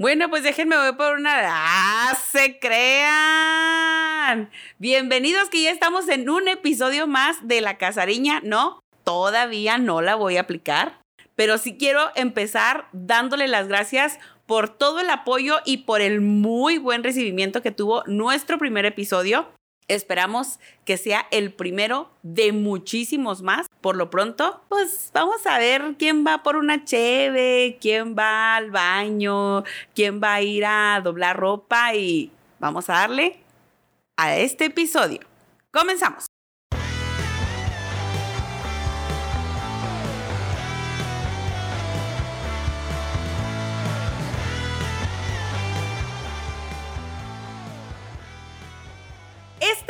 Bueno, 0.00 0.30
pues 0.30 0.44
déjenme 0.44 0.76
voy 0.76 0.92
por 0.92 1.18
una. 1.18 1.40
¡Ah, 1.42 2.16
se 2.30 2.60
crean! 2.60 4.48
Bienvenidos 4.78 5.50
que 5.50 5.62
ya 5.62 5.72
estamos 5.72 6.08
en 6.08 6.30
un 6.30 6.46
episodio 6.46 7.08
más 7.08 7.48
de 7.48 7.60
La 7.60 7.78
Casariña. 7.78 8.40
No, 8.44 8.78
todavía 9.02 9.76
no 9.76 10.00
la 10.00 10.14
voy 10.14 10.36
a 10.36 10.42
aplicar, 10.42 11.00
pero 11.34 11.58
sí 11.58 11.76
quiero 11.76 12.12
empezar 12.14 12.86
dándole 12.92 13.48
las 13.48 13.66
gracias 13.66 14.20
por 14.46 14.68
todo 14.68 15.00
el 15.00 15.10
apoyo 15.10 15.56
y 15.64 15.78
por 15.78 16.00
el 16.00 16.20
muy 16.20 16.78
buen 16.78 17.02
recibimiento 17.02 17.60
que 17.60 17.72
tuvo 17.72 18.04
nuestro 18.06 18.56
primer 18.56 18.86
episodio. 18.86 19.48
Esperamos 19.88 20.60
que 20.84 20.98
sea 20.98 21.26
el 21.30 21.52
primero 21.52 22.10
de 22.22 22.52
muchísimos 22.52 23.42
más. 23.42 23.66
Por 23.80 23.96
lo 23.96 24.10
pronto, 24.10 24.62
pues 24.68 25.10
vamos 25.14 25.46
a 25.46 25.58
ver 25.58 25.94
quién 25.98 26.26
va 26.26 26.42
por 26.42 26.56
una 26.56 26.84
cheve, 26.84 27.78
quién 27.80 28.14
va 28.16 28.56
al 28.56 28.70
baño, 28.70 29.64
quién 29.94 30.20
va 30.22 30.34
a 30.34 30.42
ir 30.42 30.64
a 30.66 31.00
doblar 31.02 31.36
ropa 31.36 31.94
y 31.94 32.30
vamos 32.60 32.90
a 32.90 32.94
darle 32.94 33.40
a 34.16 34.36
este 34.36 34.66
episodio. 34.66 35.20
Comenzamos. 35.72 36.37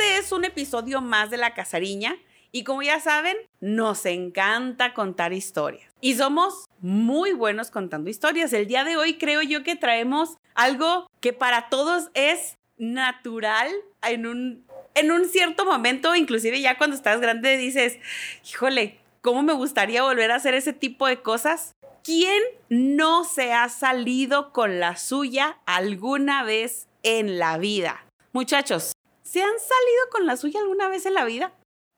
Este 0.09 0.21
es 0.21 0.31
un 0.31 0.43
episodio 0.43 1.01
más 1.01 1.29
de 1.29 1.37
La 1.37 1.53
Casariña 1.53 2.15
y 2.51 2.63
como 2.63 2.81
ya 2.81 2.99
saben, 2.99 3.37
nos 3.59 4.07
encanta 4.07 4.95
contar 4.95 5.33
historias. 5.33 5.93
Y 6.01 6.15
somos 6.15 6.65
muy 6.79 7.33
buenos 7.33 7.69
contando 7.69 8.09
historias. 8.09 8.51
El 8.53 8.65
día 8.65 8.83
de 8.83 8.97
hoy 8.97 9.19
creo 9.19 9.43
yo 9.43 9.63
que 9.63 9.75
traemos 9.75 10.37
algo 10.55 11.07
que 11.19 11.31
para 11.31 11.69
todos 11.69 12.09
es 12.15 12.57
natural 12.79 13.69
en 14.01 14.25
un, 14.25 14.65
en 14.95 15.11
un 15.11 15.29
cierto 15.29 15.63
momento, 15.63 16.15
inclusive 16.15 16.59
ya 16.59 16.75
cuando 16.79 16.95
estás 16.95 17.21
grande 17.21 17.55
dices, 17.57 17.99
híjole, 18.49 18.97
¿cómo 19.21 19.43
me 19.43 19.53
gustaría 19.53 20.01
volver 20.01 20.31
a 20.31 20.37
hacer 20.37 20.55
ese 20.55 20.73
tipo 20.73 21.05
de 21.05 21.21
cosas? 21.21 21.73
¿Quién 22.03 22.41
no 22.69 23.25
se 23.25 23.53
ha 23.53 23.69
salido 23.69 24.53
con 24.53 24.79
la 24.79 24.97
suya 24.97 25.59
alguna 25.67 26.41
vez 26.41 26.87
en 27.03 27.37
la 27.37 27.59
vida? 27.59 28.03
Muchachos, 28.31 28.93
¿se 29.31 29.43
han 29.43 29.49
salido 29.49 30.09
con 30.11 30.25
la 30.25 30.37
suya 30.37 30.59
alguna 30.59 30.87
vez 30.87 31.05
en 31.05 31.13
la 31.13 31.25
vida? 31.25 31.53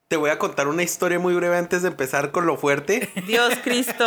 Te 0.10 0.18
voy 0.18 0.30
a 0.30 0.40
contar 0.40 0.68
una 0.68 0.84
historia 0.84 1.20
muy 1.20 1.34
breve 1.34 1.56
antes 1.56 1.82
de 1.82 1.88
empezar 1.88 2.32
con 2.32 2.46
lo 2.46 2.58
fuerte. 2.58 3.10
Dios 3.28 3.54
Cristo. 3.64 4.06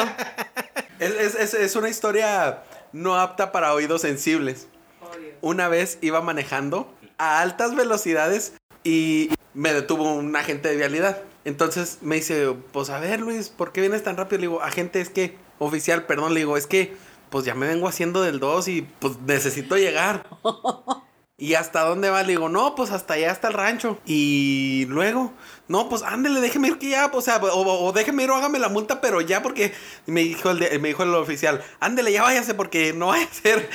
es, 0.98 1.12
es, 1.12 1.34
es, 1.34 1.54
es, 1.54 1.76
una 1.76 1.88
historia 1.88 2.62
no 2.92 3.16
apta 3.16 3.52
para 3.52 3.72
oídos 3.72 4.02
sensibles. 4.02 4.68
Una 5.40 5.68
vez 5.68 5.98
iba 6.02 6.20
manejando 6.20 6.92
a 7.16 7.40
altas 7.40 7.74
velocidades 7.74 8.54
y 8.82 9.30
me 9.54 9.72
detuvo 9.72 10.12
un 10.12 10.36
agente 10.36 10.68
de 10.68 10.76
vialidad. 10.76 11.22
Entonces 11.46 11.98
me 12.02 12.16
dice, 12.16 12.54
pues 12.72 12.90
a 12.90 12.98
ver 12.98 13.20
Luis, 13.20 13.48
¿por 13.48 13.72
qué 13.72 13.80
vienes 13.80 14.02
tan 14.02 14.16
rápido? 14.16 14.40
Le 14.40 14.46
digo, 14.48 14.62
agente, 14.62 15.00
es 15.00 15.08
que, 15.08 15.36
oficial, 15.58 16.04
perdón, 16.04 16.34
le 16.34 16.40
digo, 16.40 16.56
es 16.58 16.66
que, 16.66 16.94
pues 17.30 17.46
ya 17.46 17.54
me 17.54 17.66
vengo 17.66 17.88
haciendo 17.88 18.22
del 18.22 18.38
2 18.38 18.68
y 18.68 18.82
pues 18.82 19.18
necesito 19.20 19.76
llegar. 19.76 20.26
¿Y 21.36 21.54
hasta 21.54 21.80
dónde 21.80 22.10
va? 22.10 22.22
Le 22.22 22.28
digo, 22.28 22.48
no, 22.48 22.76
pues 22.76 22.92
hasta 22.92 23.14
allá, 23.14 23.32
hasta 23.32 23.48
el 23.48 23.54
rancho. 23.54 23.98
Y 24.06 24.86
luego, 24.88 25.32
no, 25.66 25.88
pues 25.88 26.02
ándele, 26.02 26.40
déjeme 26.40 26.68
ir 26.68 26.78
que 26.78 26.90
ya, 26.90 27.06
o 27.12 27.20
sea, 27.20 27.38
o, 27.38 27.86
o 27.86 27.92
déjeme 27.92 28.22
ir 28.22 28.30
o 28.30 28.36
hágame 28.36 28.60
la 28.60 28.68
multa, 28.68 29.00
pero 29.00 29.20
ya 29.20 29.42
porque 29.42 29.72
me 30.06 30.20
dijo 30.20 30.52
el, 30.52 30.60
de, 30.60 30.78
me 30.78 30.88
dijo 30.88 31.02
el 31.02 31.12
oficial, 31.14 31.60
ándele, 31.80 32.12
ya 32.12 32.22
váyase 32.22 32.54
porque 32.54 32.92
no 32.92 33.08
vaya 33.08 33.26
a 33.26 33.34
ser. 33.34 33.68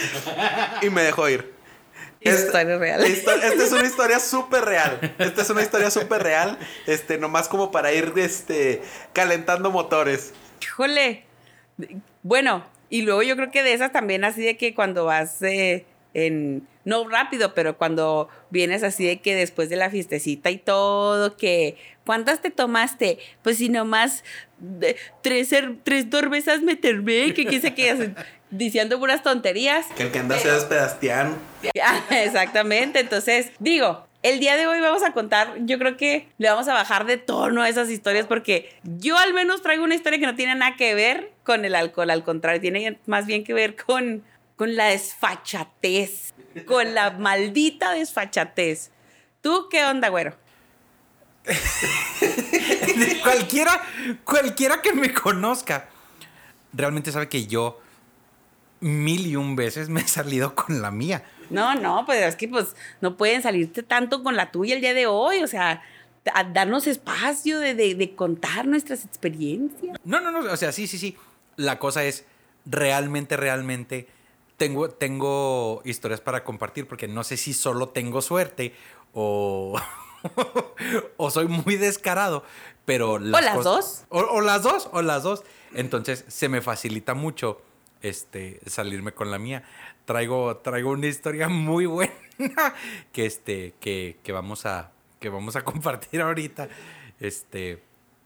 y 0.81 0.89
me 0.89 1.03
dejó 1.03 1.27
ir. 1.27 1.53
Historia 2.21 2.77
real. 2.77 3.03
Esta, 3.03 3.35
esta, 3.35 3.63
es 3.63 3.71
una 3.73 3.85
historia 3.85 4.19
súper 4.19 4.63
real. 4.63 5.15
Esta 5.17 5.41
es 5.41 5.49
una 5.49 5.61
historia 5.61 5.91
súper 5.91 6.23
real. 6.23 6.57
Este, 6.85 7.17
nomás 7.17 7.49
como 7.49 7.71
para 7.71 7.91
ir 7.91 8.13
este, 8.15 8.81
calentando 9.13 9.69
motores. 9.69 10.33
Híjole. 10.61 11.25
Bueno, 12.23 12.65
y 12.89 13.03
luego 13.03 13.21
yo 13.23 13.35
creo 13.35 13.51
que 13.51 13.63
de 13.63 13.73
esas 13.73 13.91
también 13.91 14.23
así 14.23 14.41
de 14.41 14.57
que 14.57 14.75
cuando 14.75 15.05
vas 15.05 15.41
eh, 15.41 15.85
en 16.13 16.67
no 16.85 17.07
rápido, 17.07 17.53
pero 17.53 17.77
cuando 17.77 18.29
vienes 18.49 18.83
así 18.83 19.05
de 19.05 19.19
que 19.19 19.35
después 19.35 19.69
de 19.69 19.75
la 19.75 19.89
fiestecita 19.89 20.49
y 20.49 20.57
todo, 20.57 21.37
que 21.37 21.77
¿cuántas 22.05 22.41
te 22.41 22.49
tomaste? 22.49 23.19
Pues 23.43 23.57
si 23.57 23.69
nomás 23.69 24.23
de, 24.57 24.95
tres, 25.21 25.53
tres 25.83 26.05
cervezas 26.09 26.61
me 26.61 26.75
terminé, 26.75 27.33
que 27.33 27.45
quise 27.45 27.73
que 27.73 28.13
diciendo 28.49 28.99
puras 28.99 29.23
tonterías. 29.23 29.85
Que 29.95 30.03
el 30.03 30.11
que 30.11 30.19
anda 30.19 30.37
sea 30.37 30.59
Sebastián. 30.59 31.37
Exactamente, 32.09 32.99
entonces 32.99 33.51
digo, 33.59 34.07
el 34.21 34.39
día 34.39 34.57
de 34.57 34.67
hoy 34.67 34.79
vamos 34.81 35.03
a 35.03 35.13
contar, 35.13 35.53
yo 35.59 35.77
creo 35.77 35.95
que 35.95 36.27
le 36.37 36.49
vamos 36.49 36.67
a 36.67 36.73
bajar 36.73 37.05
de 37.05 37.17
tono 37.17 37.61
a 37.61 37.69
esas 37.69 37.89
historias 37.89 38.25
porque 38.25 38.69
yo 38.83 39.17
al 39.17 39.33
menos 39.33 39.61
traigo 39.61 39.83
una 39.83 39.95
historia 39.95 40.19
que 40.19 40.25
no 40.25 40.35
tiene 40.35 40.55
nada 40.55 40.75
que 40.75 40.93
ver 40.93 41.31
con 41.43 41.63
el 41.63 41.75
alcohol, 41.75 42.09
al 42.09 42.23
contrario, 42.23 42.59
tiene 42.59 42.99
más 43.05 43.25
bien 43.25 43.43
que 43.43 43.53
ver 43.53 43.75
con, 43.75 44.23
con 44.59 44.75
la 44.75 44.87
desfachatez, 44.87 46.33
con 46.65 46.93
la 46.93 47.11
maldita 47.11 47.93
desfachatez. 47.93 48.91
¿Tú 49.39 49.69
qué 49.71 49.85
onda, 49.85 50.09
güero? 50.09 50.35
cualquiera, 53.23 53.81
cualquiera 54.25 54.81
que 54.81 54.91
me 54.91 55.13
conozca 55.13 55.87
realmente 56.73 57.13
sabe 57.13 57.29
que 57.29 57.47
yo 57.47 57.79
mil 58.81 59.27
y 59.27 59.37
un 59.37 59.55
veces 59.55 59.87
me 59.87 60.01
he 60.01 60.07
salido 60.09 60.53
con 60.55 60.81
la 60.81 60.91
mía. 60.91 61.23
No, 61.49 61.75
no, 61.75 62.05
pues 62.05 62.21
es 62.21 62.35
que 62.35 62.49
pues 62.49 62.75
no 62.99 63.15
pueden 63.15 63.41
salirte 63.41 63.81
tanto 63.81 64.23
con 64.23 64.35
la 64.35 64.51
tuya 64.51 64.75
el 64.75 64.81
día 64.81 64.93
de 64.93 65.07
hoy, 65.07 65.41
o 65.41 65.47
sea, 65.47 65.81
a 66.33 66.43
darnos 66.43 66.85
espacio 66.85 67.59
de, 67.59 67.75
de, 67.75 67.95
de, 67.95 68.13
contar 68.13 68.67
nuestras 68.67 69.05
experiencias. 69.05 69.97
No, 70.03 70.19
no, 70.19 70.31
no, 70.31 70.51
o 70.51 70.57
sea, 70.57 70.73
sí, 70.73 70.85
sí, 70.85 70.97
sí. 70.97 71.15
La 71.55 71.79
cosa 71.79 72.03
es, 72.03 72.25
realmente, 72.65 73.37
realmente, 73.37 74.18
tengo, 74.59 74.89
tengo 74.89 75.81
historias 75.85 76.21
para 76.21 76.43
compartir, 76.43 76.87
porque 76.87 77.07
no 77.07 77.23
sé 77.23 77.37
si 77.37 77.53
solo 77.53 77.89
tengo 77.89 78.21
suerte 78.21 78.75
o, 79.13 79.79
o 81.17 81.31
soy 81.31 81.47
muy 81.47 81.77
descarado, 81.77 82.43
pero... 82.85 83.17
Las 83.17 83.41
o 83.41 83.45
las 83.45 83.63
dos. 83.63 84.03
O, 84.09 84.19
o 84.19 84.41
las 84.41 84.61
dos, 84.61 84.89
o 84.91 85.01
las 85.01 85.23
dos. 85.23 85.43
Entonces, 85.73 86.25
se 86.27 86.49
me 86.49 86.61
facilita 86.61 87.15
mucho 87.15 87.61
este, 88.01 88.59
salirme 88.67 89.13
con 89.13 89.31
la 89.31 89.39
mía. 89.39 89.63
Traigo, 90.05 90.57
traigo 90.57 90.91
una 90.91 91.07
historia 91.07 91.49
muy 91.49 91.85
buena 91.85 92.13
que, 93.11 93.25
este, 93.25 93.73
que, 93.79 94.19
que, 94.21 94.31
vamos 94.31 94.65
a, 94.65 94.91
que 95.19 95.29
vamos 95.29 95.55
a 95.55 95.61
compartir 95.63 96.21
ahorita. 96.21 96.69
Este, 97.19 97.81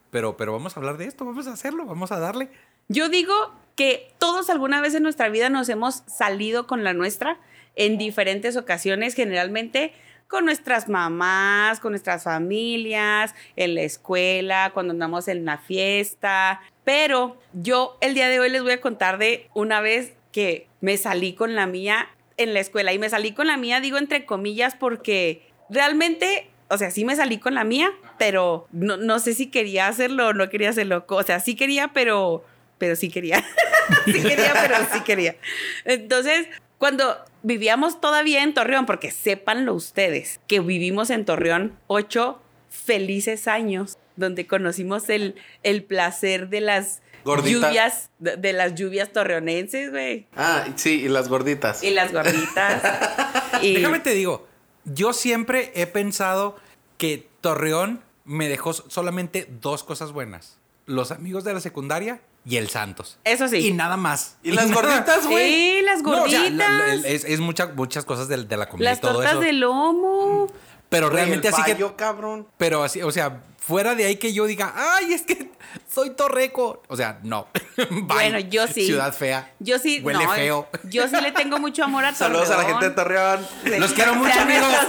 pero, 0.10 0.36
pero 0.36 0.52
vamos 0.52 0.76
a 0.76 0.80
hablar 0.80 0.98
de 0.98 1.06
esto, 1.06 1.26
vamos 1.26 1.48
a 1.48 1.54
hacerlo, 1.54 1.86
vamos 1.86 2.12
a 2.12 2.20
darle. 2.20 2.50
Yo 2.90 3.08
digo 3.08 3.34
que 3.76 4.12
todos 4.20 4.50
alguna 4.50 4.82
vez 4.82 4.96
en 4.96 5.04
nuestra 5.04 5.30
vida 5.30 5.50
nos 5.50 5.70
hemos 5.70 6.04
salido 6.08 6.68
con 6.68 6.84
la 6.84 6.94
nuestra 6.94 7.40
en 7.76 7.98
diferentes 7.98 8.56
ocasiones, 8.56 9.16
generalmente 9.16 9.94
con 10.28 10.46
nuestras 10.46 10.90
mamás, 10.90 11.80
con 11.80 11.92
nuestras 11.92 12.24
familias, 12.24 13.36
en 13.56 13.76
la 13.76 13.82
escuela, 13.84 14.72
cuando 14.74 14.92
andamos 14.92 15.28
en 15.28 15.42
una 15.42 15.60
fiesta. 15.60 16.62
Pero 16.84 17.38
yo 17.54 17.98
el 18.02 18.14
día 18.16 18.30
de 18.30 18.40
hoy 18.40 18.50
les 18.50 18.64
voy 18.64 18.72
a 18.72 18.82
contar 18.82 19.18
de 19.18 19.48
una 19.54 19.80
vez 19.80 20.14
que 20.32 20.68
me 20.82 20.98
salí 20.98 21.34
con 21.34 21.56
la 21.56 21.68
mía 21.68 22.08
en 22.38 22.54
la 22.54 22.60
escuela. 22.60 22.94
Y 22.94 23.00
me 23.00 23.10
salí 23.10 23.34
con 23.34 23.48
la 23.48 23.58
mía, 23.58 23.80
digo 23.80 23.98
entre 23.98 24.26
comillas, 24.26 24.76
porque 24.76 25.44
realmente, 25.70 26.50
o 26.70 26.78
sea, 26.78 26.92
sí 26.92 27.06
me 27.06 27.16
salí 27.16 27.38
con 27.38 27.54
la 27.54 27.64
mía, 27.64 27.92
pero 28.18 28.68
no, 28.72 28.98
no 28.98 29.20
sé 29.20 29.34
si 29.34 29.48
quería 29.48 29.88
hacerlo 29.88 30.30
o 30.30 30.34
no 30.34 30.50
quería 30.50 30.70
hacerlo. 30.70 31.06
O 31.08 31.24
sea, 31.24 31.40
sí 31.40 31.56
quería, 31.56 31.90
pero, 31.94 32.44
pero 32.84 32.98
sí 32.98 33.08
quería. 33.08 33.42
sí 34.06 34.12
quería, 34.22 34.52
pero 34.62 34.76
sí 34.92 35.00
quería. 35.06 35.38
Entonces, 35.86 36.48
cuando 36.78 37.16
vivíamos 37.42 38.02
todavía 38.02 38.44
en 38.44 38.54
Torreón, 38.54 38.86
porque 38.86 39.10
sépanlo 39.10 39.74
ustedes, 39.74 40.42
que 40.50 40.60
vivimos 40.60 41.10
en 41.10 41.24
Torreón 41.24 41.80
ocho 41.88 42.42
felices 42.70 43.48
años, 43.48 43.98
donde 44.18 44.48
conocimos 44.48 45.08
el, 45.08 45.36
el 45.64 45.86
placer 45.86 46.50
de 46.50 46.60
las 46.60 47.02
Gordita. 47.24 47.70
lluvias, 47.70 48.10
de, 48.20 48.36
de, 48.36 48.52
las 48.52 48.76
lluvias 48.76 49.14
torreonenses, 49.14 49.90
güey. 49.90 50.28
Ah, 50.36 50.68
sí, 50.76 51.04
y 51.04 51.08
las 51.08 51.30
gorditas. 51.30 51.86
Y 51.86 51.92
las 51.92 52.12
gorditas. 52.12 52.84
y... 53.62 53.76
Déjame 53.76 54.02
te 54.02 54.10
digo, 54.10 54.46
yo 54.84 55.14
siempre 55.14 55.72
he 55.74 55.88
pensado 55.88 56.58
que 56.98 57.30
Torreón 57.40 58.04
me 58.26 58.50
dejó 58.50 58.74
solamente 58.74 59.48
dos 59.62 59.86
cosas 59.86 60.12
buenas. 60.12 60.60
Los 60.86 61.12
amigos 61.12 61.44
de 61.44 61.54
la 61.54 61.60
secundaria 61.60 62.22
y 62.46 62.58
el 62.58 62.70
Santos. 62.70 63.18
Eso 63.24 63.48
sí. 63.48 63.68
Y 63.68 63.74
nada 63.74 63.96
más. 63.98 64.38
¿Y, 64.44 64.50
y 64.50 64.52
las 64.54 64.72
gorditas, 64.72 65.26
güey? 65.28 65.54
Sí, 65.54 65.82
las 65.84 66.04
gorditas. 66.04 66.32
No, 66.32 66.38
o 66.40 66.42
sea, 66.42 66.50
la, 66.50 66.96
la, 66.96 67.08
es, 67.08 67.24
es 67.24 67.40
mucha, 67.40 67.68
muchas 67.68 68.04
cosas 68.06 68.28
de, 68.28 68.44
de 68.44 68.58
la 68.58 68.68
comida 68.68 68.90
las 68.90 68.98
y 68.98 69.02
todo 69.02 69.14
tortas 69.14 69.34
eso. 69.34 69.42
de 69.42 69.54
lomo. 69.54 70.48
Pero 70.90 71.10
realmente 71.10 71.48
el 71.48 71.54
así 71.54 71.64
payo, 71.64 71.90
que. 71.92 71.96
cabrón. 71.96 72.48
Pero 72.58 72.84
así, 72.84 73.02
o 73.02 73.12
sea, 73.12 73.42
fuera 73.66 73.96
de 73.96 74.04
ahí 74.04 74.18
que 74.18 74.34
yo 74.34 74.46
diga, 74.46 74.74
ay, 74.76 75.14
es 75.14 75.22
que 75.22 75.50
soy 75.88 76.12
torreco. 76.12 76.84
O 76.88 76.98
sea, 76.98 77.20
no. 77.24 77.48
Bye. 77.78 78.02
Bueno, 78.02 78.40
yo 78.40 78.68
sí. 78.68 78.86
Ciudad 78.86 79.14
fea. 79.14 79.54
Yo 79.60 79.80
sí, 79.80 80.02
Huele 80.04 80.26
no, 80.26 80.32
feo. 80.32 80.68
Yo 80.84 81.08
sí 81.08 81.16
le 81.22 81.32
tengo 81.32 81.60
mucho 81.60 81.84
amor 81.84 82.04
a 82.04 82.12
Torreón. 82.12 82.46
Saludos 82.46 82.50
a 82.52 82.58
la 82.58 82.70
gente 82.70 82.90
de 82.90 82.96
Torreón. 82.96 83.48
Los 83.80 83.94
quiero 83.94 84.16
mucho, 84.16 84.34
Sean 84.34 84.50
amigos. 84.50 84.68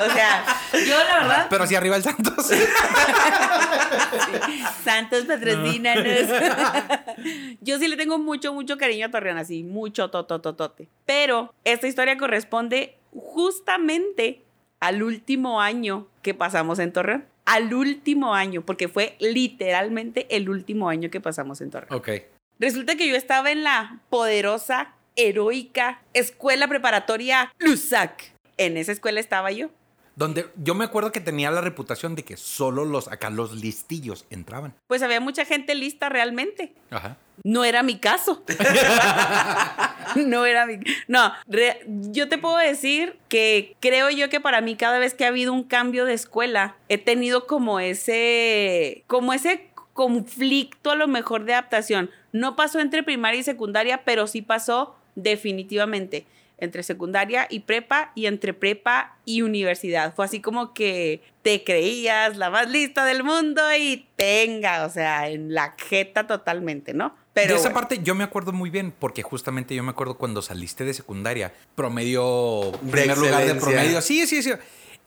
o 0.00 0.12
sea, 0.12 0.44
yo 0.72 1.04
la 1.04 1.20
verdad, 1.20 1.46
Pero 1.48 1.66
sí 1.66 1.74
arriba 1.76 1.96
el 1.96 2.02
Santos. 2.02 2.50
Santos 4.84 5.24
patrocínanos. 5.24 6.28
yo 7.62 7.78
sí 7.78 7.88
le 7.88 7.96
tengo 7.96 8.18
mucho, 8.18 8.52
mucho 8.52 8.76
cariño 8.76 9.06
a 9.06 9.10
Torreón, 9.10 9.38
así, 9.38 9.64
mucho 9.64 10.10
totototote. 10.10 10.88
Pero 11.06 11.54
esta 11.64 11.86
historia 11.86 12.18
corresponde 12.18 12.98
justamente 13.12 14.44
al 14.80 15.02
último 15.02 15.60
año 15.60 16.06
que 16.22 16.34
pasamos 16.34 16.78
en 16.78 16.92
Torreón. 16.92 17.24
Al 17.44 17.72
último 17.72 18.34
año, 18.34 18.62
porque 18.62 18.88
fue 18.88 19.16
literalmente 19.20 20.26
el 20.36 20.50
último 20.50 20.88
año 20.88 21.10
que 21.10 21.20
pasamos 21.20 21.60
en 21.60 21.70
Torreón. 21.70 21.98
ok. 21.98 22.08
Resulta 22.60 22.96
que 22.96 23.08
yo 23.08 23.14
estaba 23.14 23.52
en 23.52 23.62
la 23.62 24.00
poderosa, 24.10 24.94
heroica 25.14 26.02
escuela 26.12 26.66
preparatoria 26.68 27.52
Lusac. 27.58 28.32
En 28.56 28.76
esa 28.76 28.92
escuela 28.92 29.20
estaba 29.20 29.52
yo. 29.52 29.70
Donde 30.16 30.46
yo 30.56 30.74
me 30.74 30.84
acuerdo 30.84 31.12
que 31.12 31.20
tenía 31.20 31.52
la 31.52 31.60
reputación 31.60 32.16
de 32.16 32.24
que 32.24 32.36
solo 32.36 32.84
los 32.84 33.06
acá 33.06 33.30
los 33.30 33.54
listillos 33.54 34.26
entraban. 34.30 34.74
Pues 34.88 35.02
había 35.02 35.20
mucha 35.20 35.44
gente 35.44 35.76
lista 35.76 36.08
realmente. 36.08 36.74
Ajá. 36.90 37.16
No 37.44 37.64
era 37.64 37.82
mi 37.82 37.98
caso. 37.98 38.42
no 40.16 40.46
era 40.46 40.66
mi... 40.66 40.78
No, 41.06 41.32
re- 41.46 41.82
yo 41.86 42.28
te 42.28 42.38
puedo 42.38 42.56
decir 42.56 43.16
que 43.28 43.76
creo 43.80 44.10
yo 44.10 44.28
que 44.28 44.40
para 44.40 44.60
mí 44.60 44.76
cada 44.76 44.98
vez 44.98 45.14
que 45.14 45.24
ha 45.24 45.28
habido 45.28 45.52
un 45.52 45.64
cambio 45.64 46.04
de 46.04 46.14
escuela, 46.14 46.76
he 46.88 46.98
tenido 46.98 47.46
como 47.46 47.80
ese... 47.80 49.04
como 49.06 49.32
ese 49.32 49.68
conflicto 49.92 50.90
a 50.92 50.96
lo 50.96 51.08
mejor 51.08 51.44
de 51.44 51.54
adaptación. 51.54 52.10
No 52.32 52.54
pasó 52.56 52.78
entre 52.80 53.02
primaria 53.02 53.40
y 53.40 53.44
secundaria, 53.44 54.02
pero 54.04 54.26
sí 54.26 54.42
pasó 54.42 54.94
definitivamente 55.16 56.24
entre 56.58 56.82
secundaria 56.82 57.46
y 57.48 57.60
prepa 57.60 58.12
y 58.14 58.26
entre 58.26 58.52
prepa 58.52 59.16
y 59.24 59.42
universidad. 59.42 60.14
Fue 60.14 60.24
así 60.24 60.40
como 60.40 60.74
que 60.74 61.22
te 61.42 61.64
creías 61.64 62.36
la 62.36 62.50
más 62.50 62.68
lista 62.68 63.04
del 63.04 63.24
mundo 63.24 63.62
y 63.76 64.06
tenga, 64.16 64.84
o 64.84 64.90
sea, 64.90 65.28
en 65.28 65.54
la 65.54 65.74
jeta 65.78 66.26
totalmente, 66.26 66.92
¿no? 66.94 67.14
Pero 67.32 67.54
de 67.54 67.54
esa 67.54 67.68
bueno. 67.68 67.74
parte 67.74 68.00
yo 68.02 68.14
me 68.14 68.24
acuerdo 68.24 68.52
muy 68.52 68.70
bien 68.70 68.92
porque 68.98 69.22
justamente 69.22 69.74
yo 69.74 69.82
me 69.84 69.90
acuerdo 69.90 70.18
cuando 70.18 70.42
saliste 70.42 70.84
de 70.84 70.92
secundaria, 70.92 71.52
promedio, 71.76 72.72
De 72.82 72.90
primer 72.90 73.18
lugar 73.18 73.46
de 73.46 73.54
promedio. 73.54 74.00
Sí, 74.02 74.26
sí, 74.26 74.42
sí. 74.42 74.50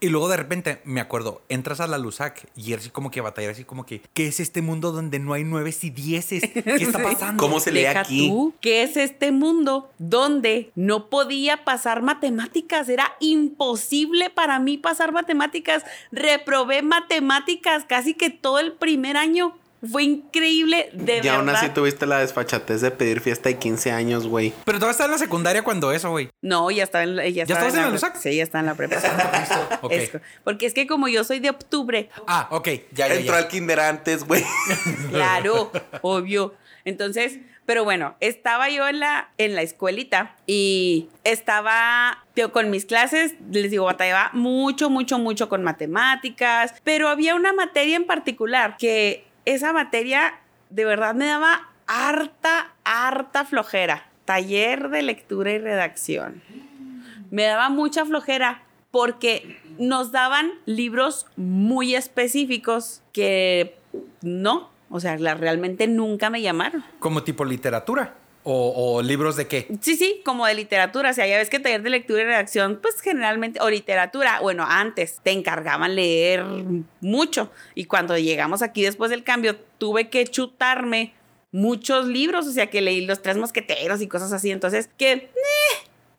Y 0.04 0.10
luego 0.10 0.28
de 0.30 0.38
repente 0.38 0.82
me 0.84 1.00
acuerdo, 1.00 1.44
entras 1.48 1.80
a 1.80 1.86
la 1.86 2.00
Lusac 2.00 2.48
y 2.56 2.74
eres 2.74 2.86
así 2.86 2.90
como 2.90 3.12
que 3.12 3.22
batallar 3.22 3.52
así 3.52 3.64
como 3.64 3.86
que, 3.86 4.02
¿qué 4.16 4.26
es 4.26 4.40
este 4.40 4.64
mundo 4.64 4.92
donde 4.92 5.20
no 5.20 5.34
hay 5.34 5.44
nueves 5.44 5.84
y 5.84 5.92
dieces? 5.92 6.42
¿Qué 6.52 6.64
está 6.66 7.04
pasando? 7.04 7.40
¿Cómo 7.40 7.60
se 7.60 7.72
lee 7.72 7.82
Deja 7.82 8.00
aquí? 8.00 8.28
tú 8.28 8.56
que 8.62 8.82
es 8.82 8.98
este 8.98 9.32
mundo 9.32 9.92
donde 10.00 10.72
no 10.74 11.10
podía 11.12 11.64
pasar 11.64 12.02
matemáticas. 12.02 12.90
Era 12.90 13.14
imposible 13.20 14.32
para 14.32 14.58
mí 14.60 14.80
pasar 14.80 15.12
matemáticas. 15.12 15.84
Reprobé 16.12 16.82
matemáticas 16.82 17.86
casi 17.86 18.16
que 18.16 18.32
todo 18.32 18.58
el 18.58 18.74
primer 18.74 19.18
año. 19.18 19.56
Fue 19.90 20.04
increíble, 20.04 20.90
de 20.94 21.14
Y 21.14 21.22
verdad. 21.22 21.36
aún 21.38 21.50
así 21.50 21.70
tuviste 21.70 22.06
la 22.06 22.20
desfachatez 22.20 22.82
de 22.82 22.92
pedir 22.92 23.20
fiesta 23.20 23.50
de 23.50 23.58
15 23.58 23.92
años, 23.92 24.28
güey. 24.28 24.54
Pero 24.64 24.78
todavía 24.78 24.92
estaba 24.92 25.06
en 25.08 25.12
la 25.14 25.18
secundaria 25.18 25.64
cuando 25.64 25.92
eso, 25.92 26.10
güey. 26.12 26.30
No, 26.42 26.70
ya 26.70 26.84
estaba 26.84 27.04
en 27.04 27.16
la, 27.16 27.28
ya 27.28 27.44
estaba 27.44 27.60
estabas 27.62 27.76
en 27.78 27.82
la. 27.86 27.90
Lusac? 27.90 28.16
Sí, 28.18 28.36
ya 28.36 28.44
está 28.44 28.60
en 28.60 28.68
la 28.68 28.76
prepa. 28.76 28.98
Ok. 29.82 29.92
Es- 29.92 30.12
porque 30.44 30.66
es 30.68 30.74
que 30.74 30.86
como 30.86 31.08
yo 31.08 31.24
soy 31.24 31.40
de 31.40 31.50
octubre, 31.50 32.10
Ah, 32.28 32.48
ok, 32.52 32.68
ya, 32.92 33.08
ya, 33.08 33.16
Entró 33.16 33.34
ya. 33.34 33.40
al 33.40 33.48
kinder 33.48 33.80
antes, 33.80 34.24
güey. 34.24 34.44
Claro, 35.10 35.72
obvio. 36.02 36.54
Entonces, 36.86 37.38
pero 37.66 37.84
bueno, 37.84 38.16
estaba 38.20 38.70
yo 38.70 38.88
en 38.88 39.00
la, 39.00 39.30
en 39.38 39.56
la 39.56 39.62
escuelita 39.62 40.36
y 40.48 41.10
estaba 41.24 42.24
tío, 42.34 42.52
con 42.52 42.70
mis 42.70 42.86
clases, 42.86 43.34
les 43.52 43.70
digo, 43.72 43.86
batallaba 43.86 44.30
mucho, 44.34 44.90
mucho, 44.90 45.20
mucho 45.20 45.48
con 45.50 45.64
matemáticas, 45.64 46.74
pero 46.84 47.08
había 47.08 47.36
una 47.36 47.54
materia 47.54 47.96
en 47.96 48.06
particular 48.06 48.78
que 48.78 49.26
esa 49.46 49.74
materia 49.74 50.34
de 50.70 50.86
verdad 50.86 51.16
me 51.16 51.26
daba 51.28 51.70
harta, 51.88 52.74
harta 52.84 53.46
flojera. 53.46 54.06
Taller 54.26 54.90
de 54.90 55.02
lectura 55.02 55.52
y 55.52 55.58
redacción. 55.60 56.42
Me 57.32 57.44
daba 57.44 57.70
mucha 57.70 58.06
flojera 58.06 58.62
porque 58.92 59.60
nos 59.78 60.12
daban 60.12 60.52
libros 60.66 61.26
muy 61.38 61.96
específicos 61.96 63.02
que 63.14 63.76
no, 64.22 64.70
o 64.90 65.00
sea, 65.00 65.18
la- 65.18 65.34
realmente 65.36 65.88
nunca 65.88 66.30
me 66.30 66.42
llamaron. 66.42 66.84
Como 67.00 67.24
tipo 67.24 67.46
literatura. 67.46 68.16
O, 68.44 69.02
libros 69.04 69.36
de 69.36 69.48
qué. 69.48 69.68
Sí, 69.82 69.96
sí, 69.96 70.22
como 70.26 70.46
de 70.46 70.56
literatura. 70.56 71.12
O 71.12 71.14
sea, 71.14 71.28
ya 71.28 71.38
ves 71.38 71.50
que 71.50 71.60
taller 71.60 71.84
de 71.84 71.90
lectura 71.90 72.22
y 72.22 72.26
redacción, 72.26 72.80
pues 72.82 73.00
generalmente, 73.02 73.60
o 73.62 73.70
literatura, 73.70 74.40
bueno, 74.42 74.66
antes 74.68 75.20
te 75.24 75.32
encargaban 75.32 75.96
leer 75.96 76.44
mucho. 77.02 77.52
Y 77.76 77.86
cuando 77.86 78.18
llegamos 78.18 78.62
aquí 78.62 78.82
después 78.82 79.12
del 79.12 79.24
cambio, 79.24 79.56
tuve 79.78 80.10
que 80.10 80.26
chutarme 80.26 81.14
muchos 81.52 82.08
libros, 82.08 82.48
o 82.48 82.52
sea, 82.52 82.70
que 82.70 82.82
leí 82.82 83.06
Los 83.06 83.22
Tres 83.22 83.38
Mosqueteros 83.38 84.02
y 84.02 84.08
cosas 84.08 84.34
así. 84.34 84.50
Entonces, 84.50 84.90
que, 84.98 85.12
eh, 85.12 85.30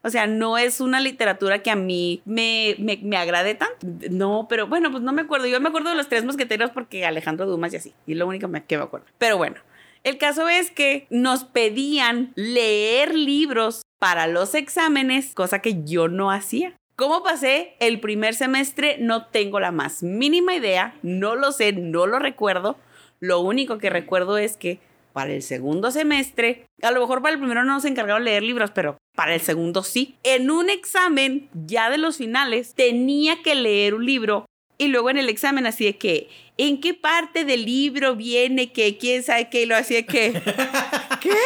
o 0.03 0.11
sea, 0.11 0.29
no 0.29 0.59
es 0.59 0.81
una 0.81 1.01
literatura 1.01 1.61
que 1.61 1.71
a 1.71 1.77
mí 1.77 2.23
me, 2.25 2.77
me, 2.79 3.01
me 3.03 3.17
agrade 3.17 3.57
tanto. 3.57 3.87
No, 4.11 4.47
pero 4.49 4.69
bueno, 4.69 4.93
pues 4.93 5.03
no 5.03 5.13
me 5.13 5.23
acuerdo. 5.23 5.47
Yo 5.47 5.61
me 5.61 5.71
acuerdo 5.71 5.91
de 5.91 5.97
Los 5.97 6.09
Tres 6.09 6.25
Mosqueteros 6.25 6.71
porque 6.71 7.05
Alejandro 7.05 7.47
Dumas 7.47 7.73
y 7.73 7.77
así. 7.77 7.95
Y 8.07 8.15
lo 8.15 8.29
único 8.29 8.49
que 8.69 8.77
me 8.77 8.85
acuerdo. 8.85 9.07
Pero 9.19 9.37
bueno. 9.39 9.57
El 10.05 10.19
caso 10.19 10.49
es 10.49 10.73
que 10.73 11.07
nos 11.11 11.45
pedían 11.45 12.33
leer 12.35 13.15
libros 13.15 13.83
para 14.01 14.27
los 14.27 14.57
exámenes, 14.57 15.33
cosa 15.33 15.61
que 15.61 15.85
yo 15.85 16.09
no 16.09 16.33
hacía. 16.33 16.75
¿Cómo 16.97 17.23
pasé 17.23 17.77
el 17.79 18.01
primer 18.01 18.35
semestre? 18.35 18.97
No 18.99 19.27
tengo 19.27 19.61
la 19.61 19.71
más 19.71 20.03
mínima 20.03 20.55
idea, 20.55 20.97
no 21.03 21.37
lo 21.37 21.53
sé, 21.53 21.73
no 21.73 22.07
lo 22.07 22.19
recuerdo. 22.19 22.77
Lo 23.21 23.41
único 23.41 23.79
que 23.79 23.91
recuerdo 23.91 24.39
es 24.39 24.57
que 24.57 24.81
para 25.13 25.33
el 25.33 25.43
segundo 25.43 25.93
semestre, 25.93 26.67
a 26.83 26.91
lo 26.91 27.01
mejor 27.01 27.23
para 27.23 27.35
el 27.35 27.39
primero 27.39 27.65
no 27.65 27.75
nos 27.75 27.85
encargaron 27.85 28.25
leer 28.25 28.43
libros, 28.43 28.73
pero 28.73 28.99
para 29.15 29.35
el 29.35 29.41
segundo 29.41 29.85
sí. 29.85 30.17
En 30.25 30.51
un 30.51 30.69
examen 30.69 31.49
ya 31.53 31.91
de 31.91 31.99
los 31.99 32.17
finales 32.17 32.75
tenía 32.75 33.41
que 33.43 33.55
leer 33.55 33.95
un 33.95 34.05
libro 34.05 34.47
y 34.83 34.89
luego 34.89 35.11
en 35.11 35.19
el 35.19 35.29
examen 35.29 35.67
así 35.67 35.85
de 35.85 35.97
que, 35.97 36.29
¿en 36.59 36.81
qué 36.81 36.95
parte 36.95 37.45
del 37.45 37.65
libro 37.65 38.17
viene 38.17 38.73
que 38.73 38.99
quién 38.99 39.23
sabe 39.23 39.49
qué? 39.49 39.63
Y 39.63 39.67
lo 39.67 39.77
hacía 39.77 40.05
que, 40.07 40.33
¿qué? 41.21 41.37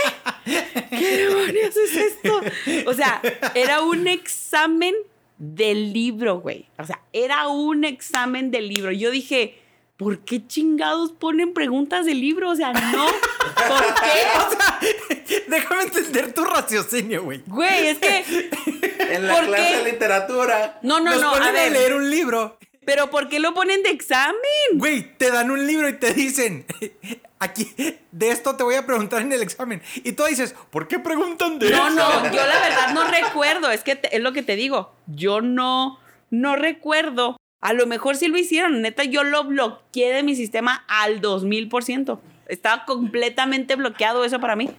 ¿Qué 0.90 1.16
demonios 1.18 1.76
es 1.76 1.96
esto? 1.96 2.40
O 2.86 2.94
sea, 2.94 3.20
era 3.54 3.82
un 3.82 4.06
examen 4.06 4.94
del 5.38 5.92
libro, 5.92 6.40
güey. 6.40 6.66
O 6.78 6.84
sea, 6.84 7.00
era 7.12 7.48
un 7.48 7.84
examen 7.84 8.50
del 8.50 8.68
libro. 8.68 8.90
Yo 8.92 9.10
dije, 9.10 9.58
¿por 9.96 10.20
qué 10.20 10.46
chingados 10.46 11.12
ponen 11.12 11.52
preguntas 11.52 12.06
del 12.06 12.20
libro? 12.20 12.50
O 12.50 12.56
sea, 12.56 12.72
no. 12.72 13.06
¿Por 13.06 13.94
qué? 14.00 15.34
Déjame 15.48 15.82
entender 15.82 16.32
tu 16.32 16.44
raciocinio, 16.44 17.24
güey. 17.24 17.42
Güey, 17.46 17.88
es 17.88 17.98
que. 17.98 18.50
En 18.98 19.26
la 19.26 19.34
¿Por 19.36 19.46
clase 19.46 19.68
qué? 19.68 19.76
de 19.76 19.92
literatura. 19.92 20.78
No, 20.82 21.00
no, 21.00 21.10
Nos 21.10 21.20
no. 21.20 21.30
ponen 21.32 21.56
A 21.56 21.62
a, 21.64 21.70
leer 21.70 21.94
un 21.94 22.10
libro. 22.10 22.58
Pero 22.86 23.10
¿por 23.10 23.28
qué 23.28 23.38
lo 23.40 23.52
ponen 23.52 23.82
de 23.82 23.90
examen? 23.90 24.38
Güey, 24.74 25.18
te 25.18 25.30
dan 25.30 25.50
un 25.50 25.66
libro 25.66 25.88
y 25.88 25.98
te 25.98 26.14
dicen, 26.14 26.64
aquí, 27.38 27.68
de 28.12 28.30
esto 28.30 28.56
te 28.56 28.62
voy 28.62 28.76
a 28.76 28.86
preguntar 28.86 29.20
en 29.20 29.32
el 29.32 29.42
examen. 29.42 29.82
Y 29.96 30.12
tú 30.12 30.24
dices, 30.24 30.54
¿por 30.70 30.88
qué 30.88 30.98
preguntan 30.98 31.58
de 31.58 31.68
No, 31.70 31.88
eso? 31.88 31.96
no, 31.96 32.24
yo 32.32 32.46
la 32.46 32.60
verdad 32.60 32.94
no 32.94 33.04
recuerdo, 33.10 33.70
es 33.70 33.82
que 33.82 33.96
te- 33.96 34.16
es 34.16 34.22
lo 34.22 34.32
que 34.32 34.42
te 34.42 34.56
digo, 34.56 34.94
yo 35.06 35.40
no, 35.42 35.98
no 36.30 36.56
recuerdo, 36.56 37.36
a 37.60 37.72
lo 37.72 37.86
mejor 37.86 38.16
sí 38.16 38.28
lo 38.28 38.38
hicieron, 38.38 38.80
neta, 38.80 39.04
yo 39.04 39.24
lo 39.24 39.44
bloqueé 39.44 40.12
de 40.14 40.22
mi 40.22 40.34
sistema 40.36 40.84
al 40.88 41.20
2000%, 41.20 42.18
estaba 42.48 42.84
completamente 42.84 43.74
bloqueado 43.74 44.24
eso 44.24 44.38
para 44.40 44.54
mí. 44.56 44.70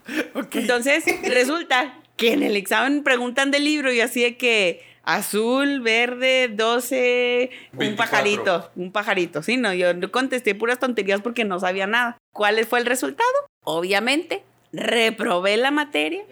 Entonces, 0.54 1.04
resulta 1.24 2.00
que 2.16 2.32
en 2.32 2.42
el 2.44 2.56
examen 2.56 3.04
preguntan 3.04 3.52
del 3.52 3.66
libro 3.66 3.92
y 3.92 4.00
así 4.02 4.22
de 4.24 4.38
que 4.38 4.82
azul, 5.08 5.80
verde, 5.80 6.50
12, 6.50 7.50
un 7.72 7.80
24. 7.80 7.96
pajarito, 7.98 8.72
un 8.76 8.92
pajarito. 8.92 9.42
Sí, 9.42 9.56
no, 9.56 9.74
yo 9.74 9.90
contesté 10.12 10.54
puras 10.54 10.80
tonterías 10.80 11.22
porque 11.22 11.46
no 11.46 11.60
sabía 11.62 11.88
nada. 11.88 12.18
¿Cuál 12.34 12.64
fue 12.66 12.80
el 12.80 12.86
resultado? 12.86 13.30
Obviamente, 13.64 14.44
reprobé 14.74 15.56
la 15.56 15.72
materia. 15.72 16.26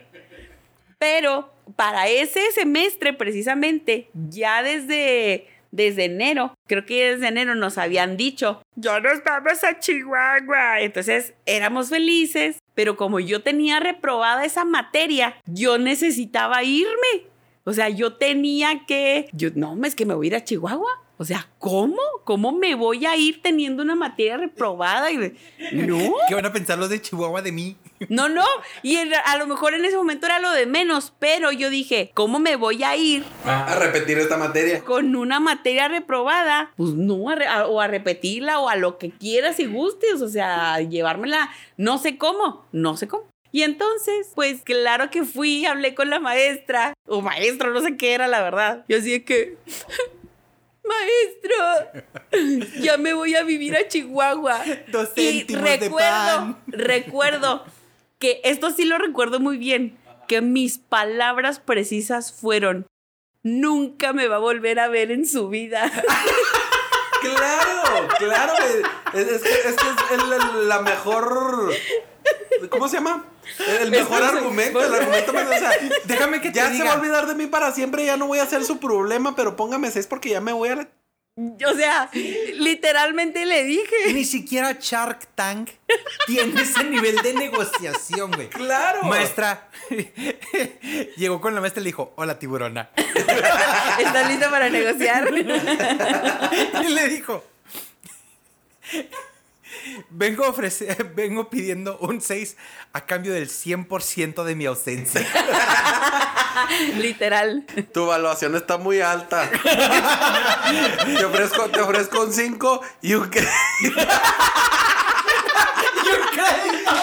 Pero 0.99 1.53
para 1.77 2.09
ese 2.09 2.51
semestre, 2.51 3.13
precisamente, 3.13 4.09
ya 4.13 4.61
desde, 4.61 5.47
desde 5.71 6.05
enero, 6.05 6.53
creo 6.67 6.85
que 6.85 7.11
desde 7.11 7.29
enero 7.29 7.55
nos 7.55 7.77
habían 7.77 8.17
dicho, 8.17 8.61
ya 8.75 8.99
nos 8.99 9.23
vamos 9.23 9.63
a 9.63 9.79
Chihuahua. 9.79 10.81
Entonces 10.81 11.33
éramos 11.45 11.89
felices, 11.89 12.59
pero 12.73 12.97
como 12.97 13.21
yo 13.21 13.41
tenía 13.41 13.79
reprobada 13.79 14.43
esa 14.43 14.65
materia, 14.65 15.37
yo 15.45 15.77
necesitaba 15.77 16.61
irme. 16.63 17.34
O 17.65 17.73
sea, 17.73 17.89
yo 17.89 18.13
tenía 18.13 18.85
que, 18.87 19.27
yo, 19.33 19.49
no, 19.55 19.75
es 19.85 19.95
que 19.95 20.05
me 20.05 20.13
voy 20.13 20.27
a 20.27 20.29
ir 20.29 20.35
a 20.35 20.43
Chihuahua. 20.43 21.01
O 21.17 21.23
sea, 21.23 21.47
¿cómo? 21.59 21.95
¿cómo 22.25 22.51
me 22.51 22.75
voy 22.75 23.05
a 23.05 23.15
ir 23.15 23.41
teniendo 23.41 23.81
una 23.83 23.95
materia 23.95 24.35
reprobada? 24.35 25.09
Y, 25.11 25.17
no. 25.71 25.97
¿Qué 26.27 26.35
van 26.35 26.45
a 26.45 26.51
pensar 26.51 26.77
los 26.77 26.89
de 26.89 27.01
Chihuahua 27.01 27.41
de 27.41 27.53
mí? 27.53 27.77
No, 28.09 28.27
no. 28.27 28.43
Y 28.83 28.97
en- 28.97 29.13
a 29.13 29.37
lo 29.37 29.47
mejor 29.47 29.73
en 29.75 29.85
ese 29.85 29.95
momento 29.95 30.25
era 30.25 30.39
lo 30.39 30.51
de 30.51 30.65
menos, 30.65 31.13
pero 31.17 31.53
yo 31.53 31.69
dije, 31.69 32.11
¿cómo 32.13 32.37
me 32.39 32.57
voy 32.57 32.83
a 32.83 32.97
ir 32.97 33.23
A 33.45 33.75
repetir 33.79 34.17
esta 34.17 34.35
materia. 34.37 34.81
con 34.83 35.15
una 35.15 35.39
materia 35.39 35.87
reprobada? 35.87 36.71
Pues 36.75 36.91
no, 36.95 37.29
a 37.29 37.35
re- 37.35 37.47
a- 37.47 37.65
o 37.67 37.79
a 37.79 37.87
repetirla 37.87 38.59
o 38.59 38.67
a 38.67 38.75
lo 38.75 38.97
que 38.97 39.11
quieras 39.11 39.59
y 39.61 39.67
gustes, 39.67 40.21
o 40.21 40.27
sea, 40.27 40.81
llevármela, 40.81 41.49
no 41.77 41.97
sé 41.97 42.17
cómo, 42.17 42.65
no 42.73 42.97
sé 42.97 43.07
cómo. 43.07 43.23
Y 43.55 43.63
entonces, 43.63 44.33
pues 44.35 44.63
claro 44.65 45.09
que 45.09 45.23
fui, 45.23 45.65
hablé 45.65 45.95
con 45.95 46.09
la 46.09 46.19
maestra, 46.19 46.93
o 47.07 47.21
maestro, 47.21 47.71
no 47.71 47.79
sé 47.79 47.95
qué 47.95 48.13
era 48.13 48.27
la 48.27 48.41
verdad. 48.41 48.83
Yo 48.89 48.97
así 48.97 49.11
de 49.11 49.23
que, 49.23 49.55
maestro, 50.83 52.73
ya 52.81 52.97
me 52.97 53.13
voy 53.13 53.33
a 53.35 53.43
vivir 53.43 53.77
a 53.77 53.87
Chihuahua. 53.87 54.61
Dos 54.91 55.11
Y 55.15 55.43
de 55.43 55.57
recuerdo, 55.57 55.95
pan. 55.95 56.57
recuerdo 56.67 57.63
que 58.19 58.41
esto 58.43 58.71
sí 58.71 58.83
lo 58.83 58.97
recuerdo 58.97 59.39
muy 59.39 59.57
bien, 59.57 59.97
que 60.27 60.41
mis 60.41 60.77
palabras 60.77 61.59
precisas 61.59 62.33
fueron, 62.33 62.87
nunca 63.41 64.11
me 64.11 64.27
va 64.27 64.35
a 64.35 64.39
volver 64.39 64.81
a 64.81 64.89
ver 64.89 65.11
en 65.11 65.25
su 65.25 65.47
vida. 65.47 65.89
Claro, 67.21 68.09
claro. 68.17 68.53
Es, 69.13 69.27
es 69.27 69.41
que 69.41 69.49
es, 69.49 69.75
es 70.11 70.65
la 70.65 70.81
mejor. 70.81 71.71
¿Cómo 72.69 72.87
se 72.87 72.95
llama? 72.97 73.25
El, 73.81 73.91
mejor 73.91 74.17
Entonces, 74.21 74.37
argumento. 74.37 74.83
El 74.83 74.93
argumento 74.95 75.33
más. 75.33 75.45
O 75.47 75.49
sea, 75.49 75.71
Déjame 76.05 76.41
que 76.41 76.49
te 76.49 76.55
ya 76.57 76.67
se 76.67 76.73
diga. 76.73 76.85
va 76.85 76.93
a 76.93 76.95
olvidar 76.99 77.25
de 77.27 77.35
mí 77.35 77.47
para 77.47 77.71
siempre. 77.71 78.05
Ya 78.05 78.17
no 78.17 78.27
voy 78.27 78.39
a 78.39 78.45
ser 78.45 78.63
su 78.63 78.79
problema, 78.79 79.35
pero 79.35 79.55
póngame 79.55 79.91
seis 79.91 80.07
porque 80.07 80.29
ya 80.29 80.41
me 80.41 80.51
voy 80.53 80.69
a. 80.69 80.75
la- 80.75 80.87
O 81.69 81.73
sea, 81.75 82.09
literalmente 82.13 83.45
le 83.45 83.63
dije. 83.65 84.13
Ni 84.13 84.23
siquiera 84.25 84.77
Shark 84.79 85.27
Tank 85.35 85.69
tiene 86.27 86.61
ese 86.61 86.83
nivel 86.85 87.17
de 87.17 87.33
negociación, 87.33 88.31
güey. 88.31 88.49
Claro. 88.49 89.03
Maestra, 89.03 89.67
llegó 91.17 91.41
con 91.41 91.53
la 91.53 91.61
maestra 91.61 91.81
y 91.81 91.83
le 91.83 91.89
dijo, 91.89 92.13
hola 92.15 92.39
tiburona. 92.39 92.89
¿Estás 93.99 94.29
listo 94.29 94.49
para 94.49 94.69
negociar? 94.69 95.29
Y 96.83 96.89
le 96.89 97.09
dijo, 97.09 97.43
vengo, 100.09 100.45
a 100.45 100.49
ofrecer, 100.49 101.03
vengo 101.15 101.49
pidiendo 101.49 101.97
un 101.99 102.21
6 102.21 102.57
a 102.93 103.05
cambio 103.05 103.33
del 103.33 103.49
100% 103.49 104.43
de 104.43 104.55
mi 104.55 104.65
ausencia. 104.65 105.21
Literal. 106.97 107.65
Tu 107.93 108.01
evaluación 108.03 108.55
está 108.55 108.77
muy 108.77 109.01
alta. 109.01 109.49
te, 109.49 111.25
ofrezco, 111.25 111.69
te 111.69 111.81
ofrezco 111.81 112.21
un 112.21 112.33
5 112.33 112.81
y 113.01 113.13
un 113.13 113.29
crédito. 113.29 113.49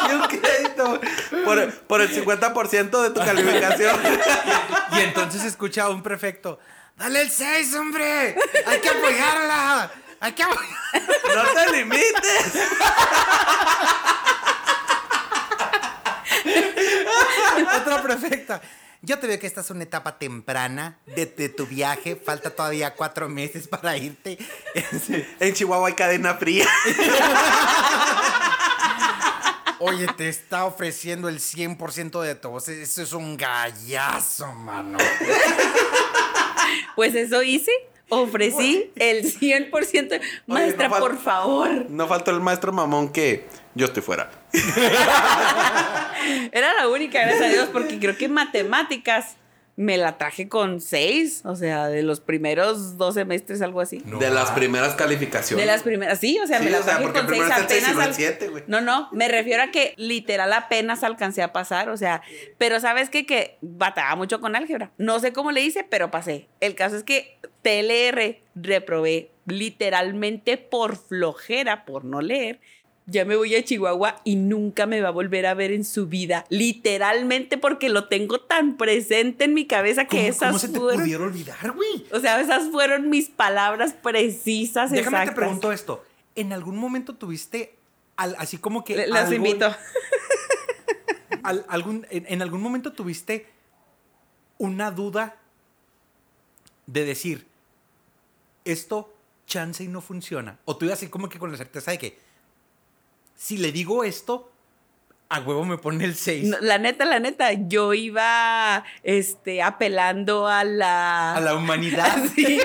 y 0.08 0.12
un 0.14 0.22
crédito. 0.28 1.00
Por, 1.44 1.72
por 1.72 2.00
el 2.00 2.10
50% 2.10 3.02
de 3.02 3.10
tu 3.10 3.20
calificación. 3.20 4.00
Y 4.92 5.00
entonces 5.00 5.44
escucha 5.44 5.84
a 5.84 5.88
un 5.90 6.02
prefecto, 6.02 6.58
dale 6.96 7.22
el 7.22 7.30
6, 7.30 7.74
hombre. 7.74 8.36
Hay 8.66 8.80
que 8.80 8.88
apoyarla. 8.88 9.90
No 11.34 11.42
te 11.54 11.72
limites. 11.72 12.54
Otra 17.76 18.02
perfecta. 18.02 18.60
Yo 19.04 19.18
te 19.18 19.26
veo 19.26 19.38
que 19.40 19.48
esta 19.48 19.62
es 19.62 19.70
una 19.70 19.82
etapa 19.82 20.16
temprana 20.18 20.98
de, 21.06 21.26
de 21.26 21.48
tu 21.48 21.66
viaje. 21.66 22.14
Falta 22.14 22.50
todavía 22.50 22.94
cuatro 22.94 23.28
meses 23.28 23.66
para 23.66 23.96
irte. 23.96 24.38
En 25.40 25.54
Chihuahua 25.54 25.88
hay 25.88 25.94
cadena 25.94 26.34
fría. 26.34 26.68
Oye, 29.80 30.06
te 30.16 30.28
está 30.28 30.64
ofreciendo 30.66 31.28
el 31.28 31.40
100% 31.40 32.20
de 32.20 32.36
tu 32.36 32.50
voz. 32.50 32.68
Eso 32.68 33.02
es 33.02 33.12
un 33.12 33.36
gallazo, 33.36 34.52
mano. 34.52 34.98
Pues 36.94 37.16
eso 37.16 37.42
hice. 37.42 37.72
Ofrecí 38.14 38.90
el 38.96 39.24
100%. 39.24 40.20
Maestra, 40.46 40.88
no 40.88 40.98
por 40.98 41.18
favor. 41.18 41.86
No 41.88 42.06
faltó 42.06 42.30
el 42.30 42.40
maestro 42.40 42.70
mamón 42.70 43.10
que 43.10 43.46
yo 43.74 43.86
estoy 43.86 44.02
fuera. 44.02 44.30
Era 46.52 46.74
la 46.74 46.88
única, 46.88 47.22
gracias 47.22 47.42
a 47.42 47.48
Dios, 47.48 47.70
porque 47.72 47.98
creo 47.98 48.14
que 48.18 48.28
matemáticas 48.28 49.36
me 49.74 49.96
la 49.96 50.18
traje 50.18 50.48
con 50.48 50.80
seis. 50.80 51.42
O 51.44 51.56
sea, 51.56 51.88
de 51.88 52.02
los 52.02 52.20
primeros 52.20 52.98
dos 52.98 53.14
semestres, 53.14 53.62
algo 53.62 53.80
así. 53.80 54.02
No. 54.04 54.18
de 54.18 54.30
las 54.30 54.50
primeras 54.50 54.94
calificaciones. 54.94 55.64
De 55.64 55.70
las 55.72 55.82
primeras, 55.82 56.18
sí, 56.18 56.38
o 56.42 56.46
sea, 56.46 56.58
Sí, 56.58 56.64
me 56.66 56.70
la 56.70 56.80
o 56.80 56.82
sea, 56.82 56.98
traje 56.98 57.02
porque 57.04 57.20
con 57.20 57.28
seis 57.68 57.84
apenas. 57.84 57.96
al- 58.06 58.14
siete. 58.14 58.50
No, 58.66 58.80
no, 58.80 59.08
me 59.12 59.28
refiero 59.28 59.62
a 59.62 59.70
que 59.70 59.94
literal 59.96 60.52
apenas 60.52 61.02
alcancé 61.02 61.42
a 61.42 61.52
pasar, 61.52 61.88
o 61.88 61.96
sea, 61.96 62.22
pero 62.58 62.80
sabes 62.80 63.08
qué? 63.10 63.24
que 63.26 63.56
batallaba 63.62 64.16
mucho 64.16 64.40
con 64.40 64.56
álgebra. 64.56 64.90
No 64.98 65.20
sé 65.20 65.32
cómo 65.32 65.52
le 65.52 65.62
hice, 65.62 65.84
pero 65.84 66.10
pasé. 66.10 66.48
El 66.60 66.74
caso 66.74 66.96
es 66.96 67.02
que 67.04 67.38
TLR 67.62 68.40
reprobé 68.54 69.30
literalmente 69.46 70.56
por 70.58 70.96
flojera, 70.96 71.84
por 71.84 72.04
no 72.04 72.20
leer. 72.20 72.60
Ya 73.06 73.24
me 73.24 73.34
voy 73.34 73.54
a 73.56 73.64
Chihuahua 73.64 74.20
y 74.22 74.36
nunca 74.36 74.86
me 74.86 75.00
va 75.00 75.08
a 75.08 75.10
volver 75.12 75.46
a 75.46 75.54
ver 75.54 75.72
en 75.72 75.84
su 75.84 76.06
vida. 76.06 76.44
Literalmente 76.50 77.58
porque 77.58 77.88
lo 77.88 78.06
tengo 78.08 78.40
tan 78.40 78.76
presente 78.76 79.44
en 79.44 79.54
mi 79.54 79.66
cabeza 79.66 80.04
que 80.04 80.18
¿Cómo, 80.18 80.28
esas 80.28 80.48
cómo 80.50 80.58
se 80.60 80.68
te 80.68 80.78
fueron. 80.78 81.00
pudiera 81.02 81.24
olvidar, 81.24 81.72
güey? 81.72 82.06
O 82.12 82.20
sea, 82.20 82.40
esas 82.40 82.70
fueron 82.70 83.10
mis 83.10 83.28
palabras 83.28 83.92
precisas. 83.92 84.90
Déjame 84.92 85.16
te 85.16 85.22
exactas. 85.22 85.34
pregunto 85.34 85.72
esto. 85.72 86.04
¿En 86.36 86.52
algún 86.52 86.76
momento 86.76 87.14
tuviste 87.16 87.74
al- 88.16 88.36
así 88.38 88.58
como 88.58 88.84
que 88.84 89.06
Las 89.08 89.24
algo- 89.26 89.34
invito. 89.34 89.74
al- 91.42 91.64
algún, 91.68 92.06
en, 92.10 92.24
en 92.28 92.40
algún 92.42 92.60
momento 92.62 92.92
tuviste 92.92 93.46
una 94.58 94.92
duda 94.92 95.36
de 96.86 97.04
decir, 97.04 97.46
esto 98.64 99.12
chance 99.46 99.82
y 99.82 99.88
no 99.88 100.00
funciona? 100.00 100.58
O 100.66 100.76
tú 100.76 100.84
ibas 100.84 100.98
así 100.98 101.08
como 101.08 101.28
que 101.28 101.38
con 101.40 101.50
la 101.50 101.58
certeza 101.58 101.90
de 101.90 101.98
que, 101.98 102.18
si 103.34 103.58
le 103.58 103.72
digo 103.72 104.04
esto, 104.04 104.50
a 105.28 105.40
huevo 105.40 105.64
me 105.64 105.78
pone 105.78 106.04
el 106.04 106.14
6. 106.14 106.44
No, 106.44 106.58
La 106.60 106.76
neta, 106.78 107.06
la 107.06 107.18
neta, 107.18 107.52
yo 107.54 107.94
iba 107.94 108.84
este, 109.02 109.62
apelando 109.62 110.46
a 110.46 110.62
la. 110.62 111.34
a 111.34 111.40
la 111.40 111.54
humanidad. 111.54 112.16
Sí, 112.34 112.60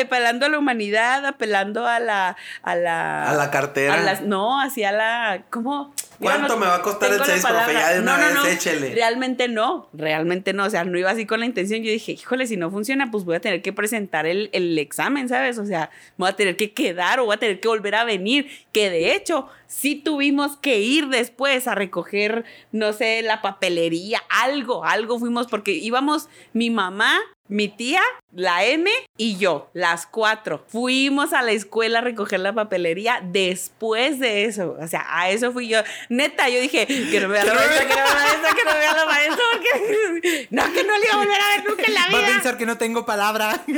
apelando 0.00 0.46
a 0.46 0.48
la 0.48 0.58
humanidad, 0.58 1.24
apelando 1.26 1.86
a 1.86 2.00
la. 2.00 2.36
A 2.62 2.74
la, 2.76 3.30
A 3.30 3.34
la 3.34 3.50
cartera. 3.50 3.94
a 3.94 3.96
las- 3.98 4.22
no, 4.22 4.60
hacia 4.60 4.92
la. 4.92 5.42
¿Cómo? 5.50 5.94
¿Cuánto 6.20 6.56
me 6.56 6.66
va 6.66 6.76
a 6.76 6.82
costar 6.82 7.10
el 7.10 7.16
tengo 7.18 7.26
la 7.26 7.32
seis, 7.32 7.44
profe? 7.46 7.54
palabra. 7.60 7.80
Ya 7.80 7.94
de 7.94 8.00
una 8.00 8.16
no, 8.16 8.22
no, 8.22 8.26
vez, 8.26 8.34
no. 8.34 8.46
échele. 8.46 8.94
Realmente 8.94 9.46
no, 9.46 9.88
realmente 9.92 10.52
no. 10.52 10.64
O 10.64 10.70
sea, 10.70 10.82
no 10.84 10.98
iba 10.98 11.10
así 11.12 11.26
con 11.26 11.38
la 11.38 11.46
intención. 11.46 11.80
Yo 11.84 11.92
dije, 11.92 12.10
híjole, 12.12 12.46
si 12.48 12.56
no 12.56 12.70
funciona, 12.72 13.08
pues 13.10 13.24
voy 13.24 13.36
a 13.36 13.40
tener 13.40 13.62
que 13.62 13.72
presentar 13.72 14.26
el, 14.26 14.50
el 14.52 14.76
examen, 14.78 15.28
¿sabes? 15.28 15.58
O 15.58 15.64
sea, 15.66 15.90
voy 16.16 16.28
a 16.28 16.32
tener 16.32 16.56
que 16.56 16.72
quedar 16.72 17.20
o 17.20 17.26
voy 17.26 17.36
a 17.36 17.38
tener 17.38 17.60
que 17.60 17.68
volver 17.68 17.94
a 17.94 18.02
venir. 18.02 18.50
Que 18.72 18.90
de 18.90 19.14
hecho, 19.14 19.48
sí 19.68 19.94
tuvimos 19.94 20.56
que 20.56 20.80
ir 20.80 21.06
después 21.08 21.68
a 21.68 21.76
recoger, 21.76 22.44
no 22.72 22.92
sé, 22.92 23.22
la 23.22 23.40
papelería, 23.40 24.20
algo, 24.28 24.84
algo 24.84 25.20
fuimos, 25.20 25.46
porque 25.46 25.70
íbamos 25.70 26.28
mi 26.52 26.70
mamá, 26.70 27.16
mi 27.48 27.68
tía, 27.68 28.00
la 28.32 28.64
M 28.64 28.90
y 29.16 29.36
yo, 29.38 29.70
las 29.72 30.06
cuatro. 30.06 30.64
Fuimos 30.68 31.32
a 31.32 31.42
la 31.42 31.52
escuela 31.52 31.98
a 31.98 32.02
recoger 32.02 32.40
la 32.40 32.52
papelería 32.52 33.20
después 33.22 34.18
de 34.20 34.44
eso. 34.44 34.76
O 34.80 34.86
sea, 34.86 35.06
a 35.08 35.30
eso 35.30 35.52
fui 35.52 35.68
yo. 35.68 35.80
Neta, 36.08 36.48
yo 36.48 36.60
dije, 36.60 36.86
que 36.86 37.20
no 37.20 37.28
me 37.28 37.34
vea 37.34 37.44
la 37.44 37.54
maestra, 37.54 37.86
que 37.86 37.94
no 37.94 38.00
me 38.02 38.04
vea 38.04 38.14
la 38.14 38.24
maestra, 38.24 38.50
que 38.54 38.64
no 38.64 38.70
me 38.72 38.78
vea 38.78 38.94
la 38.94 39.06
maestra, 39.06 39.44
porque 39.52 40.46
no, 40.50 40.72
que 40.72 40.84
no 40.84 40.98
le 40.98 41.04
iba 41.06 41.14
a 41.14 41.16
volver 41.18 41.40
a 41.40 41.48
ver 41.56 41.68
nunca 41.68 41.82
en 41.86 41.94
la 41.94 42.00
Va 42.00 42.06
a 42.06 42.20
vida. 42.20 42.26
pensar 42.34 42.56
que 42.58 42.66
no 42.66 42.78
tengo 42.78 43.04
palabra. 43.06 43.60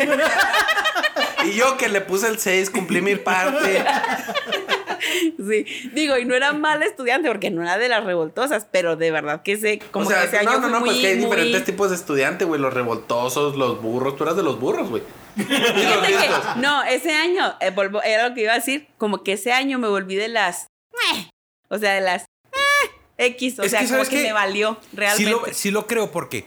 Y 1.43 1.55
yo 1.55 1.79
que 1.79 1.89
le 1.89 2.03
puse 2.03 2.29
el 2.29 2.39
6, 2.39 2.69
cumplí 2.69 3.01
mi 3.01 3.17
parte. 3.17 3.83
Sí, 5.39 5.65
digo, 5.95 6.19
y 6.19 6.25
no 6.25 6.35
era 6.35 6.53
mala 6.53 6.85
estudiante 6.85 7.29
porque 7.29 7.51
no 7.51 7.63
era 7.63 7.79
de 7.79 7.89
las 7.89 8.05
revoltosas, 8.05 8.67
pero 8.71 8.97
de 8.97 9.11
verdad 9.11 9.43
que 9.43 9.57
sé, 9.57 9.81
como 9.91 10.07
o 10.07 10.09
sea, 10.09 10.21
que 10.23 10.27
ese 10.29 10.39
año 10.39 10.53
no, 10.53 10.61
no, 10.61 10.69
no, 10.69 10.81
muy, 10.81 10.89
pues 10.91 11.01
que 11.01 11.07
hay 11.09 11.17
muy- 11.17 11.25
diferentes 11.27 11.65
tipos 11.65 11.91
de 11.91 11.97
estudiantes, 11.97 12.47
güey. 12.47 12.61
Los 12.61 12.75
revoltosos, 12.75 13.57
los 13.57 13.81
burros. 13.81 14.17
Tú 14.17 14.25
eras 14.25 14.37
de 14.37 14.43
los 14.43 14.61
burros, 14.61 14.91
güey. 14.91 15.03
Que- 15.37 16.61
no, 16.61 16.83
ese 16.85 17.13
año, 17.15 17.55
eh, 17.61 17.71
volvo- 17.75 18.03
era 18.05 18.29
lo 18.29 18.35
que 18.35 18.43
iba 18.43 18.53
a 18.53 18.57
decir, 18.57 18.89
como 18.99 19.23
que 19.23 19.33
ese 19.35 19.53
año 19.53 19.79
me 19.79 19.89
volví 19.89 20.17
de 20.17 20.29
las, 20.29 20.67
"Meh", 20.93 21.31
o 21.69 21.79
sea, 21.79 21.95
de 21.95 22.01
las 22.03 22.23
"Eh", 22.53 23.27
X, 23.27 23.59
o 23.59 23.63
Es 23.63 23.71
sea, 23.71 23.81
que, 23.81 23.87
como 23.87 23.97
¿sabes 24.05 24.09
que 24.09 24.23
me 24.25 24.33
valió 24.33 24.79
Sí 24.83 24.97
realmente. 24.97 25.31
lo, 25.31 25.55
sí 25.55 25.71
lo 25.71 25.87
creo 25.87 26.11
porque, 26.11 26.47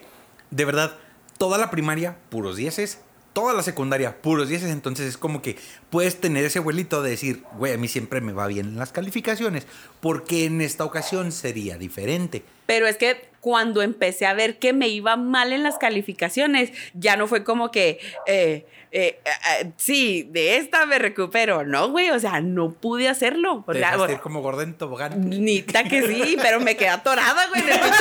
de 0.51 0.65
verdad, 0.65 0.97
toda 1.37 1.57
la 1.57 1.69
primaria, 1.71 2.17
puros 2.29 2.55
dieces. 2.55 3.01
Toda 3.33 3.53
la 3.53 3.63
secundaria, 3.63 4.21
puros 4.21 4.49
dieces. 4.49 4.69
Entonces 4.69 5.07
es 5.07 5.17
como 5.17 5.41
que 5.41 5.57
puedes 5.89 6.21
tener 6.21 6.45
ese 6.45 6.59
vuelito 6.59 7.01
de 7.01 7.09
decir, 7.09 7.43
güey, 7.57 7.73
a 7.73 7.77
mí 7.77 7.87
siempre 7.87 8.21
me 8.21 8.31
va 8.31 8.47
bien 8.47 8.67
en 8.67 8.77
las 8.77 8.91
calificaciones. 8.91 9.65
Porque 10.01 10.45
en 10.45 10.61
esta 10.61 10.85
ocasión 10.85 11.31
sería 11.31 11.77
diferente. 11.77 12.43
Pero 12.65 12.87
es 12.87 12.97
que 12.97 13.33
cuando 13.43 13.81
empecé 13.81 14.25
a 14.25 14.33
ver 14.33 14.57
que 14.57 14.71
me 14.71 14.87
iba 14.87 15.17
mal 15.17 15.51
en 15.51 15.63
las 15.63 15.77
calificaciones, 15.77 16.71
ya 16.93 17.17
no 17.17 17.27
fue 17.27 17.43
como 17.43 17.71
que, 17.71 17.99
eh, 18.25 18.65
eh, 18.91 19.19
eh, 19.25 19.71
sí, 19.75 20.25
de 20.31 20.55
esta 20.55 20.85
me 20.85 20.97
recupero. 20.97 21.65
No, 21.65 21.89
güey, 21.89 22.09
o 22.11 22.19
sea, 22.19 22.39
no 22.39 22.71
pude 22.71 23.09
hacerlo. 23.09 23.65
O 23.67 23.73
sea, 23.73 23.97
ir 24.09 24.19
como 24.19 24.41
gordo 24.41 24.61
en 24.61 24.75
tobogán. 24.75 25.29
Nita 25.29 25.83
que 25.83 26.03
sí, 26.03 26.37
pero 26.41 26.61
me 26.61 26.77
quedé 26.77 26.89
atorada, 26.89 27.47
güey, 27.47 27.61
en 27.63 27.69
el. 27.69 27.79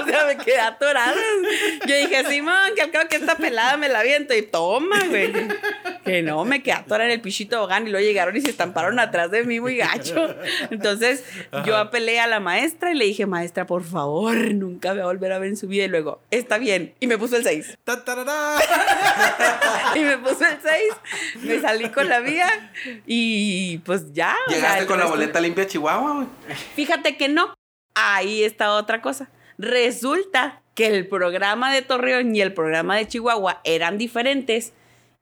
O 0.00 0.04
sea, 0.06 0.26
me 0.26 0.36
quedé 0.36 0.60
atorada. 0.60 1.12
Yo 1.86 1.96
dije, 1.96 2.24
Simón, 2.26 2.72
que 2.76 2.82
al 2.82 2.90
cabo 2.92 3.08
que 3.08 3.16
esta 3.16 3.36
pelada 3.36 3.76
me 3.76 3.88
la 3.88 3.98
aviento 4.00 4.32
y 4.32 4.42
toma, 4.42 4.96
güey. 5.08 5.32
Que 6.04 6.22
no, 6.22 6.44
me 6.44 6.62
quedé 6.62 6.74
atorada 6.74 7.04
en 7.06 7.12
el 7.12 7.20
pichito 7.20 7.56
tobogán 7.56 7.86
y 7.86 7.90
luego 7.90 8.04
llegaron 8.04 8.36
y 8.36 8.40
se 8.40 8.50
estamparon 8.50 8.98
atrás 8.98 9.30
de 9.30 9.44
mí 9.44 9.60
muy 9.60 9.76
gacho. 9.76 10.34
Entonces, 10.70 11.24
yo 11.64 11.76
apelé 11.76 12.18
a 12.18 12.26
la 12.26 12.40
maestra 12.40 12.92
y 12.92 12.94
le 12.94 13.04
dije, 13.04 13.26
maestra, 13.26 13.66
por 13.66 13.84
favor, 13.84 14.34
nunca 14.54 14.94
me 14.94 15.00
va 15.00 15.04
a 15.04 15.12
volver 15.12 15.32
a 15.32 15.38
ver 15.38 15.50
en 15.50 15.56
su 15.56 15.68
vida. 15.68 15.84
Y 15.84 15.88
luego, 15.88 16.20
está 16.30 16.58
bien. 16.58 16.94
Y 16.98 17.06
me 17.06 17.18
puso 17.18 17.36
el 17.36 17.44
6. 17.44 17.78
Ta, 17.84 18.04
tarará. 18.04 18.56
Y 19.94 20.00
me 20.00 20.16
puso 20.18 20.44
el 20.44 20.58
6. 20.62 21.42
Me 21.42 21.60
salí 21.60 21.90
con 21.90 22.08
la 22.08 22.20
vía 22.20 22.72
y 23.06 23.78
pues 23.78 24.12
ya. 24.12 24.34
o 24.46 24.50
sea, 24.50 24.58
Llegaste 24.58 24.86
con 24.86 24.98
la 24.98 25.06
boleta 25.06 25.40
limpia 25.40 25.64
a 25.64 25.66
Chihuahua, 25.66 26.14
güey. 26.14 26.26
Fíjate 26.74 27.16
que 27.16 27.28
no. 27.28 27.54
Ahí 27.94 28.42
está 28.42 28.72
otra 28.72 29.02
cosa. 29.02 29.28
Resulta 29.58 30.62
que 30.74 30.86
el 30.86 31.06
programa 31.06 31.72
de 31.72 31.82
Torreón 31.82 32.34
y 32.34 32.40
el 32.40 32.54
programa 32.54 32.96
de 32.96 33.06
Chihuahua 33.06 33.60
eran 33.64 33.98
diferentes 33.98 34.72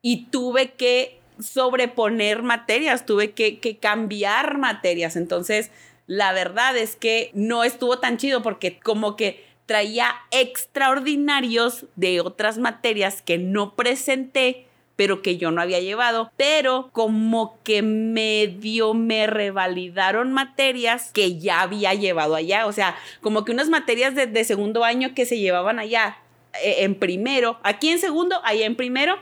y 0.02 0.26
tuve 0.26 0.72
que 0.72 1.18
sobreponer 1.40 2.42
materias, 2.42 3.06
tuve 3.06 3.32
que, 3.32 3.58
que 3.58 3.76
cambiar 3.76 4.58
materias. 4.58 5.16
Entonces, 5.16 5.70
la 6.06 6.32
verdad 6.32 6.76
es 6.76 6.96
que 6.96 7.30
no 7.34 7.64
estuvo 7.64 7.98
tan 7.98 8.16
chido 8.16 8.42
porque 8.42 8.78
como 8.78 9.16
que 9.16 9.44
traía 9.66 10.16
extraordinarios 10.30 11.86
de 11.96 12.20
otras 12.20 12.58
materias 12.58 13.22
que 13.22 13.38
no 13.38 13.74
presenté 13.76 14.66
pero 15.00 15.22
que 15.22 15.38
yo 15.38 15.50
no 15.50 15.62
había 15.62 15.80
llevado, 15.80 16.30
pero 16.36 16.90
como 16.92 17.58
que 17.64 17.80
medio 17.80 18.92
me 18.92 19.26
revalidaron 19.26 20.30
materias 20.30 21.10
que 21.14 21.38
ya 21.38 21.62
había 21.62 21.94
llevado 21.94 22.34
allá, 22.34 22.66
o 22.66 22.72
sea, 22.72 22.94
como 23.22 23.46
que 23.46 23.52
unas 23.52 23.70
materias 23.70 24.14
de, 24.14 24.44
segundo 24.44 24.84
año 24.84 25.14
que 25.14 25.24
se 25.24 25.38
llevaban 25.38 25.78
allá 25.78 26.18
eh, 26.62 26.84
en 26.84 26.96
primero, 26.96 27.58
aquí 27.62 27.88
en 27.88 27.98
segundo, 27.98 28.42
allá 28.44 28.66
en 28.66 28.76
primero, 28.76 29.16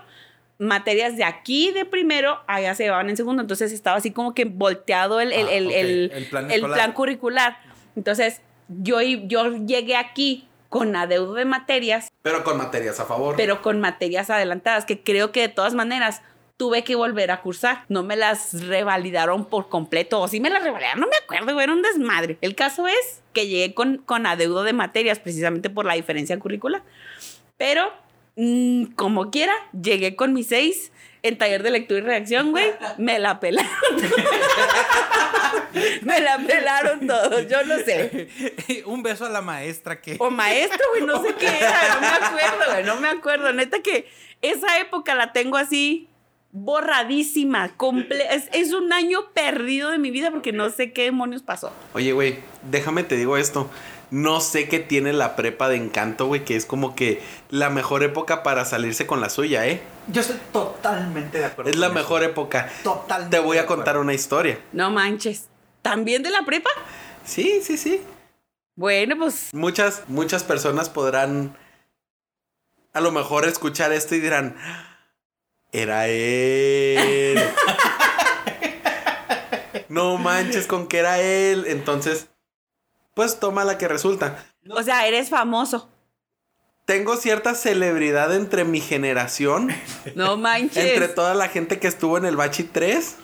materias 0.58 1.16
de 1.16 1.24
aquí 1.24 1.70
de 1.72 1.84
primero, 1.84 2.40
allá 2.46 2.74
se 2.74 2.84
llevaban 2.84 3.08
en 3.10 3.16
segundo, 3.16 3.42
entonces 3.42 3.72
estaba 3.72 3.96
así 3.98 4.10
como 4.10 4.34
que 4.34 4.44
volteado 4.44 5.20
el, 5.20 5.32
el, 5.32 5.46
Ah, 5.46 5.52
el, 5.52 5.66
ok, 5.66 5.72
el- 5.74 6.12
el 6.14 6.24
plan 6.26 6.48
plan 6.48 6.92
curricular. 6.92 7.58
Entonces, 7.96 8.40
yo, 8.68 9.00
yo 9.00 9.56
llegué 9.64 9.96
aquí 9.96 10.48
con 10.68 10.94
adeudo 10.96 11.34
de 11.34 11.44
materias 11.44 12.10
Pero 12.22 12.44
con 12.44 12.58
materias 12.58 13.00
a 13.00 13.06
favor. 13.06 13.34
pero 13.36 13.62
con 13.62 13.80
materias 13.80 14.28
adelantadas 14.30 14.84
que 14.84 15.00
creo 15.02 15.32
que 15.32 15.40
de 15.40 15.48
todas 15.48 15.72
maneras 15.74 16.20
tuve 16.58 16.82
que 16.84 16.96
volver 16.96 17.30
a 17.30 17.40
cursar. 17.40 17.84
No 17.88 18.02
me 18.02 18.16
las 18.16 18.66
revalidaron 18.66 19.44
por 19.46 19.68
completo. 19.68 20.20
O 20.20 20.26
sí 20.28 20.40
me 20.40 20.50
las 20.50 20.62
revalidaron, 20.64 21.00
no 21.00 21.06
me 21.06 21.16
acuerdo, 21.16 21.58
era 21.60 21.72
un 21.72 21.82
desmadre. 21.82 22.36
El 22.40 22.54
caso 22.56 22.86
es 22.88 23.22
que 23.32 23.46
llegué 23.46 23.74
con, 23.74 23.98
con 23.98 24.26
adeudo 24.26 24.64
de 24.64 24.72
materias 24.72 25.20
precisamente 25.20 25.70
por 25.70 25.86
la 25.86 25.94
diferencia 25.94 26.36
curricular. 26.40 26.82
Pero, 27.56 27.92
mm, 28.38 28.94
como 28.94 29.30
quiera, 29.30 29.52
llegué 29.78 30.16
con 30.16 30.32
mis 30.32 30.46
seis 30.46 30.90
en 31.22 31.36
taller 31.36 31.62
de 31.62 31.70
lectura 31.70 32.00
y 32.00 32.02
redacción, 32.02 32.52
güey. 32.52 32.72
Me 32.96 33.18
la 33.18 33.40
pelaron. 33.40 33.70
me 36.02 36.20
la 36.20 36.38
pelaron 36.38 37.06
todos, 37.06 37.48
yo 37.48 37.64
no 37.64 37.78
sé. 37.78 38.28
Un 38.86 39.02
beso 39.02 39.26
a 39.26 39.28
la 39.28 39.42
maestra 39.42 40.00
que. 40.00 40.16
O 40.18 40.30
maestro, 40.30 40.78
güey, 40.90 41.04
no 41.04 41.22
sé 41.22 41.34
qué 41.34 41.46
era, 41.46 41.94
no 41.94 42.00
me 42.00 42.06
acuerdo, 42.06 42.72
güey, 42.72 42.84
no 42.84 42.96
me 42.96 43.08
acuerdo. 43.08 43.52
Neta 43.52 43.80
que 43.80 44.08
esa 44.40 44.78
época 44.78 45.14
la 45.14 45.32
tengo 45.32 45.56
así 45.56 46.08
borradísima, 46.50 47.76
comple 47.76 48.24
es, 48.34 48.48
es 48.52 48.72
un 48.72 48.92
año 48.92 49.30
perdido 49.34 49.90
de 49.90 49.98
mi 49.98 50.10
vida 50.10 50.30
porque 50.30 50.52
no 50.52 50.70
sé 50.70 50.92
qué 50.92 51.04
demonios 51.04 51.42
pasó. 51.42 51.72
Oye, 51.92 52.12
güey, 52.12 52.38
déjame 52.70 53.02
te 53.04 53.16
digo 53.16 53.36
esto. 53.36 53.70
No 54.10 54.40
sé 54.40 54.68
qué 54.68 54.78
tiene 54.78 55.12
la 55.12 55.36
prepa 55.36 55.68
de 55.68 55.76
encanto, 55.76 56.26
güey, 56.26 56.44
que 56.44 56.56
es 56.56 56.64
como 56.64 56.96
que 56.96 57.20
la 57.50 57.68
mejor 57.68 58.02
época 58.02 58.42
para 58.42 58.64
salirse 58.64 59.06
con 59.06 59.20
la 59.20 59.28
suya, 59.28 59.66
¿eh? 59.66 59.82
Yo 60.08 60.22
estoy 60.22 60.38
totalmente 60.52 61.38
de 61.38 61.44
acuerdo. 61.44 61.70
Es 61.70 61.76
la 61.76 61.86
eso. 61.86 61.94
mejor 61.94 62.22
época. 62.22 62.70
Totalmente. 62.82 63.36
Te 63.36 63.42
voy 63.42 63.58
a 63.58 63.66
contar 63.66 63.98
una 63.98 64.14
historia. 64.14 64.58
No 64.72 64.90
manches. 64.90 65.48
¿También 65.82 66.22
de 66.22 66.30
la 66.30 66.44
prepa? 66.46 66.70
Sí, 67.24 67.60
sí, 67.62 67.76
sí. 67.76 68.00
Bueno, 68.76 69.16
pues 69.18 69.50
Muchas, 69.52 70.04
muchas 70.08 70.44
personas 70.44 70.88
podrán 70.88 71.56
a 72.94 73.00
lo 73.00 73.10
mejor 73.12 73.44
escuchar 73.46 73.92
esto 73.92 74.14
y 74.14 74.20
dirán, 74.20 74.56
era 75.72 76.08
él. 76.08 77.38
no 79.88 80.18
manches 80.18 80.66
con 80.66 80.88
que 80.88 80.98
era 80.98 81.20
él. 81.20 81.64
Entonces, 81.68 82.28
pues 83.18 83.40
toma 83.40 83.64
la 83.64 83.78
que 83.78 83.88
resulta. 83.88 84.44
o 84.70 84.80
sea, 84.80 85.08
eres 85.08 85.28
famoso. 85.28 85.88
Tengo 86.84 87.16
cierta 87.16 87.56
celebridad 87.56 88.32
entre 88.32 88.64
mi 88.64 88.80
generación, 88.80 89.70
No 90.14 90.36
manches. 90.38 90.76
entre 90.84 91.08
toda 91.08 91.34
la 91.34 91.48
gente 91.48 91.80
que 91.80 91.88
estuvo 91.88 92.16
en 92.16 92.26
el 92.26 92.36
Bachi 92.36 92.62
3, 92.62 93.16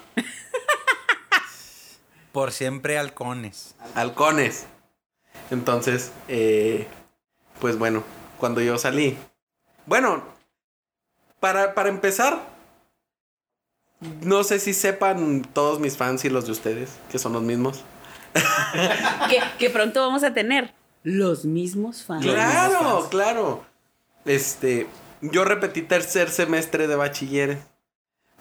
Por 2.32 2.50
siempre 2.50 2.98
halcones. 2.98 3.76
halcones. 3.94 4.66
Entonces, 5.52 6.10
eh, 6.26 6.88
pues 7.60 7.78
bueno, 7.78 8.02
cuando 8.40 8.60
yo 8.60 8.76
salí. 8.78 9.16
Bueno, 9.86 10.24
para, 11.38 11.74
para 11.74 11.88
empezar, 11.88 12.40
no 14.22 14.42
sé 14.42 14.58
si 14.58 14.74
sepan 14.74 15.42
todos 15.54 15.78
mis 15.78 15.96
fans 15.96 16.24
y 16.24 16.30
los 16.30 16.46
de 16.46 16.50
ustedes, 16.52 16.90
que 17.12 17.20
son 17.20 17.32
los 17.32 17.42
mismos. 17.44 17.84
que, 19.30 19.40
que 19.58 19.70
pronto 19.70 20.00
vamos 20.00 20.24
a 20.24 20.34
tener 20.34 20.74
los 21.02 21.44
mismos 21.44 22.02
fans. 22.02 22.24
Claro, 22.24 23.08
claro. 23.10 23.64
Este, 24.24 24.86
yo 25.20 25.44
repetí 25.44 25.82
tercer 25.82 26.30
semestre 26.30 26.86
de 26.86 26.96
bachilleres. 26.96 27.58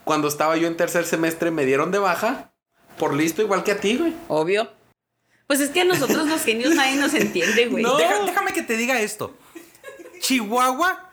Cuando 0.04 0.28
estaba 0.28 0.58
yo 0.58 0.68
en 0.68 0.76
tercer 0.78 1.06
semestre 1.06 1.52
me 1.52 1.66
dieron 1.66 1.92
de 1.92 2.00
baja 2.00 2.52
por 2.98 3.14
listo 3.14 3.42
igual 3.42 3.64
que 3.64 3.72
a 3.74 3.78
ti, 3.80 3.98
güey. 3.98 4.14
Obvio. 4.28 4.70
Pues 5.48 5.60
es 5.60 5.70
que 5.70 5.82
a 5.82 5.86
nosotros 5.86 6.26
los 6.28 6.42
genios 6.44 6.74
nadie 6.74 6.96
nos 6.96 7.14
entiende, 7.14 7.68
güey. 7.68 7.84
No. 7.84 7.98
Deja- 7.98 8.24
déjame 8.26 8.54
que 8.54 8.64
te 8.64 8.76
diga 8.78 9.00
esto. 9.02 9.36
Chihuahua 10.20 11.10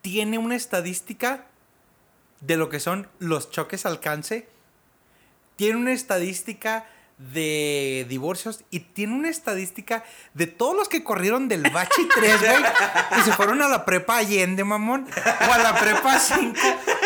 tiene 0.00 0.38
una 0.38 0.56
estadística 0.56 1.46
de 2.40 2.56
lo 2.56 2.68
que 2.68 2.80
son 2.80 3.08
los 3.18 3.50
choques 3.50 3.84
alcance. 3.84 4.48
Tiene 5.56 5.76
una 5.76 5.92
estadística 5.92 6.86
de 7.32 8.06
divorcios 8.08 8.64
y 8.70 8.80
tiene 8.80 9.14
una 9.14 9.28
estadística 9.28 10.02
de 10.32 10.46
todos 10.46 10.74
los 10.74 10.88
que 10.88 11.04
corrieron 11.04 11.48
del 11.48 11.62
Bachi 11.70 12.08
3, 12.14 12.40
güey, 12.40 12.62
y 13.18 13.22
se 13.22 13.32
fueron 13.34 13.60
a 13.62 13.68
la 13.68 13.84
prepa 13.84 14.16
Allende, 14.16 14.64
mamón, 14.64 15.06
o 15.48 15.52
a 15.52 15.58
la 15.58 15.74
prepa 15.78 16.18
5. 16.18 16.54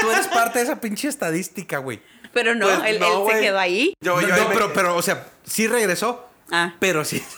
Tú 0.00 0.10
eres 0.10 0.28
parte 0.28 0.60
de 0.60 0.64
esa 0.66 0.80
pinche 0.80 1.08
estadística, 1.08 1.78
güey. 1.78 2.00
Pero 2.32 2.54
no, 2.54 2.66
Pues 2.66 2.80
él, 2.90 3.00
no, 3.00 3.28
él 3.28 3.34
se 3.36 3.40
quedó 3.40 3.58
ahí. 3.58 3.94
Yo, 4.00 4.20
no, 4.20 4.26
yo 4.26 4.36
no, 4.36 4.48
me- 4.48 4.54
pero, 4.54 4.72
pero, 4.72 4.96
o 4.96 5.02
sea, 5.02 5.26
sí 5.44 5.66
regresó, 5.66 6.28
Ah. 6.50 6.74
pero 6.78 7.04
sí. 7.04 7.22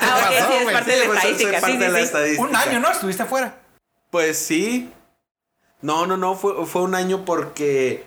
Ah, 0.00 0.28
ok, 0.30 0.38
pasó, 0.38 0.52
sí, 0.52 0.64
es 0.66 0.72
parte 0.72 0.90
de 0.92 0.98
la 0.98 1.04
soy 1.06 1.16
estadística. 1.32 1.60
parte 1.60 1.72
Sí, 1.72 1.78
de 1.78 1.86
sí, 1.86 1.92
la 1.92 1.98
sí. 1.98 2.04
estadística. 2.04 2.42
Un 2.48 2.56
año, 2.56 2.78
¿no? 2.80 2.90
Estuviste 2.90 3.22
afuera. 3.22 3.54
Pues 4.10 4.38
sí. 4.38 4.92
No, 5.80 6.06
no, 6.06 6.16
no, 6.16 6.34
fue, 6.36 6.66
fue 6.66 6.82
un 6.82 6.94
año 6.94 7.24
porque. 7.24 8.06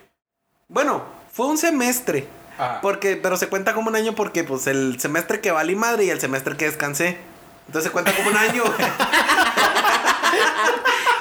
Bueno, 0.68 1.02
fue 1.32 1.46
un 1.48 1.58
semestre. 1.58 2.26
Porque, 2.82 3.16
pero 3.16 3.36
se 3.36 3.48
cuenta 3.48 3.74
como 3.74 3.88
un 3.90 3.96
año 3.96 4.14
porque, 4.14 4.44
pues, 4.44 4.66
el 4.66 4.98
semestre 5.00 5.40
que 5.40 5.50
valí 5.50 5.74
madre 5.76 6.04
y 6.04 6.10
el 6.10 6.20
semestre 6.20 6.56
que 6.56 6.64
descansé. 6.66 7.18
Entonces 7.66 7.88
se 7.88 7.92
cuenta 7.92 8.12
como 8.14 8.30
un 8.30 8.36
año. 8.36 8.64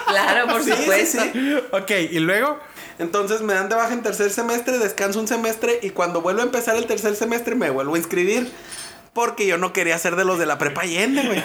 Claro, 0.07 0.47
por 0.47 0.63
Sí, 0.63 0.71
supuesto. 0.71 1.21
sí. 1.33 1.55
Ok, 1.71 1.91
y 2.11 2.19
luego. 2.19 2.59
Entonces 2.99 3.41
me 3.41 3.53
dan 3.53 3.67
de 3.67 3.75
baja 3.75 3.91
en 3.93 4.01
tercer 4.03 4.29
semestre, 4.31 4.77
descanso 4.77 5.19
un 5.19 5.27
semestre 5.27 5.79
y 5.81 5.89
cuando 5.89 6.21
vuelvo 6.21 6.41
a 6.41 6.45
empezar 6.45 6.77
el 6.77 6.85
tercer 6.85 7.15
semestre 7.15 7.55
me 7.55 7.69
vuelvo 7.69 7.95
a 7.95 7.97
inscribir. 7.97 8.49
Porque 9.13 9.45
yo 9.47 9.57
no 9.57 9.73
quería 9.73 9.97
ser 9.97 10.15
de 10.15 10.23
los 10.23 10.39
de 10.39 10.45
la 10.45 10.57
prepa 10.57 10.81
Allende, 10.81 11.23
güey. 11.23 11.43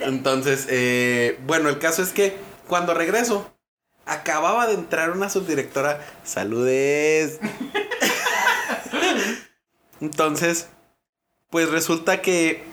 Entonces, 0.00 0.66
eh, 0.70 1.38
bueno, 1.46 1.68
el 1.68 1.78
caso 1.78 2.02
es 2.02 2.10
que 2.10 2.36
cuando 2.68 2.94
regreso, 2.94 3.50
acababa 4.06 4.66
de 4.66 4.74
entrar 4.74 5.10
una 5.10 5.28
subdirectora. 5.28 6.00
Saludes. 6.24 7.38
Entonces, 10.00 10.68
pues 11.50 11.70
resulta 11.70 12.20
que 12.22 12.64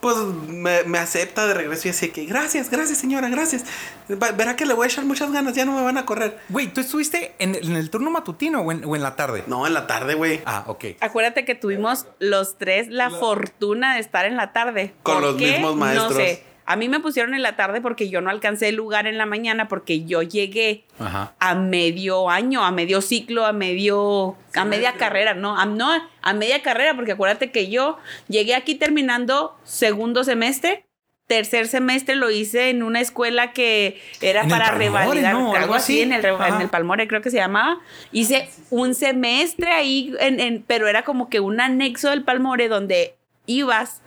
pues 0.00 0.16
me, 0.16 0.82
me 0.84 0.98
acepta 0.98 1.46
de 1.46 1.52
regreso 1.54 1.88
y 1.88 1.90
así 1.90 2.08
que, 2.08 2.24
gracias, 2.24 2.70
gracias 2.70 2.98
señora, 2.98 3.28
gracias. 3.28 3.64
Verá 4.08 4.56
que 4.56 4.64
le 4.64 4.72
voy 4.74 4.84
a 4.84 4.88
echar 4.88 5.04
muchas 5.04 5.30
ganas, 5.30 5.54
ya 5.54 5.64
no 5.66 5.72
me 5.72 5.82
van 5.82 5.98
a 5.98 6.06
correr. 6.06 6.38
Güey, 6.48 6.72
¿tú 6.72 6.80
estuviste 6.80 7.34
en, 7.38 7.54
en 7.54 7.76
el 7.76 7.90
turno 7.90 8.10
matutino 8.10 8.62
o 8.62 8.72
en, 8.72 8.84
o 8.84 8.96
en 8.96 9.02
la 9.02 9.14
tarde? 9.16 9.44
No, 9.46 9.66
en 9.66 9.74
la 9.74 9.86
tarde, 9.86 10.14
güey. 10.14 10.40
Ah, 10.46 10.64
ok. 10.66 10.84
Acuérdate 11.00 11.44
que 11.44 11.54
tuvimos 11.54 12.06
los 12.18 12.56
tres 12.56 12.88
la 12.88 13.10
fortuna 13.10 13.94
de 13.94 14.00
estar 14.00 14.24
en 14.24 14.36
la 14.36 14.52
tarde. 14.52 14.94
Con 15.02 15.16
¿Por 15.16 15.22
los 15.22 15.36
qué? 15.36 15.52
mismos 15.52 15.76
maestros. 15.76 16.10
No 16.12 16.16
sé. 16.16 16.44
A 16.72 16.76
mí 16.76 16.88
me 16.88 17.00
pusieron 17.00 17.34
en 17.34 17.42
la 17.42 17.56
tarde 17.56 17.80
porque 17.80 18.08
yo 18.08 18.20
no 18.20 18.30
alcancé 18.30 18.68
el 18.68 18.76
lugar 18.76 19.06
en 19.06 19.18
la 19.18 19.26
mañana 19.26 19.66
porque 19.68 20.04
yo 20.04 20.22
llegué 20.22 20.84
Ajá. 20.98 21.34
a 21.40 21.54
medio 21.54 22.30
año, 22.30 22.64
a 22.64 22.70
medio 22.70 23.00
ciclo, 23.00 23.44
a 23.44 23.52
medio, 23.52 24.36
a 24.54 24.64
media 24.64 24.92
carrera, 24.94 25.34
no, 25.34 25.58
a, 25.58 25.66
no, 25.66 25.90
a 26.22 26.32
media 26.32 26.62
carrera, 26.62 26.94
porque 26.94 27.12
acuérdate 27.12 27.50
que 27.50 27.68
yo 27.70 27.98
llegué 28.28 28.54
aquí 28.54 28.76
terminando 28.76 29.56
segundo 29.64 30.22
semestre, 30.22 30.84
tercer 31.26 31.68
semestre 31.68 32.16
lo 32.16 32.30
hice 32.30 32.70
en 32.70 32.82
una 32.82 33.00
escuela 33.00 33.52
que 33.52 34.00
era 34.20 34.42
para 34.48 34.66
Palmore, 34.66 34.84
revalidar, 34.84 35.34
¿no? 35.34 35.54
algo 35.54 35.74
así, 35.74 35.94
así. 35.94 36.02
en 36.02 36.12
el, 36.12 36.24
en 36.24 36.60
el 36.60 36.68
Palmore 36.68 37.06
creo 37.06 37.20
que 37.20 37.30
se 37.30 37.36
llamaba, 37.36 37.78
hice 38.12 38.48
un 38.70 38.94
semestre 38.94 39.70
ahí, 39.70 40.12
en, 40.20 40.40
en- 40.40 40.64
pero 40.66 40.88
era 40.88 41.02
como 41.02 41.28
que 41.30 41.40
un 41.40 41.60
anexo 41.60 42.10
del 42.10 42.24
Palmore 42.24 42.68
donde 42.68 43.14
ibas 43.46 44.02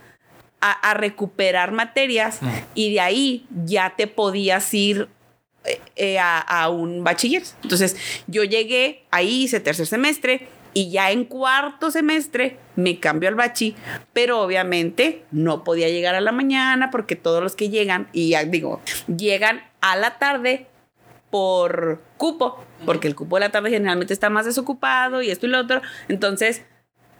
a, 0.66 0.72
a 0.72 0.94
recuperar 0.94 1.72
materias 1.74 2.42
Mm. 2.42 2.48
y 2.76 2.94
de 2.94 3.00
ahí 3.02 3.46
ya 3.66 3.96
te 3.98 4.08
podías 4.08 4.74
ir 4.74 5.08
eh, 5.66 5.80
eh, 5.96 6.20
a, 6.20 6.40
a 6.40 6.70
un 6.70 7.04
bachiller. 7.04 7.44
Entonces, 7.64 7.96
yo 8.28 8.44
llegué 8.44 9.04
ahí, 9.12 9.44
hice 9.44 9.60
tercer 9.60 9.86
semestre 9.88 10.48
y 10.74 10.90
ya 10.90 11.12
en 11.12 11.26
cuarto 11.26 11.92
semestre 11.92 12.58
me 12.76 13.00
cambió 13.00 13.30
al 13.30 13.36
bachi, 13.36 13.76
pero 14.12 14.42
obviamente 14.42 15.24
no 15.32 15.64
podía 15.64 15.88
llegar 15.90 16.16
a 16.16 16.22
la 16.22 16.32
mañana 16.32 16.90
porque 16.92 17.16
todos 17.16 17.44
los 17.44 17.56
que 17.56 17.70
llegan, 17.70 18.08
y 18.12 18.30
ya 18.30 18.44
digo, 18.44 18.82
llegan 19.08 19.62
a 19.82 19.96
la 19.96 20.18
tarde 20.18 20.66
por 21.30 22.02
cupo, 22.18 22.64
porque 22.86 23.08
el 23.08 23.16
cupo 23.16 23.36
de 23.38 23.42
la 23.42 23.52
tarde 23.52 23.70
generalmente 23.70 24.14
está 24.14 24.30
más 24.30 24.46
desocupado 24.46 25.22
y 25.22 25.30
esto 25.30 25.46
y 25.46 25.50
lo 25.50 25.60
otro. 25.60 25.82
Entonces, 26.08 26.64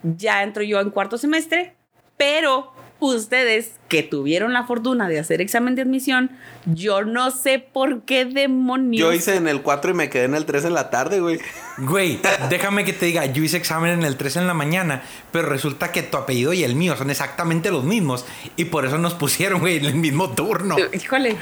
ya 0.04 0.44
entro 0.44 0.64
yo 0.64 0.80
en 0.82 0.90
cuarto 0.90 1.18
semestre, 1.18 1.76
pero 2.18 2.73
ustedes 3.08 3.72
que 3.88 4.04
tuvieron 4.04 4.54
la 4.54 4.64
fortuna 4.66 5.08
de 5.08 5.20
hacer 5.20 5.40
examen 5.42 5.76
de 5.76 5.84
admisión, 5.84 6.32
yo 6.66 7.04
no 7.04 7.30
sé 7.32 7.60
por 7.60 8.02
qué 8.04 8.26
demonios. 8.26 9.00
Yo 9.02 9.14
hice 9.14 9.36
en 9.36 9.48
el 9.48 9.62
4 9.62 9.92
y 9.92 9.94
me 9.94 10.10
quedé 10.10 10.24
en 10.26 10.36
el 10.36 10.46
3 10.46 10.66
en 10.66 10.74
la 10.74 10.90
tarde, 10.90 11.20
güey. 11.20 11.40
Güey, 11.78 12.20
déjame 12.50 12.86
que 12.86 12.94
te 12.94 13.06
diga, 13.06 13.26
yo 13.26 13.44
hice 13.44 13.58
examen 13.58 13.92
en 13.92 14.04
el 14.04 14.16
3 14.18 14.38
en 14.38 14.48
la 14.48 14.54
mañana, 14.54 15.04
pero 15.32 15.48
resulta 15.50 15.92
que 15.92 16.02
tu 16.04 16.18
apellido 16.18 16.54
y 16.54 16.64
el 16.64 16.76
mío 16.76 16.96
son 16.96 17.10
exactamente 17.10 17.70
los 17.72 17.84
mismos. 17.84 18.26
Y 18.56 18.66
por 18.66 18.86
eso 18.86 18.98
nos 18.98 19.14
pusieron, 19.14 19.60
güey, 19.60 19.78
en 19.78 19.86
el 19.86 19.96
mismo 19.96 20.32
turno. 20.32 20.76
Híjole, 20.94 21.36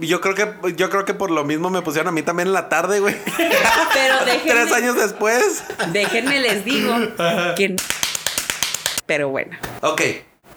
Yo 0.00 0.20
creo 0.20 0.34
que 0.34 0.74
yo 0.76 0.90
creo 0.90 1.04
que 1.04 1.14
por 1.14 1.30
lo 1.30 1.44
mismo 1.44 1.70
me 1.70 1.80
pusieron 1.82 2.08
a 2.08 2.12
mí 2.12 2.22
también 2.22 2.48
en 2.48 2.54
la 2.54 2.68
tarde, 2.68 3.00
güey. 3.00 3.14
pero 3.94 4.24
déjenme, 4.26 4.50
Tres 4.50 4.72
años 4.72 4.96
después. 4.96 5.64
déjenme 5.92 6.40
les 6.40 6.64
digo 6.64 6.94
que. 7.56 7.76
Pero 9.06 9.28
bueno, 9.28 9.56
Ok. 9.82 10.00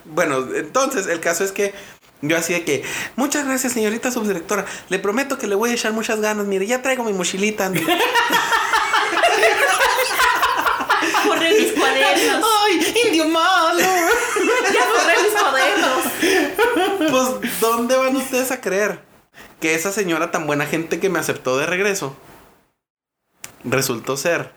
Bueno, 0.10 0.48
entonces 0.56 1.08
el 1.08 1.20
caso 1.20 1.44
es 1.44 1.52
que 1.52 1.74
yo 2.22 2.36
así 2.36 2.54
de 2.54 2.64
que, 2.64 2.84
muchas 3.16 3.46
gracias, 3.46 3.74
señorita 3.74 4.12
subdirectora. 4.12 4.66
Le 4.90 4.98
prometo 4.98 5.38
que 5.38 5.46
le 5.48 5.56
voy 5.56 5.70
a 5.70 5.74
echar 5.74 5.94
muchas 5.94 6.20
ganas. 6.20 6.48
Mire, 6.48 6.66
ya 6.66 6.82
traigo 6.82 7.04
mi 7.04 7.14
mochilita. 7.14 7.72
corre 11.28 11.52
mis 11.60 11.74
cuadernos. 11.74 12.50
¡Ay, 12.66 12.94
indio 13.06 13.28
malo! 13.28 13.80
Ya 14.74 14.86
corre 14.88 15.16
mis 15.24 15.34
cuadernos. 15.34 16.06
Pues, 17.12 17.60
¿dónde 17.60 17.96
van 17.96 18.16
ustedes 18.16 18.52
a 18.52 18.62
creer 18.62 19.00
que 19.60 19.76
esa 19.76 19.92
señora 19.92 20.32
tan 20.32 20.48
buena 20.48 20.66
gente 20.66 21.00
que 21.00 21.10
me 21.10 21.20
aceptó 21.20 21.58
de 21.58 21.66
regreso 21.68 22.16
resultó 23.64 24.18
ser 24.18 24.52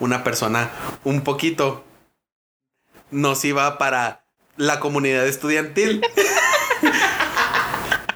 una 0.00 0.24
persona 0.24 0.70
un 1.04 1.22
poquito 1.22 1.84
nociva 3.10 3.78
para 3.78 4.23
la 4.56 4.80
comunidad 4.80 5.26
estudiantil? 5.26 6.02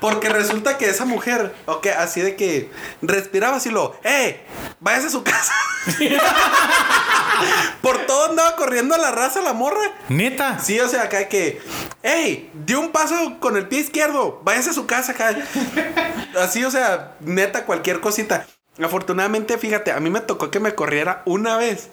Porque 0.00 0.28
resulta 0.28 0.78
que 0.78 0.88
esa 0.88 1.04
mujer, 1.04 1.54
ok, 1.66 1.88
así 1.98 2.20
de 2.20 2.36
que 2.36 2.70
respiraba 3.02 3.56
así 3.56 3.70
lo, 3.70 3.98
¡eh! 4.04 4.40
Váyase 4.78 5.08
a 5.08 5.10
su 5.10 5.24
casa. 5.24 5.52
Por 7.82 8.06
todo 8.06 8.30
andaba 8.30 8.54
corriendo 8.54 8.94
a 8.94 8.98
la 8.98 9.10
raza 9.10 9.40
la 9.40 9.54
morra. 9.54 9.82
Neta. 10.08 10.60
Sí, 10.60 10.78
o 10.78 10.88
sea, 10.88 11.04
acá 11.04 11.28
que, 11.28 11.60
¡Ey! 12.02 12.50
Dio 12.64 12.78
un 12.78 12.92
paso 12.92 13.38
con 13.40 13.56
el 13.56 13.66
pie 13.66 13.80
izquierdo. 13.80 14.40
Váyase 14.44 14.70
a 14.70 14.74
su 14.74 14.86
casa 14.86 15.12
acá. 15.12 15.36
Así, 16.40 16.64
o 16.64 16.70
sea, 16.70 17.16
neta, 17.20 17.64
cualquier 17.64 18.00
cosita. 18.00 18.46
Afortunadamente, 18.82 19.58
fíjate, 19.58 19.90
a 19.90 19.98
mí 19.98 20.10
me 20.10 20.20
tocó 20.20 20.50
que 20.50 20.60
me 20.60 20.74
corriera 20.74 21.22
una 21.26 21.56
vez. 21.56 21.88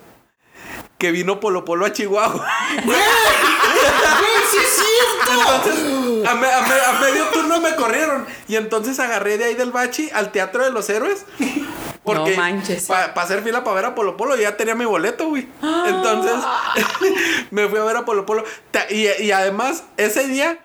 Que 0.97 1.11
vino 1.11 1.39
Polo 1.39 1.65
Polo 1.65 1.85
a 1.85 1.91
Chihuahua. 1.91 2.47
¡Güey, 2.85 2.97
sí 4.49 4.57
es 4.57 4.75
cierto! 4.75 5.55
Entonces, 5.55 6.27
a, 6.27 6.35
me- 6.35 6.51
a 6.51 6.61
me- 6.61 6.81
a 6.81 6.99
medio 7.01 7.25
turno 7.27 7.59
me 7.59 7.75
corrieron. 7.75 8.25
Y 8.47 8.55
entonces 8.55 8.99
agarré 8.99 9.37
de 9.37 9.45
ahí 9.45 9.55
del 9.55 9.71
bachi 9.71 10.09
al 10.13 10.31
Teatro 10.31 10.63
de 10.63 10.71
los 10.71 10.89
Héroes. 10.89 11.25
Porque 12.03 12.31
No 12.31 12.37
manches. 12.37 12.85
Para 12.85 13.05
hacer 13.13 13.41
fila 13.43 13.63
para 13.63 13.75
ver 13.75 13.85
a 13.85 13.95
Polo 13.95 14.15
Polo, 14.15 14.35
ya 14.37 14.55
tenía 14.55 14.75
mi 14.75 14.85
boleto, 14.85 15.27
güey. 15.29 15.47
Entonces, 15.87 16.33
me 17.51 17.67
fui 17.67 17.79
a 17.79 17.83
ver 17.83 17.97
a 17.97 18.05
Polo 18.05 18.25
Polo. 18.25 18.43
Y, 18.89 19.07
y 19.23 19.31
además, 19.31 19.83
ese 19.97 20.27
día, 20.27 20.59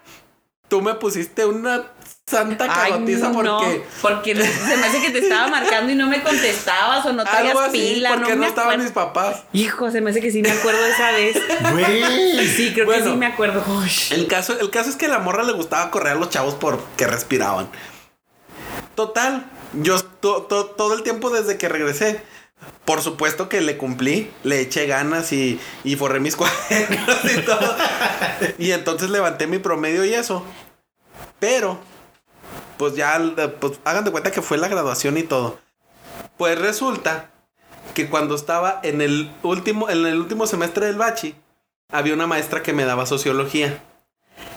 tú 0.68 0.82
me 0.82 0.94
pusiste 0.94 1.44
una 1.46 1.86
santa 2.30 2.66
Ay, 2.70 2.92
cagotiza 2.92 3.32
porque. 3.32 3.48
no, 3.48 3.60
porque 4.00 4.34
se 4.36 4.76
me 4.76 4.86
hace 4.86 5.00
que 5.02 5.10
te 5.10 5.18
estaba 5.18 5.48
marcando 5.48 5.92
y 5.92 5.94
no 5.96 6.06
me 6.06 6.22
contestabas 6.22 7.04
o 7.06 7.12
no 7.12 7.24
traías 7.24 7.48
Algo 7.50 7.60
así, 7.60 7.94
pila. 7.94 8.14
porque 8.14 8.36
no, 8.36 8.44
estaban 8.46 8.70
acuerdo. 8.72 8.82
mis 8.84 8.92
papás. 8.92 9.42
Hijo, 9.52 9.90
se 9.90 10.00
me 10.00 10.10
hace 10.10 10.20
que 10.20 10.30
sí 10.30 10.40
me 10.42 10.50
acuerdo 10.50 10.82
de 10.82 10.90
esa 10.90 11.10
vez. 11.12 11.36
Güey. 11.72 12.46
Sí, 12.48 12.72
creo 12.72 12.86
Bueno. 12.86 13.04
que 13.04 13.10
sí 13.10 13.16
me 13.16 13.26
acuerdo. 13.26 13.64
El 14.10 14.26
caso, 14.28 14.58
el 14.58 14.70
caso 14.70 14.90
es 14.90 14.96
que 14.96 15.06
a 15.06 15.10
la 15.10 15.18
morra 15.18 15.42
le 15.42 15.52
gustaba 15.52 15.90
correr 15.90 16.12
a 16.12 16.16
los 16.16 16.30
chavos 16.30 16.54
porque 16.54 17.06
respiraban. 17.06 17.68
Total, 18.94 19.46
yo 19.74 20.00
to- 20.02 20.42
to- 20.42 20.66
todo 20.66 20.94
el 20.94 21.02
tiempo 21.02 21.30
desde 21.30 21.56
que 21.56 21.68
regresé, 21.68 22.22
por 22.84 23.00
supuesto 23.02 23.48
que 23.48 23.60
le 23.60 23.76
cumplí, 23.78 24.30
le 24.42 24.60
eché 24.60 24.86
ganas 24.86 25.32
y, 25.32 25.58
y 25.84 25.96
forré 25.96 26.20
mis 26.20 26.36
cuadernos 26.36 27.24
y 27.24 27.40
todo. 27.42 27.76
y 28.58 28.72
entonces 28.72 29.10
levanté 29.10 29.46
mi 29.46 29.58
promedio 29.58 30.04
y 30.04 30.12
eso. 30.14 30.44
Pero, 31.38 31.80
pues 32.80 32.96
ya, 32.96 33.20
pues 33.60 33.78
hagan 33.84 34.06
de 34.06 34.10
cuenta 34.10 34.30
que 34.30 34.40
fue 34.40 34.56
la 34.56 34.66
graduación 34.66 35.18
y 35.18 35.22
todo. 35.22 35.58
Pues 36.38 36.58
resulta 36.58 37.28
que 37.92 38.08
cuando 38.08 38.34
estaba 38.34 38.80
en 38.82 39.02
el 39.02 39.30
último, 39.42 39.90
en 39.90 40.06
el 40.06 40.18
último 40.18 40.46
semestre 40.46 40.86
del 40.86 40.96
bachi, 40.96 41.34
había 41.92 42.14
una 42.14 42.26
maestra 42.26 42.62
que 42.62 42.72
me 42.72 42.86
daba 42.86 43.04
sociología. 43.04 43.82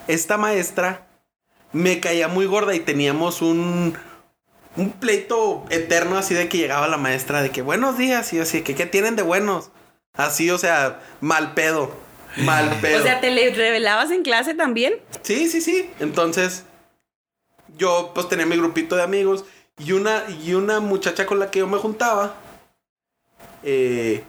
Esta 0.07 0.37
maestra 0.37 1.05
me 1.73 1.99
caía 1.99 2.29
muy 2.29 2.45
gorda 2.45 2.73
y 2.73 2.79
teníamos 2.79 3.41
un, 3.41 3.97
un 4.77 4.91
pleito 4.93 5.65
eterno 5.69 6.17
así 6.17 6.33
de 6.33 6.47
que 6.47 6.59
llegaba 6.59 6.87
la 6.87 6.95
maestra 6.95 7.41
de 7.41 7.51
que 7.51 7.61
buenos 7.61 7.97
días 7.97 8.31
y 8.31 8.39
así 8.39 8.61
que 8.61 8.73
qué 8.73 8.85
tienen 8.85 9.17
de 9.17 9.23
buenos. 9.23 9.69
Así, 10.13 10.49
o 10.49 10.57
sea, 10.57 11.01
mal 11.19 11.55
pedo. 11.55 11.93
Mal 12.37 12.69
pedo. 12.81 13.01
O 13.01 13.03
sea, 13.03 13.19
¿te 13.19 13.31
le 13.31 13.53
revelabas 13.53 14.11
en 14.11 14.23
clase 14.23 14.53
también? 14.53 14.93
Sí, 15.23 15.49
sí, 15.49 15.59
sí. 15.59 15.89
Entonces, 15.99 16.63
yo 17.77 18.11
pues 18.13 18.27
tenía 18.29 18.45
mi 18.45 18.55
grupito 18.57 18.95
de 18.95 19.03
amigos 19.03 19.45
y 19.77 19.91
una, 19.93 20.23
y 20.43 20.53
una 20.53 20.79
muchacha 20.79 21.25
con 21.25 21.39
la 21.39 21.49
que 21.51 21.59
yo 21.59 21.67
me 21.67 21.77
juntaba, 21.77 22.35
eh, 23.63 24.23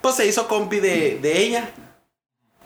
pues 0.00 0.14
se 0.16 0.26
hizo 0.26 0.48
compi 0.48 0.80
de, 0.80 1.18
de 1.20 1.38
ella. 1.42 1.70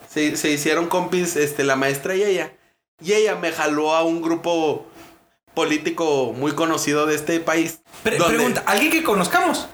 Se, 0.09 0.37
se 0.37 0.51
hicieron 0.51 0.87
compis 0.89 1.35
este, 1.37 1.65
la 1.65 1.77
maestra 1.77 2.15
y 2.15 2.23
ella. 2.23 2.53
Y 3.03 3.13
ella 3.13 3.35
me 3.35 3.51
jaló 3.53 3.95
a 3.97 4.05
un 4.05 4.23
grupo 4.23 4.87
político 5.55 6.33
muy 6.37 6.53
conocido 6.53 7.07
de 7.07 7.17
este 7.17 7.41
país. 7.41 7.81
Pre- 8.03 8.17
donde, 8.19 8.37
pregunta, 8.37 8.63
¿alguien 8.67 8.93
que 8.93 9.03
conozcamos? 9.03 9.67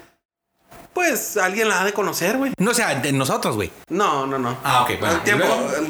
Pues 0.95 1.37
alguien 1.37 1.69
la 1.69 1.83
ha 1.83 1.85
de 1.85 1.93
conocer, 1.93 2.37
güey. 2.39 2.53
No, 2.59 2.71
o 2.73 2.75
sea, 2.75 2.95
de 2.97 3.13
nosotros, 3.13 3.55
güey. 3.57 3.71
No, 3.89 4.27
no, 4.27 4.39
no. 4.39 4.57
Ah, 4.65 4.83
ok, 4.83 4.99
bueno. 4.99 5.21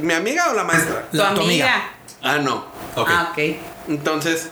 ¿Mi 0.03 0.13
amiga 0.13 0.51
o 0.51 0.55
la 0.55 0.65
maestra? 0.65 1.09
La- 1.13 1.35
tu 1.35 1.41
amiga. 1.43 1.91
Ah, 2.23 2.39
no. 2.39 2.67
Ok. 2.97 3.09
Ah, 3.11 3.29
ok. 3.33 3.39
Entonces, 3.89 4.51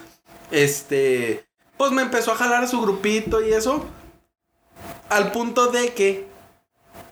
este, 0.50 1.46
pues 1.76 1.92
me 1.92 2.02
empezó 2.02 2.32
a 2.32 2.36
jalar 2.36 2.64
a 2.64 2.68
su 2.68 2.80
grupito 2.80 3.40
y 3.46 3.52
eso. 3.52 3.84
Al 5.08 5.32
punto 5.32 5.68
de 5.68 5.92
que, 5.94 6.26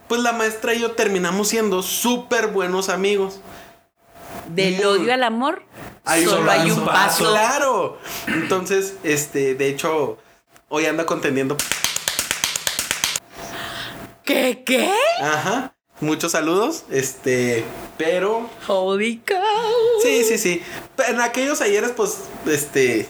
pues 0.08 0.20
la 0.20 0.32
maestra 0.32 0.74
y 0.74 0.80
yo 0.80 0.92
terminamos 0.92 1.48
siendo 1.48 1.82
súper 1.82 2.48
buenos 2.48 2.88
amigos. 2.88 3.40
Del 4.48 4.76
Muy- 4.76 4.84
odio 4.84 5.14
al 5.14 5.22
amor, 5.24 5.62
Hay 6.04 6.24
un 6.24 6.30
solo 6.30 6.50
hay 6.50 6.68
paso. 6.68 6.80
un 6.80 6.86
paso. 6.86 7.30
Claro. 7.30 7.98
Entonces, 8.28 8.94
este, 9.02 9.54
de 9.54 9.68
hecho, 9.68 10.18
hoy 10.68 10.86
anda 10.86 11.06
contendiendo. 11.06 11.56
¿Qué? 14.24 14.62
¿Qué? 14.64 14.90
Ajá. 15.20 15.74
Muchos 16.00 16.32
saludos. 16.32 16.84
Este, 16.90 17.64
pero 17.96 18.48
Holy 18.66 19.18
cow. 19.26 19.36
Sí, 20.02 20.24
sí, 20.24 20.36
sí. 20.38 20.62
En 21.08 21.20
aquellos 21.20 21.60
ayeres, 21.60 21.92
pues, 21.92 22.18
este. 22.46 23.08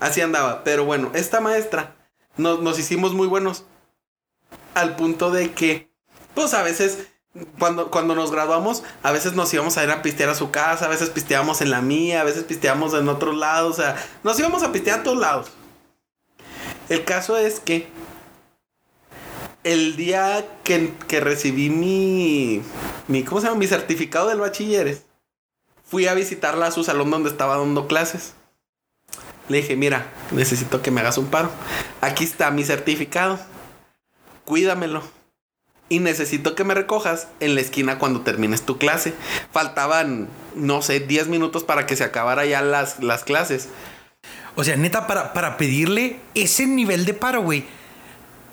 Así 0.00 0.20
andaba. 0.20 0.64
Pero 0.64 0.84
bueno, 0.84 1.10
esta 1.14 1.40
maestra 1.40 1.96
nos, 2.36 2.60
nos 2.60 2.78
hicimos 2.78 3.14
muy 3.14 3.26
buenos. 3.26 3.64
Al 4.74 4.96
punto 4.96 5.30
de 5.30 5.52
que, 5.52 5.90
pues 6.34 6.54
a 6.54 6.62
veces, 6.62 7.08
cuando, 7.58 7.90
cuando 7.90 8.14
nos 8.14 8.30
graduamos, 8.30 8.84
a 9.02 9.12
veces 9.12 9.34
nos 9.34 9.52
íbamos 9.52 9.76
a 9.76 9.84
ir 9.84 9.90
a 9.90 10.02
pistear 10.02 10.30
a 10.30 10.34
su 10.34 10.50
casa, 10.50 10.86
a 10.86 10.88
veces 10.88 11.10
pisteábamos 11.10 11.60
en 11.60 11.70
la 11.70 11.82
mía, 11.82 12.20
a 12.20 12.24
veces 12.24 12.44
pisteábamos 12.44 12.94
en 12.94 13.08
otros 13.08 13.36
lados. 13.36 13.78
O 13.78 13.82
sea, 13.82 13.96
nos 14.22 14.38
íbamos 14.38 14.62
a 14.62 14.72
pistear 14.72 15.00
a 15.00 15.02
todos 15.02 15.18
lados. 15.18 15.50
El 16.88 17.04
caso 17.04 17.36
es 17.36 17.60
que 17.60 17.88
el 19.64 19.96
día 19.96 20.46
que, 20.64 20.94
que 21.06 21.20
recibí 21.20 21.68
mi, 21.68 22.62
mi, 23.08 23.24
¿cómo 23.24 23.40
se 23.40 23.48
llama? 23.48 23.58
Mi 23.58 23.66
certificado 23.66 24.28
del 24.28 24.38
bachilleres, 24.38 25.04
fui 25.88 26.06
a 26.06 26.14
visitarla 26.14 26.66
a 26.66 26.70
su 26.70 26.84
salón 26.84 27.10
donde 27.10 27.30
estaba 27.30 27.56
dando 27.56 27.88
clases. 27.88 28.34
Le 29.48 29.58
dije, 29.58 29.76
mira, 29.76 30.06
necesito 30.30 30.82
que 30.82 30.90
me 30.90 31.00
hagas 31.00 31.18
un 31.18 31.26
paro. 31.26 31.50
Aquí 32.00 32.24
está 32.24 32.50
mi 32.50 32.64
certificado. 32.64 33.38
Cuídamelo. 34.44 35.02
Y 35.88 36.00
necesito 36.00 36.54
que 36.54 36.64
me 36.64 36.74
recojas 36.74 37.28
en 37.40 37.54
la 37.54 37.62
esquina 37.62 37.98
cuando 37.98 38.20
termines 38.20 38.62
tu 38.62 38.76
clase. 38.76 39.14
Faltaban, 39.50 40.28
no 40.54 40.82
sé, 40.82 41.00
10 41.00 41.28
minutos 41.28 41.64
para 41.64 41.86
que 41.86 41.96
se 41.96 42.04
acabara 42.04 42.44
ya 42.44 42.60
las, 42.60 43.02
las 43.02 43.24
clases. 43.24 43.70
O 44.54 44.64
sea, 44.64 44.76
neta, 44.76 45.06
para, 45.06 45.32
para 45.32 45.56
pedirle 45.56 46.20
ese 46.34 46.66
nivel 46.66 47.06
de 47.06 47.14
paro, 47.14 47.40
güey. 47.42 47.64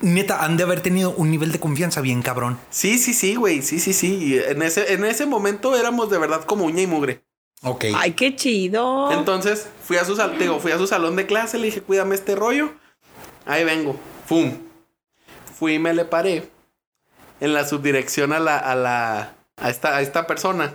Neta, 0.00 0.44
han 0.44 0.56
de 0.56 0.62
haber 0.62 0.80
tenido 0.80 1.10
un 1.10 1.30
nivel 1.30 1.52
de 1.52 1.60
confianza 1.60 2.00
bien 2.00 2.22
cabrón. 2.22 2.58
Sí, 2.70 2.98
sí, 2.98 3.12
sí, 3.12 3.34
güey. 3.34 3.60
Sí, 3.60 3.80
sí, 3.80 3.92
sí. 3.92 4.40
En 4.46 4.62
ese, 4.62 4.94
en 4.94 5.04
ese 5.04 5.26
momento 5.26 5.76
éramos 5.76 6.08
de 6.08 6.16
verdad 6.16 6.44
como 6.44 6.64
uña 6.64 6.80
y 6.80 6.86
mugre. 6.86 7.25
Ok. 7.62 7.86
Ay, 7.96 8.12
qué 8.12 8.36
chido. 8.36 9.10
Entonces 9.12 9.68
fui 9.84 9.96
a 9.96 10.04
su 10.04 10.14
sal- 10.16 10.38
digo, 10.38 10.60
fui 10.60 10.72
a 10.72 10.78
su 10.78 10.86
salón 10.86 11.16
de 11.16 11.26
clase, 11.26 11.58
le 11.58 11.66
dije, 11.66 11.80
cuídame 11.82 12.14
este 12.14 12.34
rollo. 12.34 12.72
Ahí 13.44 13.64
vengo. 13.64 13.98
Fum. 14.26 14.58
Fui 15.58 15.74
y 15.74 15.78
me 15.78 15.94
le 15.94 16.04
paré 16.04 16.48
en 17.40 17.54
la 17.54 17.66
subdirección 17.66 18.32
a 18.32 18.40
la, 18.40 18.58
a 18.58 18.74
la, 18.74 19.34
a 19.56 19.70
esta, 19.70 19.96
a 19.96 20.00
esta 20.02 20.26
persona. 20.26 20.74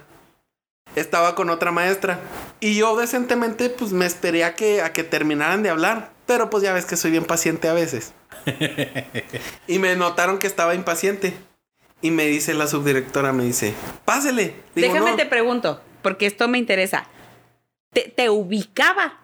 Estaba 0.95 1.35
con 1.35 1.49
otra 1.49 1.71
maestra. 1.71 2.19
Y 2.59 2.75
yo 2.75 2.97
decentemente, 2.97 3.69
pues 3.69 3.91
me 3.91 4.05
esperé 4.05 4.43
a 4.43 4.55
que, 4.55 4.81
a 4.81 4.91
que 4.91 5.03
terminaran 5.03 5.63
de 5.63 5.69
hablar. 5.69 6.11
Pero 6.25 6.49
pues 6.49 6.63
ya 6.63 6.73
ves 6.73 6.85
que 6.85 6.97
soy 6.97 7.11
bien 7.11 7.25
paciente 7.25 7.67
a 7.69 7.73
veces. 7.73 8.13
y 9.67 9.79
me 9.79 9.95
notaron 9.95 10.39
que 10.39 10.47
estaba 10.47 10.75
impaciente. 10.75 11.33
Y 12.01 12.09
me 12.11 12.25
dice 12.25 12.53
la 12.55 12.67
subdirectora, 12.67 13.31
me 13.31 13.43
dice, 13.43 13.73
pásele. 14.05 14.55
Digo, 14.75 14.91
Déjame 14.93 15.11
"No". 15.11 15.17
te 15.17 15.25
pregunto, 15.27 15.79
porque 16.01 16.25
esto 16.25 16.47
me 16.47 16.57
interesa. 16.57 17.05
¿Te, 17.93 18.13
te 18.15 18.29
ubicaba? 18.29 19.17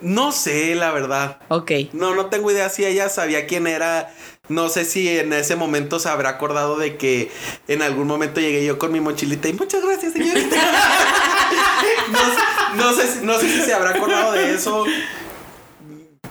No 0.00 0.30
sé, 0.32 0.74
la 0.76 0.92
verdad. 0.92 1.38
Ok. 1.48 1.72
No, 1.92 2.14
no 2.14 2.26
tengo 2.26 2.50
idea 2.50 2.68
si 2.68 2.84
ella 2.84 3.08
sabía 3.08 3.46
quién 3.46 3.66
era. 3.66 4.14
No 4.48 4.68
sé 4.68 4.84
si 4.84 5.08
en 5.18 5.32
ese 5.32 5.56
momento 5.56 5.98
se 5.98 6.08
habrá 6.08 6.30
acordado 6.30 6.76
de 6.78 6.96
que 6.96 7.30
en 7.68 7.82
algún 7.82 8.06
momento 8.06 8.40
llegué 8.40 8.64
yo 8.64 8.78
con 8.78 8.92
mi 8.92 9.00
mochilita 9.00 9.48
y 9.48 9.52
muchas 9.52 9.82
gracias, 9.84 10.12
señorita. 10.12 10.56
no, 12.12 12.18
sé- 12.18 12.76
no 12.76 12.92
sé, 12.92 13.06
si- 13.12 13.26
no 13.26 13.38
sé 13.38 13.48
si 13.48 13.62
se 13.62 13.74
habrá 13.74 13.90
acordado 13.90 14.32
de 14.32 14.54
eso. 14.54 14.84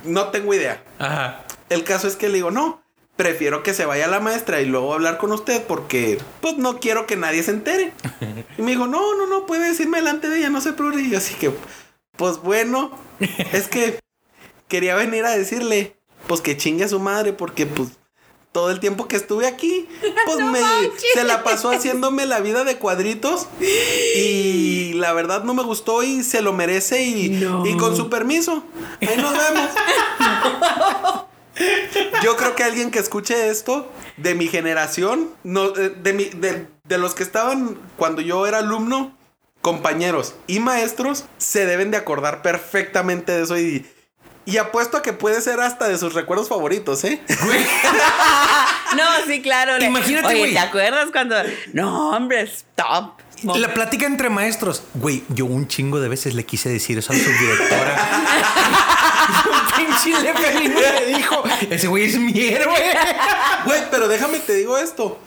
No 0.03 0.29
tengo 0.29 0.53
idea. 0.53 0.81
Ajá. 0.97 1.43
El 1.69 1.83
caso 1.83 2.07
es 2.07 2.15
que 2.15 2.29
le 2.29 2.35
digo, 2.35 2.51
no, 2.51 2.81
prefiero 3.19 3.63
que 3.63 3.73
se 3.73 3.85
vaya 3.85 4.07
la 4.07 4.21
maestra 4.21 4.61
y 4.61 4.65
luego 4.65 4.93
hablar 4.93 5.17
con 5.17 5.33
usted 5.33 5.61
porque 5.67 6.17
pues 6.39 6.55
no 6.55 6.79
quiero 6.79 7.05
que 7.05 7.17
nadie 7.17 7.43
se 7.43 7.51
entere. 7.51 7.91
Y 8.57 8.61
me 8.61 8.71
dijo, 8.71 8.87
no, 8.87 9.13
no, 9.17 9.27
no, 9.27 9.45
puede 9.45 9.67
decirme 9.67 9.97
delante 9.97 10.29
de 10.29 10.37
ella, 10.39 10.49
no 10.49 10.61
se 10.61 10.71
preocupe. 10.71 11.01
Y 11.01 11.09
yo 11.09 11.17
así 11.17 11.33
que, 11.33 11.51
pues 12.15 12.37
bueno, 12.37 12.91
es 13.51 13.67
que 13.67 13.99
quería 14.69 14.95
venir 14.95 15.25
a 15.25 15.31
decirle, 15.31 15.97
pues 16.27 16.39
que 16.39 16.55
chingue 16.55 16.85
a 16.85 16.87
su 16.87 17.01
madre 17.01 17.33
porque 17.33 17.65
pues 17.65 17.89
todo 18.53 18.71
el 18.71 18.79
tiempo 18.79 19.09
que 19.09 19.17
estuve 19.17 19.47
aquí, 19.47 19.89
pues 20.25 20.39
me 20.39 20.61
se 21.13 21.25
la 21.25 21.43
pasó 21.43 21.71
haciéndome 21.71 22.25
la 22.25 22.39
vida 22.39 22.63
de 22.63 22.77
cuadritos 22.77 23.47
y 24.15 24.93
la 24.95 25.11
verdad 25.11 25.43
no 25.43 25.53
me 25.53 25.63
gustó 25.63 26.03
y 26.03 26.23
se 26.23 26.41
lo 26.41 26.53
merece 26.53 27.03
y, 27.03 27.27
No. 27.31 27.65
y 27.65 27.75
con 27.75 27.97
su 27.97 28.09
permiso, 28.09 28.63
ahí 29.01 29.17
nos 29.17 29.33
vemos. 29.33 29.69
Yo 32.23 32.35
creo 32.37 32.55
que 32.55 32.63
alguien 32.63 32.91
que 32.91 32.99
escuche 32.99 33.49
esto 33.49 33.91
de 34.17 34.35
mi 34.35 34.47
generación, 34.47 35.29
no, 35.43 35.71
de, 35.71 35.89
de 35.89 36.13
mi- 36.13 36.25
de- 36.29 36.67
de 36.83 36.97
los 36.97 37.13
que 37.15 37.23
estaban 37.23 37.77
cuando 37.97 38.21
yo 38.21 38.47
era 38.47 38.59
alumno, 38.59 39.15
compañeros 39.61 40.35
y 40.47 40.59
maestros, 40.59 41.25
se 41.37 41.65
deben 41.65 41.91
de 41.91 41.97
acordar 41.97 42.41
perfectamente 42.41 43.31
de 43.33 43.43
eso 43.43 43.57
y, 43.57 43.85
y 44.45 44.57
apuesto 44.57 44.97
a 44.97 45.01
que 45.01 45.13
puede 45.13 45.41
ser 45.41 45.59
hasta 45.59 45.87
de 45.87 45.97
sus 45.97 46.13
recuerdos 46.13 46.47
favoritos, 46.49 47.03
¿eh? 47.03 47.21
No, 48.95 49.03
sí, 49.27 49.41
claro. 49.41 49.83
Imagínate, 49.83 50.27
Oye, 50.29 50.39
güey. 50.39 50.53
¿te 50.53 50.59
acuerdas 50.59 51.09
cuando.? 51.11 51.35
No, 51.73 52.09
hombre, 52.09 52.41
stop. 52.41 53.19
La 53.43 53.73
plática 53.73 54.05
entre 54.05 54.29
maestros. 54.29 54.83
Güey, 54.95 55.23
yo 55.29 55.45
un 55.45 55.67
chingo 55.67 55.99
de 55.99 56.09
veces 56.09 56.33
le 56.33 56.45
quise 56.45 56.69
decir 56.69 56.97
eso 56.97 57.13
a 57.13 57.15
la 57.15 57.23
subdirectora. 57.23 58.09
un 59.79 59.85
pinche 59.85 60.11
dijo, 61.07 61.43
ese 61.69 61.87
güey 61.87 62.05
es 62.05 62.17
mi 62.17 62.39
héroe. 62.39 62.75
Güey, 63.65 63.81
pero 63.91 64.07
déjame 64.07 64.39
te 64.39 64.53
digo 64.53 64.77
esto. 64.77 65.19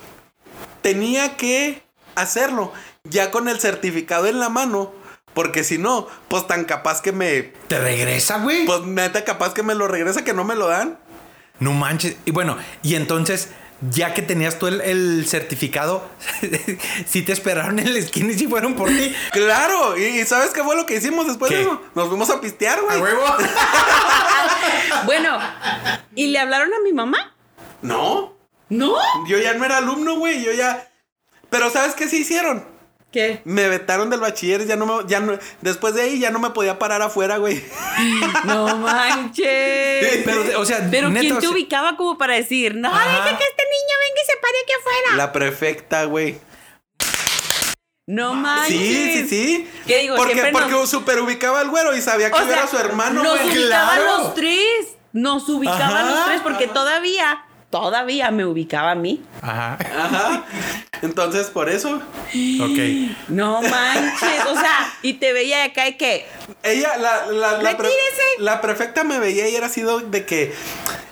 Tenía 0.81 1.37
que 1.37 1.83
hacerlo 2.15 2.73
ya 3.05 3.31
con 3.31 3.49
el 3.49 3.61
certificado 3.61 4.27
en 4.27 4.41
la 4.41 4.49
mano, 4.49 4.93
porque 5.35 5.65
si 5.65 5.79
no, 5.79 6.09
pues 6.29 6.47
tan 6.47 6.65
capaz 6.65 7.03
que 7.03 7.13
me, 7.13 7.53
¿Te 7.69 7.79
regresa, 7.79 8.39
güey? 8.39 8.65
pues 8.65 8.83
neta 8.83 9.25
capaz 9.25 9.53
que 9.55 9.63
me 9.63 9.75
lo 9.75 9.87
regresa 9.87 10.25
que 10.25 10.33
no 10.33 10.45
me 10.45 10.55
lo 10.55 10.69
dan. 10.69 10.99
No 11.59 11.73
manches. 11.73 12.17
Y 12.25 12.31
bueno, 12.31 12.57
y 12.83 12.95
entonces, 12.95 13.51
ya 13.91 14.15
que 14.15 14.23
tenías 14.23 14.59
tú 14.59 14.67
el, 14.67 14.81
el 14.81 15.27
certificado, 15.27 16.09
si 17.07 17.23
te 17.23 17.33
esperaron 17.33 17.79
en 17.79 17.93
la 17.93 17.99
esquina 17.99 18.33
y 18.33 18.39
si 18.39 18.47
fueron 18.47 18.75
por 18.75 18.89
ti. 18.89 19.15
Claro, 19.33 19.99
y, 19.99 20.25
¿sabes 20.25 20.51
qué 20.51 20.63
fue 20.63 20.77
lo 20.77 20.87
que 20.87 20.97
hicimos 20.97 21.27
después 21.27 21.51
¿Qué? 21.51 21.57
de 21.57 21.63
eso? 21.63 21.83
Nos 21.95 22.09
fuimos 22.09 22.31
a 22.31 22.41
pistear, 22.41 22.81
güey. 22.81 23.01
huevo! 23.01 23.25
Bueno, 25.05 25.39
¿y 26.15 26.29
le 26.29 26.39
hablaron 26.39 26.73
a 26.73 26.81
mi 26.85 26.93
mamá? 26.93 27.35
No, 27.81 28.37
¿No? 28.69 28.95
yo 29.27 29.39
ya 29.39 29.55
no 29.55 29.65
era 29.65 29.79
alumno, 29.79 30.17
güey, 30.17 30.45
yo 30.45 30.53
ya... 30.53 30.89
Pero 31.51 31.71
¿sabes 31.71 31.95
qué 31.95 32.09
se 32.09 32.17
hicieron? 32.17 32.65
¿Qué? 33.13 33.43
Me 33.45 33.69
vetaron 33.69 34.09
del 34.09 34.21
bachiller, 34.21 34.67
ya 34.67 34.75
no 34.77 34.87
me, 34.87 35.07
ya 35.07 35.21
no, 35.21 35.39
después 35.61 35.95
de 35.95 36.01
ahí 36.03 36.19
ya 36.19 36.31
no 36.31 36.39
me 36.39 36.49
podía 36.51 36.79
parar 36.79 37.03
afuera, 37.03 37.37
güey. 37.37 37.63
No 38.45 38.77
manches. 38.79 40.23
Pero, 40.25 40.59
o 40.61 40.65
sea, 40.65 40.89
Pero 40.91 41.09
neta, 41.11 41.21
¿quién 41.21 41.33
o 41.33 41.37
te 41.37 41.43
sea- 41.43 41.51
ubicaba 41.51 41.97
como 41.97 42.17
para 42.17 42.35
decir, 42.35 42.75
no, 42.75 42.89
Ajá. 42.89 43.05
deja 43.05 43.39
que 43.39 43.45
este 43.45 43.63
niño 43.65 43.97
venga 44.01 44.21
y 44.23 44.27
se 44.27 44.37
pare 44.41 44.55
aquí 44.65 44.73
afuera? 44.81 45.17
La 45.17 45.33
prefecta, 45.33 46.05
güey. 46.07 46.39
No 48.07 48.35
manches. 48.35 48.79
Sí, 48.79 49.13
sí, 49.13 49.29
sí. 49.29 49.71
¿Qué 49.87 49.99
digo? 49.99 50.17
Porque, 50.17 50.49
porque 50.53 50.71
nos- 50.73 50.91
super 50.91 51.21
ubicaba 51.21 51.61
al 51.61 51.69
güero 51.71 51.97
y 51.97 52.01
sabía 52.01 52.31
que 52.31 52.37
O 52.39 52.41
yo 52.41 52.47
sea, 52.49 52.57
era 52.59 52.67
su 52.67 52.77
hermano, 52.77 53.23
Nos 53.23 53.39
güey. 53.41 53.59
ubicaban 53.59 53.97
Claro. 53.97 54.19
los 54.19 54.35
tres. 54.35 54.89
Nos 55.13 55.49
ubicaban 55.49 55.83
Ajá. 56.07 56.11
los 56.11 56.25
tres 56.27 56.41
porque 56.43 56.67
todavía, 56.67 57.45
todavía 57.73 58.31
me 58.31 58.45
ubicaba 58.45 58.93
a 58.93 58.95
mí. 58.95 59.21
Ajá. 59.41 59.77
Ajá. 59.99 60.45
Entonces, 61.03 61.49
por 61.49 61.69
eso, 61.69 61.97
Ok. 61.97 62.79
No 63.29 63.61
manches. 63.63 64.47
O 64.49 64.55
sea, 64.55 64.95
y 65.03 65.15
te 65.15 65.33
veía 65.33 65.65
acá 65.65 65.89
y 65.89 65.95
que. 65.97 66.25
ella, 66.63 66.97
la, 66.99 67.27
la, 67.27 67.53
la, 67.61 67.77
pre- 67.77 67.89
Retírese. 67.89 68.23
la 68.39 68.61
prefecta 68.61 69.03
me 69.03 69.19
veía 69.19 69.49
y 69.49 69.57
era 69.57 69.69
sido 69.69 69.99
de 69.99 70.25
que, 70.27 70.55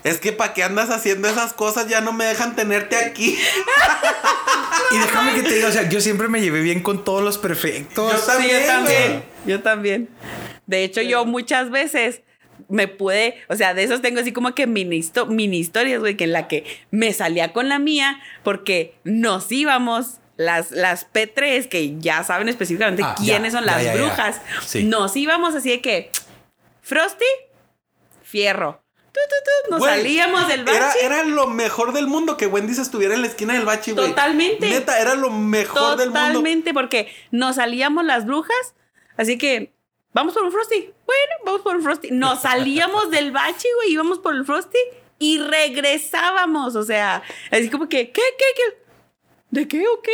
es 0.05 0.19
que 0.21 0.31
para 0.33 0.55
qué 0.55 0.63
andas 0.63 0.91
haciendo 0.91 1.27
esas 1.29 1.53
cosas, 1.55 1.89
ya 1.89 2.01
no 2.03 2.13
me 2.13 2.25
dejan 2.27 2.55
tenerte 2.55 2.95
aquí. 2.97 3.37
Y 4.93 4.99
déjame 4.99 5.35
que 5.35 5.43
te 5.45 5.55
diga, 5.55 5.69
o 5.69 5.73
sea, 5.73 5.89
yo 5.89 6.01
siempre 6.01 6.27
me 6.27 6.41
llevé 6.41 6.63
bien 6.63 6.83
con 6.83 7.05
todos 7.05 7.23
los 7.23 7.39
prefectos. 7.39 8.13
Yo 8.13 8.19
también, 8.19 8.51
Sí, 8.51 8.67
yo 8.67 8.67
también. 8.73 9.25
Yo 9.47 9.63
también. 9.63 10.09
De 10.67 10.83
hecho, 10.85 11.01
yo 11.01 11.25
muchas 11.27 11.71
veces 11.71 12.23
me 12.69 12.89
pude, 12.89 13.37
o 13.49 13.57
sea, 13.57 13.75
de 13.75 13.83
esos 13.85 14.03
tengo 14.03 14.21
así 14.21 14.33
como 14.33 14.55
que 14.55 14.67
mini, 14.67 14.99
histo- 14.99 15.27
mini 15.27 15.59
historias, 15.59 16.01
güey, 16.01 16.17
que 16.17 16.25
en 16.25 16.33
la 16.33 16.49
que 16.49 16.65
me 16.91 17.13
salía 17.13 17.53
con 17.53 17.69
la 17.69 17.79
mía 17.79 18.21
porque 18.43 18.95
nos 19.05 19.51
íbamos. 19.53 20.17
Las, 20.37 20.71
las 20.71 21.07
P3, 21.13 21.69
que 21.69 21.99
ya 21.99 22.25
saben 22.25 22.49
específicamente 22.49 23.03
Ah, 23.05 23.15
quiénes 23.19 23.53
ya, 23.53 23.59
son 23.59 23.67
las 23.67 23.85
ya, 23.85 23.95
ya. 23.95 24.01
brujas, 24.01 24.41
Sí. 24.65 24.85
nos 24.85 25.15
íbamos 25.15 25.55
así 25.55 25.69
de 25.69 25.83
que 25.83 26.11
Frosty, 26.81 27.27
fierro. 28.23 28.83
Nos 29.71 29.81
Güey, 29.81 29.97
salíamos 29.99 30.49
del 30.49 30.65
bache. 30.65 30.77
Era, 30.79 30.95
era 31.19 31.25
lo 31.25 31.47
mejor 31.47 31.93
del 31.93 32.07
mundo 32.07 32.37
que 32.39 32.47
Wendy 32.47 32.73
se 32.75 32.81
estuviera 32.83 33.15
en 33.15 33.21
la 33.21 33.27
esquina 33.27 33.53
del 33.55 33.65
bachi, 33.67 33.91
güey. 33.93 34.09
Totalmente. 34.09 34.71
Neta, 34.71 34.99
era 34.99 35.15
lo 35.15 35.31
mejor 35.31 35.99
del 35.99 36.09
mundo. 36.09 36.21
Totalmente, 36.27 36.73
porque 36.73 37.13
nos 37.31 37.57
salíamos 37.57 38.05
las 38.07 38.25
brujas, 38.25 38.75
así 39.19 39.37
que 39.37 39.75
vamos 40.13 40.35
por 40.35 40.43
un 40.45 40.53
Frosty. 40.53 40.93
Bueno, 41.07 41.33
vamos 41.45 41.61
por 41.63 41.77
un 41.77 41.83
Frosty. 41.83 42.11
Nos 42.11 42.43
salíamos 42.43 43.11
del 43.11 43.33
bache, 43.33 43.69
güey, 43.77 43.93
íbamos 43.93 44.19
por 44.19 44.35
el 44.35 44.45
Frosty 44.45 44.79
y 45.19 45.39
regresábamos, 45.39 46.77
o 46.77 46.83
sea, 46.83 47.23
así 47.51 47.69
como 47.71 47.89
que, 47.89 48.11
¿qué, 48.11 48.23
qué, 48.39 48.45
qué? 48.57 48.81
¿De 49.51 49.67
qué 49.67 49.85
o 49.89 50.01
qué? 50.01 50.13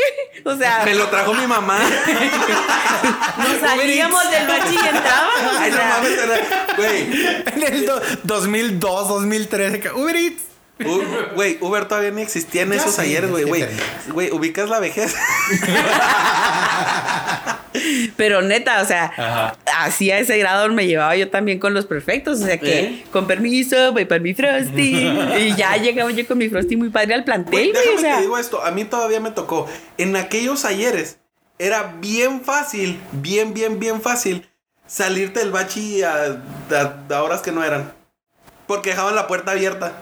O 0.49 0.57
sea, 0.57 0.83
Me 0.85 0.95
lo 0.95 1.09
trajo 1.09 1.35
mi 1.35 1.47
mamá. 1.47 1.79
nos 3.39 3.59
salíamos 3.61 4.31
del 4.31 4.47
bachi 4.47 4.75
y 4.75 4.89
entrábamos. 4.89 5.43
o 5.43 5.59
Ay, 5.59 5.71
no 5.73 5.85
mames, 5.85 6.19
güey. 6.77 7.45
En 7.55 7.63
el 7.75 7.87
do- 7.87 8.01
2002, 8.25 9.09
2003, 9.09 9.93
Uber 9.95 10.17
Eats. 10.17 10.43
Güey, 11.35 11.59
Uber 11.61 11.87
todavía 11.87 12.11
ni 12.13 12.23
existía 12.23 12.63
en 12.63 12.71
Ya 12.71 12.77
esos 12.77 12.95
sé, 12.95 13.03
ayer, 13.03 13.27
güey, 13.29 13.45
güey. 13.45 13.67
Güey, 14.09 14.31
ubicas 14.31 14.71
la 14.71 14.81
vejez. 14.81 15.15
Pero 18.17 18.41
neta, 18.43 18.81
o 18.81 18.85
sea, 18.87 19.13
Ajá. 19.17 19.57
Así 19.85 20.11
a 20.11 20.19
ese 20.19 20.39
grado 20.39 20.69
me 20.71 20.87
llevaba 20.87 21.17
yo 21.17 21.31
también 21.31 21.59
con 21.59 21.75
los 21.75 21.87
perfectos. 21.87 22.41
O 22.41 22.45
sea 22.47 22.59
que, 22.59 22.81
¿Eh? 22.81 23.05
con 23.13 23.27
permiso, 23.27 23.93
voy 23.93 24.05
para 24.05 24.21
mi 24.21 24.35
Frosty. 24.35 25.07
y 25.41 25.55
ya 25.57 25.77
llegaba 25.77 26.11
yo 26.11 26.27
con 26.27 26.39
mi 26.39 26.49
Frosty 26.49 26.77
muy 26.77 26.91
padre 26.91 27.15
al 27.15 27.25
plantel, 27.25 27.73
déjame 27.73 27.97
O 27.97 28.01
sea, 28.01 28.17
te 28.17 28.23
digo 28.23 28.39
esto, 28.39 28.63
a 28.65 28.71
mí 28.71 28.85
todavía 28.85 29.21
me 29.21 29.31
tocó. 29.31 29.69
En 29.99 30.17
aquellos 30.17 30.65
ayeres 30.65 31.19
era 31.59 31.95
bien 32.01 32.43
fácil, 32.43 33.01
bien, 33.13 33.55
bien, 33.55 33.79
bien 33.79 34.01
fácil 34.03 34.49
salirte 34.87 35.41
del 35.41 35.51
bachi 35.51 36.03
a, 36.03 36.41
a- 36.71 37.15
a 37.15 37.23
horas 37.23 37.41
que 37.43 37.53
no 37.53 37.65
eran. 37.65 37.93
Porque 38.67 38.91
dejaban 38.91 39.15
la 39.15 39.27
puerta 39.27 39.53
abierta. 39.53 39.93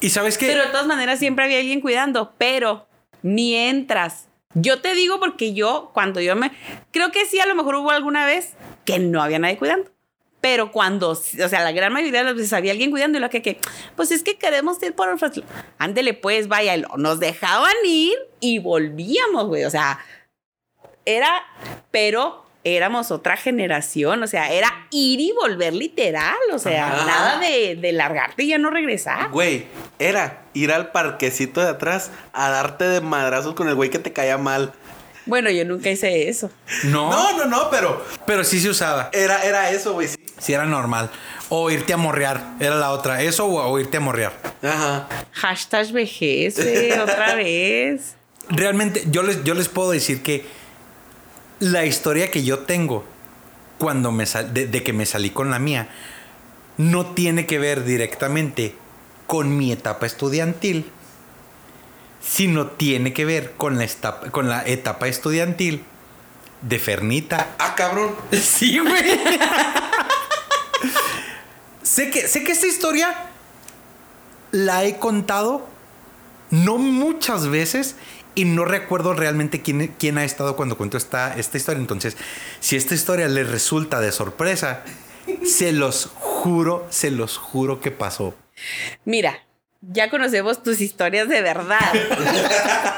Y 0.00 0.10
sabes 0.10 0.38
qué? 0.38 0.46
pero 0.46 0.64
de 0.64 0.70
todas 0.70 0.86
maneras 0.86 1.18
siempre 1.18 1.44
había 1.44 1.58
alguien 1.58 1.80
cuidando, 1.80 2.32
pero 2.38 2.86
ni 3.22 3.54
entras. 3.56 4.27
Yo 4.54 4.80
te 4.80 4.94
digo 4.94 5.20
porque 5.20 5.52
yo, 5.52 5.90
cuando 5.92 6.20
yo 6.20 6.34
me. 6.34 6.52
Creo 6.90 7.10
que 7.10 7.26
sí, 7.26 7.38
a 7.38 7.46
lo 7.46 7.54
mejor 7.54 7.76
hubo 7.76 7.90
alguna 7.90 8.26
vez 8.26 8.54
que 8.84 8.98
no 8.98 9.22
había 9.22 9.38
nadie 9.38 9.58
cuidando. 9.58 9.90
Pero 10.40 10.70
cuando, 10.70 11.10
o 11.10 11.14
sea, 11.14 11.64
la 11.64 11.72
gran 11.72 11.92
mayoría 11.92 12.20
de 12.20 12.26
las 12.26 12.34
veces 12.34 12.52
había 12.52 12.72
alguien 12.72 12.90
cuidando 12.90 13.18
y 13.18 13.20
lo 13.20 13.28
que, 13.28 13.58
pues 13.96 14.12
es 14.12 14.22
que 14.22 14.38
queremos 14.38 14.80
ir 14.82 14.94
por 14.94 15.08
Ándele, 15.78 16.14
pues, 16.14 16.46
vaya, 16.46 16.76
nos 16.96 17.18
dejaban 17.18 17.74
ir 17.84 18.16
y 18.38 18.60
volvíamos, 18.60 19.48
güey. 19.48 19.64
O 19.64 19.70
sea, 19.70 19.98
era, 21.04 21.44
pero 21.90 22.47
éramos 22.76 23.10
otra 23.10 23.36
generación, 23.36 24.22
o 24.22 24.26
sea, 24.26 24.52
era 24.52 24.86
ir 24.90 25.20
y 25.20 25.32
volver 25.32 25.72
literal, 25.74 26.36
o 26.52 26.58
sea, 26.58 26.88
Ajá. 26.88 27.04
nada 27.06 27.38
de, 27.40 27.76
de 27.76 27.92
largarte 27.92 28.44
y 28.44 28.48
ya 28.48 28.58
no 28.58 28.70
regresar. 28.70 29.30
Güey, 29.30 29.66
era 29.98 30.42
ir 30.54 30.72
al 30.72 30.90
parquecito 30.92 31.60
de 31.60 31.68
atrás 31.70 32.10
a 32.32 32.48
darte 32.50 32.84
de 32.84 33.00
madrazos 33.00 33.54
con 33.54 33.68
el 33.68 33.74
güey 33.74 33.90
que 33.90 33.98
te 33.98 34.12
caía 34.12 34.38
mal. 34.38 34.72
Bueno, 35.26 35.50
yo 35.50 35.64
nunca 35.66 35.90
hice 35.90 36.28
eso. 36.28 36.50
no, 36.84 37.10
No, 37.10 37.36
no, 37.36 37.44
no, 37.44 37.70
pero 37.70 38.02
pero 38.26 38.44
sí 38.44 38.60
se 38.60 38.70
usaba. 38.70 39.10
era, 39.12 39.42
era 39.44 39.70
eso, 39.70 39.92
güey. 39.92 40.08
sí. 40.08 40.16
Sí 40.38 40.52
era 40.52 40.64
normal. 40.66 41.10
O 41.48 41.68
irte 41.70 41.92
a 41.92 41.96
morrear, 41.96 42.54
era 42.60 42.76
la 42.76 42.92
otra. 42.92 43.22
Eso 43.22 43.44
o, 43.46 43.60
o 43.72 43.78
irte 43.80 43.96
a 43.96 44.00
morrear. 44.00 44.32
Ajá. 44.62 45.08
Hashtag 45.32 45.90
vejez, 45.92 46.56
güey, 46.62 46.92
otra 46.92 47.34
vez. 47.36 48.14
Realmente, 48.48 49.02
yo 49.10 49.22
les, 49.24 49.42
yo 49.44 49.54
les 49.54 49.68
puedo 49.68 49.90
decir 49.90 50.22
que 50.22 50.46
la 51.60 51.84
historia 51.84 52.30
que 52.30 52.44
yo 52.44 52.60
tengo 52.60 53.04
cuando 53.78 54.12
me 54.12 54.26
sal- 54.26 54.52
de, 54.54 54.66
de 54.66 54.82
que 54.82 54.92
me 54.92 55.06
salí 55.06 55.30
con 55.30 55.50
la 55.50 55.58
mía 55.58 55.88
no 56.76 57.06
tiene 57.06 57.46
que 57.46 57.58
ver 57.58 57.84
directamente 57.84 58.74
con 59.26 59.56
mi 59.56 59.72
etapa 59.72 60.06
estudiantil, 60.06 60.90
sino 62.22 62.68
tiene 62.68 63.12
que 63.12 63.24
ver 63.24 63.52
con 63.56 63.78
la, 63.78 63.84
esta- 63.84 64.20
con 64.30 64.48
la 64.48 64.62
etapa 64.66 65.08
estudiantil 65.08 65.84
de 66.62 66.78
Fernita. 66.78 67.54
Ah, 67.58 67.74
cabrón. 67.76 68.14
Sí, 68.32 68.78
güey. 68.78 69.18
sé, 71.82 72.10
que, 72.10 72.26
sé 72.28 72.44
que 72.44 72.52
esta 72.52 72.66
historia 72.66 73.14
la 74.50 74.84
he 74.84 74.98
contado 74.98 75.66
no 76.50 76.78
muchas 76.78 77.48
veces 77.48 77.96
y 78.38 78.44
no 78.44 78.64
recuerdo 78.64 79.14
realmente 79.14 79.62
quién, 79.62 79.88
quién 79.98 80.16
ha 80.16 80.22
estado 80.22 80.54
cuando 80.54 80.76
cuento 80.76 80.96
esta, 80.96 81.36
esta 81.36 81.56
historia. 81.56 81.80
Entonces, 81.80 82.16
si 82.60 82.76
esta 82.76 82.94
historia 82.94 83.26
les 83.26 83.50
resulta 83.50 83.98
de 83.98 84.12
sorpresa, 84.12 84.84
se 85.44 85.72
los 85.72 86.06
juro, 86.14 86.86
se 86.88 87.10
los 87.10 87.36
juro 87.36 87.80
que 87.80 87.90
pasó. 87.90 88.36
Mira, 89.04 89.40
ya 89.80 90.08
conocemos 90.08 90.62
tus 90.62 90.80
historias 90.80 91.28
de 91.28 91.42
verdad. 91.42 91.80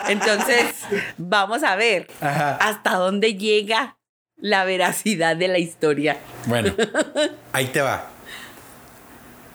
Entonces, 0.08 0.74
vamos 1.16 1.62
a 1.62 1.74
ver 1.74 2.08
Ajá. 2.20 2.56
hasta 2.56 2.96
dónde 2.96 3.34
llega 3.36 3.96
la 4.36 4.64
veracidad 4.64 5.36
de 5.36 5.48
la 5.48 5.58
historia. 5.58 6.18
Bueno, 6.44 6.74
ahí 7.54 7.68
te 7.68 7.80
va. 7.80 8.10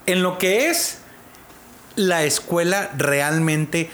En 0.07 0.23
lo 0.23 0.39
que 0.39 0.71
es 0.71 1.01
la 1.95 2.23
escuela 2.23 2.89
realmente, 2.97 3.91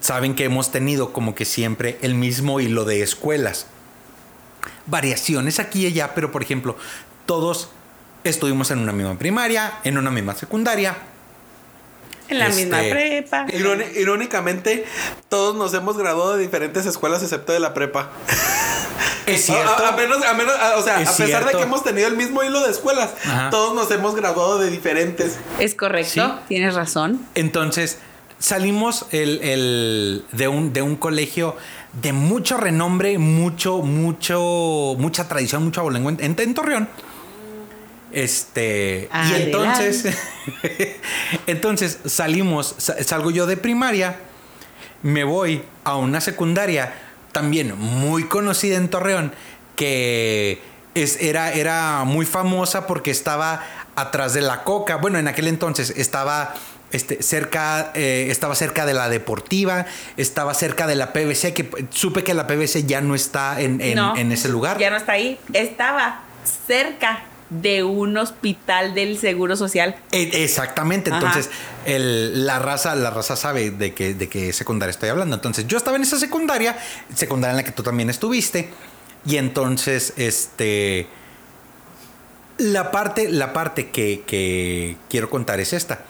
saben 0.00 0.34
que 0.34 0.44
hemos 0.44 0.70
tenido 0.72 1.12
como 1.12 1.34
que 1.34 1.44
siempre 1.44 1.98
el 2.02 2.14
mismo 2.14 2.60
hilo 2.60 2.84
de 2.84 3.02
escuelas. 3.02 3.66
Variaciones 4.86 5.58
aquí 5.60 5.82
y 5.84 5.86
allá, 5.86 6.14
pero 6.14 6.30
por 6.32 6.42
ejemplo, 6.42 6.76
todos 7.26 7.68
estuvimos 8.24 8.70
en 8.70 8.78
una 8.80 8.92
misma 8.92 9.18
primaria, 9.18 9.74
en 9.84 9.98
una 9.98 10.10
misma 10.10 10.34
secundaria. 10.34 10.96
En 12.28 12.38
la 12.38 12.46
Este, 12.46 12.62
misma 12.66 12.78
prepa. 12.78 13.46
Iróni- 13.48 13.92
irónicamente, 13.96 14.84
todos 15.28 15.56
nos 15.56 15.74
hemos 15.74 15.96
graduado 15.96 16.36
de 16.36 16.42
diferentes 16.42 16.86
escuelas 16.86 17.22
excepto 17.22 17.52
de 17.52 17.58
la 17.60 17.74
prepa. 17.74 18.10
Es 19.26 19.44
cierto. 19.46 19.84
A, 19.84 19.88
a 19.88 19.92
menos, 19.96 20.24
a 20.24 20.34
menos, 20.34 20.54
a- 20.54 20.76
o 20.76 20.82
sea, 20.82 21.00
Es 21.00 21.08
a 21.08 21.16
pesar 21.16 21.44
de 21.44 21.52
que 21.56 21.62
hemos 21.62 21.82
tenido 21.82 22.06
el 22.06 22.16
mismo 22.16 22.44
hilo 22.44 22.60
de 22.64 22.70
escuelas, 22.70 23.10
Ajá. 23.24 23.50
todos 23.50 23.74
nos 23.74 23.90
hemos 23.90 24.14
graduado 24.14 24.58
de 24.58 24.70
diferentes. 24.70 25.38
Es 25.58 25.74
correcto, 25.74 26.10
Sí. 26.38 26.44
tienes 26.48 26.74
razón. 26.74 27.20
Entonces, 27.34 27.98
salimos 28.40 29.06
el, 29.12 29.40
el- 29.42 30.24
de, 30.32 30.48
un, 30.48 30.72
de 30.72 30.82
un 30.82 30.96
colegio 30.96 31.56
de 32.02 32.12
mucho 32.12 32.56
renombre, 32.56 33.18
mucho, 33.18 33.78
mucho, 33.82 34.96
mucha 34.98 35.28
tradición, 35.28 35.62
mucho 35.64 35.80
abolengo 35.82 36.10
en, 36.10 36.18
en- 36.38 36.54
Torreón. 36.54 36.88
Este, 38.12 39.08
y 39.30 39.34
entonces, 39.42 40.04
entonces 41.46 41.98
salimos, 42.06 42.74
sa- 42.78 43.00
salgo 43.04 43.30
yo 43.30 43.46
de 43.46 43.56
primaria, 43.56 44.16
me 45.02 45.22
voy 45.22 45.62
a 45.84 45.94
una 45.96 46.20
secundaria 46.20 46.92
también 47.32 47.78
muy 47.78 48.24
conocida 48.24 48.76
en 48.76 48.88
Torreón, 48.88 49.32
que 49.76 50.60
es, 50.94 51.18
era, 51.22 51.52
era 51.52 52.02
muy 52.04 52.26
famosa 52.26 52.88
porque 52.88 53.12
estaba 53.12 53.62
atrás 53.94 54.34
de 54.34 54.40
la 54.40 54.64
coca. 54.64 54.96
Bueno, 54.96 55.18
en 55.18 55.28
aquel 55.28 55.46
entonces 55.46 55.90
estaba 55.96 56.54
este, 56.92 57.22
cerca, 57.22 57.92
eh, 57.94 58.28
estaba 58.30 58.54
cerca 58.54 58.86
de 58.86 58.94
la 58.94 59.08
deportiva, 59.08 59.86
estaba 60.16 60.54
cerca 60.54 60.86
de 60.86 60.94
la 60.96 61.12
PVC, 61.12 61.54
que 61.54 61.70
supe 61.90 62.24
que 62.24 62.34
la 62.34 62.46
PVC 62.46 62.84
ya 62.86 63.00
no 63.00 63.14
está 63.14 63.60
en, 63.60 63.80
en- 63.80 63.96
No, 63.96 64.16
en 64.16 64.32
ese 64.32 64.48
lugar. 64.48 64.78
Ya 64.78 64.90
no 64.90 64.96
está 64.96 65.12
ahí. 65.12 65.38
Estaba 65.52 66.22
cerca 66.66 67.24
de 67.50 67.82
un 67.82 68.16
hospital 68.16 68.94
del 68.94 69.18
Seguro 69.18 69.56
Social. 69.56 69.96
E- 70.12 70.44
Exactamente, 70.44 71.10
entonces 71.10 71.50
el- 71.84 72.46
la 72.46 72.60
raza, 72.60 72.94
la 72.94 73.10
raza 73.10 73.34
sabe 73.34 73.70
de 73.72 73.92
qué, 73.92 74.14
de 74.14 74.28
qué 74.28 74.52
secundaria 74.52 74.90
estoy 74.90 75.08
hablando. 75.08 75.34
Entonces, 75.34 75.66
yo 75.66 75.76
estaba 75.76 75.96
en 75.96 76.04
esa 76.04 76.18
secundaria, 76.18 76.76
secundaria 77.14 77.50
en 77.52 77.56
la 77.56 77.64
que 77.64 77.72
tú 77.72 77.82
también 77.82 78.08
estuviste, 78.08 78.70
y 79.26 79.36
entonces, 79.36 80.12
este, 80.16 81.08
la 82.58 82.90
parte, 82.90 83.28
la 83.30 83.52
parte 83.52 83.88
que, 83.90 84.22
que 84.26 84.96
quiero 85.08 85.30
contar 85.30 85.60
es 85.60 85.72
esta. 85.72 86.04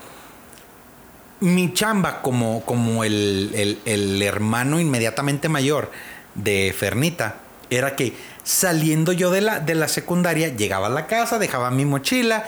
Mi 1.40 1.72
chamba 1.72 2.20
como, 2.22 2.64
como 2.66 3.02
el, 3.04 3.78
el- 3.86 4.22
hermano 4.22 4.78
inmediatamente 4.78 5.48
mayor 5.48 5.90
de 6.34 6.74
Fernita 6.76 7.36
era 7.70 7.96
que 7.96 8.12
saliendo 8.42 9.12
yo 9.12 9.30
de 9.30 9.40
la, 9.40 9.60
de 9.60 9.74
la 9.74 9.88
secundaria, 9.88 10.48
llegaba 10.48 10.88
a 10.88 10.90
la 10.90 11.06
casa, 11.06 11.38
dejaba 11.38 11.70
mi 11.70 11.84
mochila 11.84 12.44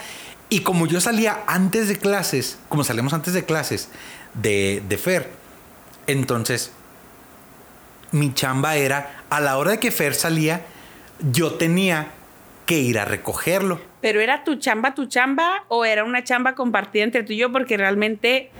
y 0.51 0.61
como 0.61 0.87
yo 0.87 1.01
salía 1.01 1.41
antes 1.47 1.89
de 1.89 1.97
clases, 1.99 2.59
como 2.69 2.85
salimos 2.85 3.13
antes 3.15 3.33
de 3.33 3.45
clases 3.45 3.89
de, 4.35 4.83
de 4.89 4.99
Fer, 4.99 5.31
entonces 6.07 6.73
mi 8.11 8.35
chamba 8.35 8.77
era, 8.77 9.23
a 9.31 9.41
la 9.41 9.57
hora 9.57 9.71
de 9.73 9.79
que 9.79 9.91
Fer 9.91 10.15
salía, 10.15 10.61
yo 11.31 11.55
tenía 11.55 12.09
que 12.67 12.79
ir 12.79 12.99
a 12.99 13.05
recogerlo. 13.07 13.81
Pero 14.03 14.21
era 14.21 14.45
tu 14.45 14.57
chamba, 14.57 14.95
tu 14.95 15.07
chamba, 15.07 15.65
o 15.69 15.85
era 15.87 16.05
una 16.05 16.23
chamba 16.25 16.55
compartida 16.55 17.05
entre 17.05 17.23
tú 17.23 17.33
y 17.33 17.39
yo, 17.39 17.51
porque 17.53 17.77
realmente 17.79 18.51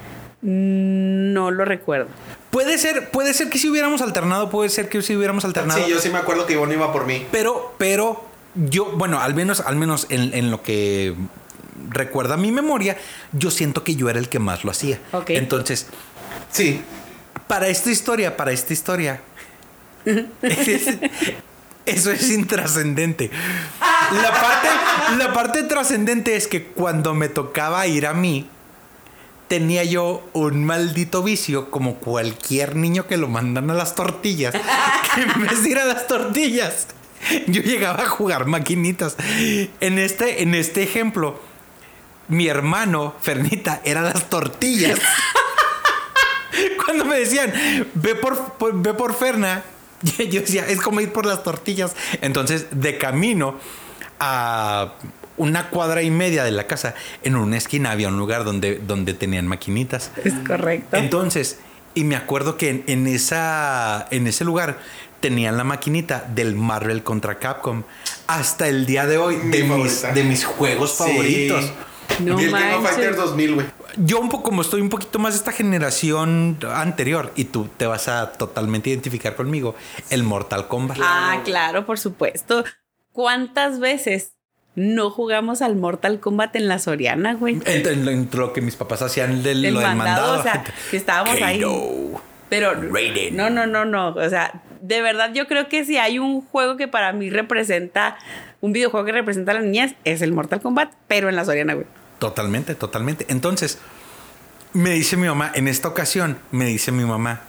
no 0.43 1.51
lo 1.51 1.65
recuerdo. 1.65 2.09
Puede 2.51 2.77
ser, 2.79 3.11
puede 3.11 3.33
ser 3.33 3.49
que 3.49 3.59
si 3.59 3.71
hubiéramos 3.71 4.03
alternado, 4.03 4.51
puede 4.51 4.69
ser 4.69 4.89
que 4.89 5.01
si 5.03 5.17
hubiéramos 5.17 5.45
alternado. 5.45 5.83
Sí, 5.83 5.91
yo 5.91 5.99
sí 6.01 6.11
me 6.11 6.19
acuerdo 6.19 6.47
que 6.47 6.53
Ivonne 6.53 6.75
iba 6.75 6.93
por 6.93 7.07
mí. 7.07 7.27
Pero, 7.33 7.75
pero, 7.79 8.25
yo, 8.55 8.87
bueno, 8.97 9.21
al 9.21 9.35
menos, 9.35 9.61
al 9.61 9.77
menos 9.77 10.07
en, 10.11 10.35
en 10.35 10.51
lo 10.51 10.63
que 10.63 11.15
recuerda 11.89 12.37
mi 12.37 12.53
memoria, 12.53 12.97
yo 13.33 13.51
siento 13.51 13.85
que 13.85 13.95
yo 13.95 14.11
era 14.11 14.19
el 14.19 14.29
que 14.29 14.39
más 14.39 14.65
lo 14.65 14.71
hacía. 14.71 14.99
Ok. 15.13 15.31
Entonces, 15.31 15.87
Sí. 16.51 16.83
para 17.47 17.69
esta 17.69 17.91
historia, 17.91 18.37
para 18.37 18.53
esta 18.53 18.73
historia, 18.75 19.21
es- 20.05 20.89
eso 21.87 22.11
es 22.11 22.31
intrascendente. 22.31 23.31
La 24.23 24.31
parte, 24.31 24.69
la 25.19 25.33
parte 25.33 25.63
trascendente 25.63 26.37
es 26.37 26.47
que 26.49 26.65
cuando 26.67 27.15
me 27.15 27.29
tocaba 27.29 27.87
ir 27.87 28.07
a 28.07 28.13
mí, 28.13 28.49
tenía 29.53 29.85
yo 29.85 30.27
un 30.33 30.65
maldito 30.65 31.23
vicio, 31.23 31.71
como 31.71 31.97
cualquier 31.97 32.75
niño 32.75 33.07
que 33.07 33.19
lo 33.19 33.29
mandan 33.29 33.69
a 33.69 33.75
las 33.75 33.95
tortillas, 33.95 34.55
que 35.15 35.21
en 35.21 35.43
vez 35.43 35.63
de 35.63 35.69
ir 35.69 35.79
a 35.79 35.85
las 35.85 36.07
tortillas, 36.07 36.87
yo 37.49 37.61
llegaba 37.61 38.05
a 38.05 38.09
jugar 38.09 38.47
maquinitas. 38.47 39.15
En 39.81 39.99
este, 39.99 40.43
en 40.43 40.55
este 40.55 40.83
ejemplo, 40.83 41.39
mi 42.29 42.49
hermano, 42.49 43.15
Fernita, 43.21 43.83
era 43.85 44.01
las 44.01 44.31
tortillas. 44.31 44.99
Cuando 46.87 47.05
me 47.05 47.19
decían, 47.19 47.53
ve 47.93 48.15
por, 48.15 48.57
ve 48.73 48.95
por 48.95 49.15
Ferna, 49.15 49.65
yo 50.03 50.41
decía, 50.41 50.67
es 50.67 50.81
como 50.81 51.03
ir 51.03 51.13
por 51.13 51.27
las 51.27 51.43
tortillas. 51.43 51.95
Entonces, 52.23 52.69
de 52.71 52.97
camino 52.97 53.59
a 54.19 54.95
una 55.37 55.71
cuadra 55.71 56.03
y 56.03 56.11
media 56.11 56.45
de 56.45 56.51
la 56.51 56.67
casa, 56.67 56.95
en 57.23 57.37
una 57.37 57.57
esquina 57.57 57.91
había 57.91 58.09
un 58.09 58.19
lugar 58.19 58.45
donde, 58.45 58.77
donde 58.79 59.15
tenían 59.15 59.47
maquinitas. 59.47 60.11
Es 60.25 60.35
correcto. 60.47 60.97
Entonces, 60.97 61.59
y 61.95 62.05
me 62.05 62.17
acuerdo 62.17 62.57
que 62.57 62.71
en, 62.71 62.85
en 62.87 63.07
esa, 63.07 64.07
en 64.11 64.27
ese 64.27 64.45
lugar 64.45 64.79
tenían 65.21 65.57
la 65.57 65.65
maquinita 65.65 66.27
del 66.35 66.55
Marvel 66.57 67.03
contra 67.03 67.39
Capcom. 67.39 67.85
Hasta 68.27 68.67
el 68.69 68.87
día 68.87 69.07
de 69.07 69.19
hoy, 69.19 69.37
Mi 69.37 69.59
de 69.59 69.63
mis, 69.65 70.03
de 70.15 70.25
mis 70.25 70.45
juegos 70.45 70.93
Sí. 70.93 71.05
favoritos. 71.05 71.73
No 72.21 72.39
y 72.41 72.45
el 72.45 72.51
King 72.53 72.57
of. 72.77 72.83
Fighters 72.91 73.17
2000, 73.17 73.55
güey. 73.55 73.67
Yo 73.97 74.21
un 74.21 74.29
poco, 74.29 74.45
como 74.45 74.63
estoy 74.63 74.81
un 74.81 74.89
poquito 74.89 75.19
más 75.19 75.33
de 75.35 75.39
esta 75.39 75.53
generación 75.53 76.59
anterior, 76.75 77.33
y 77.37 77.45
tú 77.45 77.69
te 77.77 77.87
vas 77.87 78.09
a 78.09 78.33
totalmente 78.33 78.91
identificar 78.91 79.35
conmigo, 79.37 79.75
el 80.11 80.23
Mortal 80.23 80.69
Kombat. 80.69 80.99
Ah, 81.01 81.41
claro, 81.45 81.87
por 81.87 81.99
supuesto. 81.99 82.65
¿Cuántas 83.13 83.79
veces 83.79 84.33
no 84.75 85.11
jugamos 85.11 85.61
al 85.63 85.77
Mortal 85.77 86.19
Kombat 86.21 86.57
en 86.57 86.69
la 86.69 86.79
Soriana, 86.79 87.35
güey? 87.35 87.61
Entre, 87.65 87.93
entre 87.93 88.41
lo 88.41 88.53
que 88.53 88.61
mis 88.63 88.77
papás 88.77 89.03
hacían 89.03 89.45
El 89.45 89.63
lo 89.75 89.81
mandado, 89.81 89.97
mandado. 89.97 90.41
o 90.41 90.43
sea, 90.43 90.65
que 90.91 90.97
estábamos 90.97 91.41
ahí. 91.43 91.63
Pero 92.49 92.75
Raiden. 92.75 93.37
no, 93.37 93.51
no, 93.51 93.67
no, 93.67 93.85
no. 93.85 94.09
O 94.09 94.29
sea, 94.29 94.63
de 94.81 95.01
verdad 95.01 95.33
yo 95.35 95.47
creo 95.47 95.69
que 95.69 95.85
si 95.85 95.97
hay 95.99 96.19
un 96.19 96.43
juego 96.43 96.77
que 96.77 96.89
para 96.89 97.13
mí 97.13 97.31
representa, 97.31 98.17
un 98.61 98.73
videojuego 98.73 99.07
que 99.07 99.13
representa 99.13 99.53
a 99.53 99.55
las 99.55 99.65
niñas, 99.65 99.95
es 100.05 100.23
el 100.23 100.33
Mortal 100.33 100.61
Kombat, 100.61 100.93
pero 101.09 101.29
en 101.29 101.37
la 101.37 101.45
Soriana, 101.45 101.75
güey. 101.75 101.87
Totalmente, 102.19 102.75
totalmente. 102.75 103.27
Entonces, 103.29 103.79
me 104.73 104.91
dice 104.91 105.17
mi 105.17 105.27
mamá, 105.27 105.51
en 105.55 105.69
esta 105.69 105.89
ocasión, 105.89 106.39
me 106.51 106.67
dice 106.67 106.93
mi 106.93 107.05
mamá, 107.05 107.41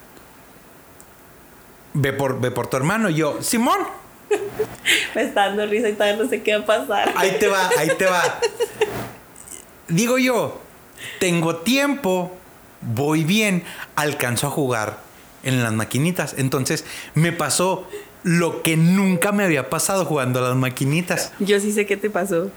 ve 1.93 2.11
por, 2.13 2.41
ve 2.41 2.51
por 2.51 2.67
tu 2.67 2.77
hermano. 2.77 3.09
Y 3.09 3.15
yo, 3.15 3.41
Simón, 3.41 3.79
Me 5.15 5.23
está 5.23 5.47
dando 5.47 5.65
risa 5.65 5.89
y 5.89 5.93
todavía 5.93 6.23
no 6.23 6.29
sé 6.29 6.41
qué 6.41 6.57
va 6.57 6.63
a 6.63 6.65
pasar. 6.65 7.13
ahí 7.15 7.37
te 7.39 7.47
va, 7.47 7.69
ahí 7.77 7.89
te 7.97 8.05
va. 8.05 8.39
Digo 9.87 10.17
yo, 10.17 10.61
tengo 11.19 11.57
tiempo, 11.57 12.35
voy 12.81 13.23
bien, 13.23 13.63
alcanzo 13.95 14.47
a 14.47 14.49
jugar 14.49 14.99
en 15.43 15.61
las 15.63 15.73
maquinitas. 15.73 16.35
Entonces, 16.37 16.85
me 17.13 17.31
pasó 17.31 17.87
lo 18.23 18.63
que 18.63 18.77
nunca 18.77 19.31
me 19.31 19.43
había 19.43 19.69
pasado 19.69 20.05
jugando 20.05 20.39
a 20.39 20.49
las 20.49 20.55
maquinitas. 20.55 21.33
Yo 21.39 21.59
sí 21.59 21.71
sé 21.71 21.85
qué 21.85 21.97
te 21.97 22.09
pasó. 22.09 22.49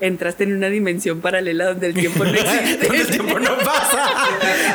Entraste 0.00 0.44
en 0.44 0.56
una 0.56 0.68
dimensión 0.68 1.20
paralela 1.20 1.66
donde 1.66 1.88
el 1.88 1.94
tiempo 1.94 2.24
no 2.24 2.30
existe. 2.30 2.76
Donde 2.86 3.00
el 3.00 3.06
tiempo 3.06 3.38
no 3.38 3.56
pasa. 3.58 4.08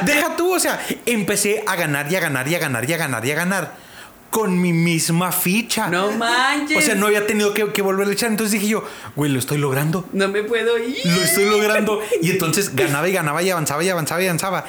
Deja 0.05 0.35
tú, 0.35 0.55
o 0.55 0.59
sea, 0.59 0.83
empecé 1.05 1.63
a 1.67 1.75
ganar 1.75 2.11
y 2.11 2.15
a 2.15 2.19
ganar 2.19 2.47
y 2.47 2.55
a 2.55 2.59
ganar 2.59 2.89
y 2.89 2.93
a 2.93 2.97
ganar 2.97 3.25
y 3.25 3.31
a 3.31 3.35
ganar 3.35 3.92
con 4.33 4.59
mi 4.59 4.73
misma 4.73 5.31
ficha. 5.31 5.89
No 5.89 6.11
manches. 6.11 6.75
O 6.75 6.81
sea, 6.81 6.95
no 6.95 7.05
había 7.05 7.27
tenido 7.27 7.53
que, 7.53 7.71
que 7.71 7.83
volver 7.83 8.07
a 8.07 8.11
echar. 8.11 8.31
Entonces 8.31 8.53
dije 8.53 8.67
yo, 8.67 8.83
güey, 9.15 9.31
lo 9.31 9.37
estoy 9.37 9.59
logrando. 9.59 10.09
No 10.11 10.27
me 10.27 10.41
puedo 10.41 10.79
ir. 10.79 10.97
Lo 11.05 11.21
estoy 11.21 11.45
logrando. 11.45 12.01
Y 12.19 12.31
entonces 12.31 12.75
ganaba 12.75 13.07
y 13.07 13.11
ganaba 13.13 13.43
y 13.43 13.51
avanzaba 13.51 13.83
y 13.83 13.89
avanzaba 13.89 14.23
y 14.23 14.25
avanzaba. 14.25 14.65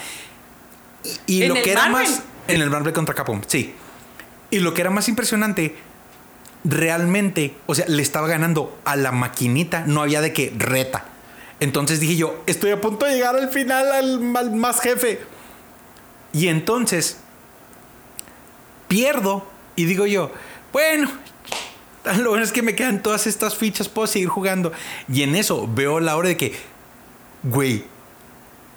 Y, 1.26 1.36
y 1.38 1.42
¿En 1.44 1.48
lo 1.48 1.54
que 1.54 1.72
era 1.72 1.88
Marvel? 1.88 2.10
más. 2.10 2.22
En 2.46 2.60
el 2.60 2.68
Marvel 2.68 2.92
contra 2.92 3.14
Capcom, 3.14 3.40
sí. 3.46 3.74
Y 4.50 4.58
lo 4.58 4.74
que 4.74 4.82
era 4.82 4.90
más 4.90 5.08
impresionante, 5.08 5.74
realmente, 6.62 7.54
o 7.64 7.74
sea, 7.74 7.86
le 7.88 8.02
estaba 8.02 8.28
ganando 8.28 8.78
a 8.84 8.96
la 8.96 9.12
maquinita, 9.12 9.84
no 9.86 10.02
había 10.02 10.20
de 10.20 10.34
que 10.34 10.52
reta. 10.58 11.06
Entonces 11.60 12.00
dije 12.00 12.16
yo, 12.16 12.42
estoy 12.46 12.70
a 12.72 12.82
punto 12.82 13.06
de 13.06 13.14
llegar 13.14 13.34
al 13.34 13.48
final 13.48 13.90
al, 13.90 14.36
al 14.36 14.50
más 14.54 14.80
jefe. 14.82 15.22
Y 16.34 16.48
entonces 16.48 17.16
pierdo 18.88 19.53
y 19.76 19.84
digo 19.84 20.06
yo, 20.06 20.30
bueno, 20.72 21.10
lo 22.18 22.30
bueno 22.30 22.44
es 22.44 22.52
que 22.52 22.62
me 22.62 22.74
quedan 22.74 23.02
todas 23.02 23.26
estas 23.26 23.56
fichas, 23.56 23.88
puedo 23.88 24.06
seguir 24.06 24.28
jugando. 24.28 24.72
Y 25.12 25.22
en 25.22 25.34
eso 25.34 25.68
veo 25.72 26.00
la 26.00 26.16
hora 26.16 26.28
de 26.28 26.36
que, 26.36 26.54
güey, 27.42 27.84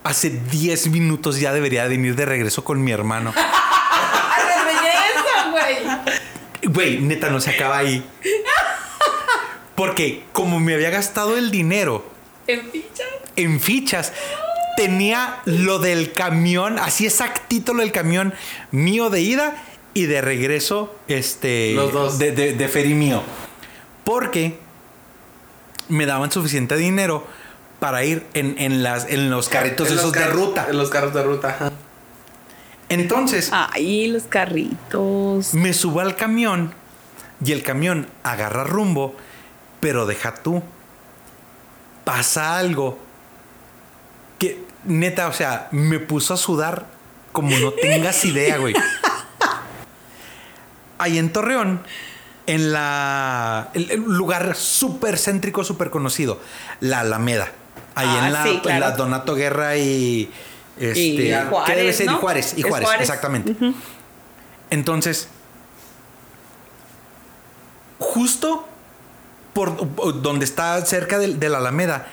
hace 0.04 0.30
10 0.30 0.88
minutos 0.90 1.40
ya 1.40 1.52
debería 1.54 1.86
venir 1.88 2.16
de 2.16 2.26
regreso 2.26 2.64
con 2.64 2.84
mi 2.84 2.92
hermano. 2.92 3.34
¡Ay, 3.36 4.66
belleza, 4.66 5.52
güey! 5.52 6.74
Güey, 6.74 7.00
neta, 7.00 7.30
no 7.30 7.40
se 7.40 7.52
acaba 7.52 7.78
ahí. 7.78 8.04
Porque 9.76 10.24
como 10.34 10.60
me 10.60 10.74
había 10.74 10.90
gastado 10.90 11.38
el 11.38 11.52
dinero 11.52 12.10
¿En 12.48 12.72
ficha? 12.72 13.04
en 13.36 13.60
fichas, 13.60 14.14
tenía 14.76 15.42
lo 15.46 15.80
del 15.80 16.14
camión, 16.14 16.80
así 16.80 17.06
exactito 17.06 17.74
lo 17.74 17.82
del 17.82 17.92
camión 17.92 18.34
mío 18.72 19.10
de 19.10 19.22
ida 19.22 19.64
y 19.98 20.06
de 20.06 20.22
regreso, 20.22 20.96
este, 21.08 21.74
Los 21.74 21.92
dos. 21.92 22.20
de, 22.20 22.32
de, 22.32 22.54
de 22.54 22.68
Feri 22.68 22.94
mío. 22.94 23.24
Porque 24.04 24.60
me 25.90 26.06
daban 26.06 26.32
suficiente 26.32 26.76
dinero 26.78 27.26
para 27.80 28.04
ir 28.04 28.28
en, 28.36 28.56
en 28.60 28.84
las, 28.84 29.10
en 29.10 29.32
los 29.32 29.50
carritos 29.50 29.88
En 29.90 29.96
los 29.96 30.04
esos 30.04 30.14
de 30.14 30.28
ruta. 30.28 30.68
En 30.70 30.78
los 30.78 30.92
carros 30.92 31.16
de 31.16 31.24
ruta, 31.24 31.50
ajá. 31.50 31.72
Entonces, 32.90 33.50
Ay, 33.52 34.08
los 34.08 34.24
carritos. 34.24 35.56
me 35.56 35.74
subo 35.74 36.00
al 36.02 36.16
camión 36.16 36.74
y 37.44 37.52
el 37.52 37.64
camión 37.64 38.08
agarra 38.24 38.64
rumbo, 38.66 39.16
pero 39.80 40.06
deja 40.06 40.36
tú. 40.36 40.62
Pasa 42.06 42.60
algo 42.60 43.00
que, 44.38 44.64
neta, 44.86 45.28
o 45.28 45.34
sea, 45.34 45.70
me 45.72 45.98
puso 46.00 46.36
a 46.36 46.38
sudar 46.38 46.86
como 47.32 47.58
no 47.58 47.72
tengas 47.72 48.24
idea, 48.26 48.58
güey. 48.58 48.76
Ahí 50.98 51.18
en 51.18 51.32
Torreón, 51.32 51.82
en 52.48 52.72
la. 52.72 53.70
El, 53.74 53.92
el 53.92 54.00
lugar 54.02 54.56
súper 54.56 55.18
céntrico, 55.18 55.64
súper 55.64 55.90
conocido, 55.90 56.40
la 56.80 57.02
Alameda. 57.02 57.52
Ahí 57.96 58.08
Ah, 58.10 58.26
en, 58.28 58.34
la, 58.34 58.44
sí, 58.44 58.50
en 58.50 58.60
claro. 58.60 58.80
la 58.80 58.92
Donato 58.92 59.36
Guerra 59.36 59.78
y. 59.78 60.32
Este, 60.80 61.00
Y 61.00 61.18
¿qué 61.66 61.76
debe 61.76 61.94
ser? 61.94 62.08
Juárez, 62.10 62.54
y 62.58 62.62
Juárez, 62.62 62.88
Juárez. 62.88 63.02
exactamente. 63.10 63.56
Entonces, 64.70 65.28
justo 68.00 68.68
por 69.54 70.22
donde 70.22 70.46
está 70.46 70.86
cerca 70.86 71.18
de, 71.18 71.50
la 71.50 71.58
Alameda, 71.58 72.08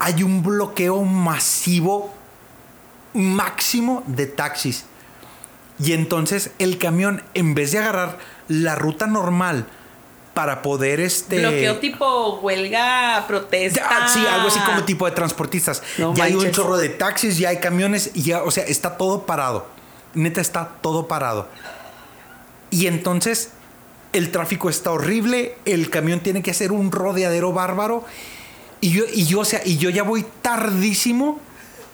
hay 0.00 0.22
un 0.24 0.42
bloqueo 0.42 1.02
masivo 1.04 2.12
máximo 3.14 4.02
de 4.06 4.26
taxis. 4.26 4.84
Y 5.80 5.92
entonces 5.92 6.50
el 6.58 6.78
camión, 6.78 7.22
en 7.34 7.54
vez 7.54 7.72
de 7.72 7.78
agarrar 7.78 8.18
la 8.48 8.74
ruta 8.74 9.06
normal 9.06 9.66
para 10.34 10.62
poder 10.62 11.00
este. 11.00 11.40
Bloqueo 11.40 11.78
tipo 11.78 12.38
huelga, 12.40 13.24
protesta. 13.26 13.80
Ya, 13.80 14.08
sí, 14.08 14.24
algo 14.26 14.48
así 14.48 14.60
como 14.60 14.84
tipo 14.84 15.04
de 15.06 15.12
transportistas. 15.12 15.82
No 15.98 16.14
ya 16.14 16.24
hay 16.24 16.34
un 16.34 16.50
chorro 16.50 16.76
de 16.76 16.88
taxis, 16.88 17.38
ya 17.38 17.48
hay 17.48 17.58
camiones, 17.58 18.12
y 18.14 18.22
ya, 18.22 18.42
o 18.42 18.50
sea, 18.50 18.64
está 18.64 18.96
todo 18.96 19.26
parado. 19.26 19.66
Neta, 20.14 20.40
está 20.40 20.68
todo 20.80 21.08
parado. 21.08 21.48
Y 22.70 22.86
entonces 22.86 23.50
el 24.12 24.30
tráfico 24.30 24.70
está 24.70 24.90
horrible, 24.90 25.56
el 25.64 25.90
camión 25.90 26.20
tiene 26.20 26.42
que 26.42 26.50
hacer 26.50 26.72
un 26.72 26.92
rodeadero 26.92 27.52
bárbaro. 27.52 28.04
Y 28.80 28.90
yo, 28.90 29.04
y 29.12 29.26
yo, 29.26 29.40
o 29.40 29.44
sea, 29.44 29.60
y 29.64 29.76
yo 29.76 29.90
ya 29.90 30.02
voy 30.04 30.24
tardísimo 30.40 31.40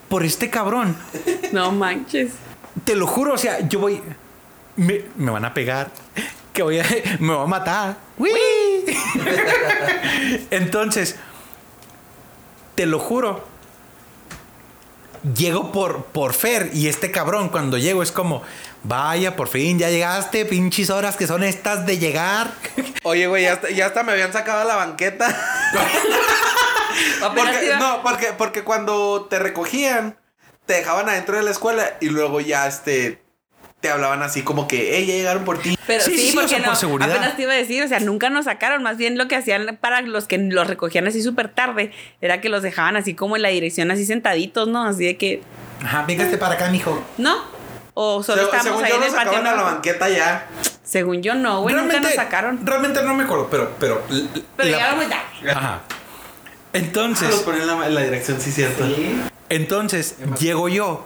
por 0.07 0.23
este 0.23 0.49
cabrón. 0.49 0.95
No 1.51 1.71
manches. 1.71 2.33
Te 2.83 2.95
lo 2.95 3.07
juro, 3.07 3.33
o 3.33 3.37
sea, 3.37 3.67
yo 3.67 3.79
voy. 3.79 4.01
Me, 4.75 5.05
me 5.15 5.31
van 5.31 5.45
a 5.45 5.53
pegar. 5.53 5.89
Que 6.53 6.63
voy 6.63 6.79
a. 6.79 6.85
Me 7.19 7.33
va 7.33 7.43
a 7.43 7.47
matar. 7.47 7.97
¡Uy! 8.17 8.29
Entonces, 10.51 11.15
te 12.75 12.85
lo 12.85 12.99
juro. 12.99 13.55
Llego 15.35 15.71
por, 15.71 16.05
por 16.05 16.33
Fer 16.33 16.69
y 16.73 16.87
este 16.87 17.09
cabrón, 17.09 17.49
cuando 17.49 17.77
llego, 17.77 18.03
es 18.03 18.11
como. 18.11 18.43
Vaya, 18.87 19.35
por 19.35 19.47
fin 19.47 19.79
ya 19.79 19.89
llegaste, 19.89 20.45
pinches 20.45 20.91
horas 20.91 21.15
que 21.15 21.25
son 21.25 21.41
estas 21.41 21.87
de 21.87 21.97
llegar. 21.97 22.51
Oye, 23.03 23.25
güey, 23.25 23.43
ya 23.43 23.53
hasta, 23.53 23.71
ya 23.71 23.87
hasta 23.87 24.03
me 24.03 24.11
habían 24.11 24.31
sacado 24.31 24.61
a 24.61 24.65
la 24.65 24.75
banqueta. 24.75 25.27
Porque, 27.35 27.73
no, 27.77 28.01
porque, 28.03 28.27
porque 28.37 28.63
cuando 28.63 29.27
te 29.29 29.37
recogían, 29.37 30.15
te 30.65 30.73
dejaban 30.73 31.07
adentro 31.09 31.37
de 31.37 31.43
la 31.43 31.51
escuela 31.51 31.97
y 32.01 32.09
luego 32.09 32.39
ya 32.41 32.67
este 32.67 33.21
te 33.81 33.89
hablaban 33.91 34.23
así 34.23 34.41
como 34.41 34.67
que, 34.67 34.95
hey, 34.97 35.05
ya 35.05 35.13
llegaron 35.13 35.45
por 35.45 35.59
ti. 35.59 35.77
Pero 35.85 36.03
Sí, 36.03 36.11
sí, 36.13 36.17
sí, 36.17 36.23
sí, 36.31 36.37
o 36.37 36.41
porque 36.41 36.47
sea, 36.55 36.57
por 36.59 36.67
no, 36.69 36.75
seguridad. 36.75 37.11
apenas 37.11 37.35
te 37.35 37.43
iba 37.43 37.53
a 37.53 37.55
decir, 37.55 37.83
o 37.83 37.87
sea, 37.87 37.99
nunca 37.99 38.31
nos 38.31 38.45
sacaron, 38.45 38.81
más 38.81 38.97
bien 38.97 39.15
lo 39.17 39.27
que 39.27 39.35
hacían 39.35 39.77
para 39.79 40.01
los 40.01 40.25
que 40.25 40.39
los 40.39 40.65
recogían 40.65 41.05
así 41.05 41.21
súper 41.21 41.49
tarde, 41.49 41.91
era 42.19 42.41
que 42.41 42.49
los 42.49 42.63
dejaban 42.63 42.95
así 42.95 43.13
como 43.13 43.35
en 43.35 43.43
la 43.43 43.49
dirección, 43.49 43.91
así 43.91 44.05
sentaditos, 44.05 44.67
¿no? 44.67 44.85
Así 44.87 45.05
de 45.05 45.17
que, 45.17 45.43
Ajá, 45.83 46.03
véngase 46.07 46.37
para 46.39 46.55
acá, 46.55 46.69
mijo. 46.69 47.03
¿No? 47.19 47.35
O 47.93 48.23
solo 48.23 48.39
Se- 48.39 48.45
estábamos 48.45 48.65
según 48.81 48.85
ahí 48.85 48.89
yo 48.89 48.95
en 48.95 49.01
nos 49.01 49.09
el 49.09 49.15
patio. 49.15 49.37
a 49.39 49.41
la 49.43 49.55
¿no? 49.55 49.63
banqueta 49.65 50.09
ya. 50.09 50.47
Según 50.83 51.21
yo 51.21 51.35
no, 51.35 51.61
güey, 51.61 51.75
nunca 51.75 51.99
nos 51.99 52.13
sacaron. 52.15 52.65
Realmente 52.65 53.03
no 53.03 53.13
me 53.13 53.23
acuerdo, 53.25 53.47
pero. 53.51 53.71
Pero, 53.79 54.01
Pero 54.57 54.69
la- 54.71 54.77
ya 54.79 54.95
muy 54.95 55.05
tarde. 55.05 55.51
Ajá. 55.51 55.81
Ah, 55.83 55.95
Entonces. 56.73 57.35
ponen 57.41 57.61
en 57.61 57.67
la, 57.67 57.85
en 57.87 57.93
la 57.95 58.01
dirección, 58.01 58.41
sí, 58.41 58.51
cierto. 58.51 58.83
Entonces, 59.49 60.15
llego 60.39 60.69
yo 60.69 61.05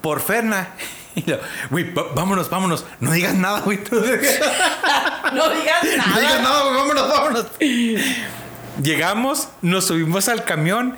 por 0.00 0.20
Ferna. 0.20 0.68
Y 1.16 1.28
lo, 1.28 1.40
güey, 1.70 1.92
vámonos, 2.14 2.48
vámonos. 2.50 2.84
No 3.00 3.10
digas 3.10 3.34
nada, 3.34 3.62
güey. 3.62 3.80
No 3.90 4.00
digas 4.00 4.20
digas 4.22 5.34
no 5.34 5.48
digas 5.50 6.40
nada. 6.40 6.40
nada, 6.40 6.62
güey. 6.62 6.74
Vámonos, 6.76 7.08
vámonos. 7.08 7.46
Llegamos, 8.80 9.48
nos 9.60 9.86
subimos 9.86 10.28
al 10.28 10.44
camión 10.44 10.96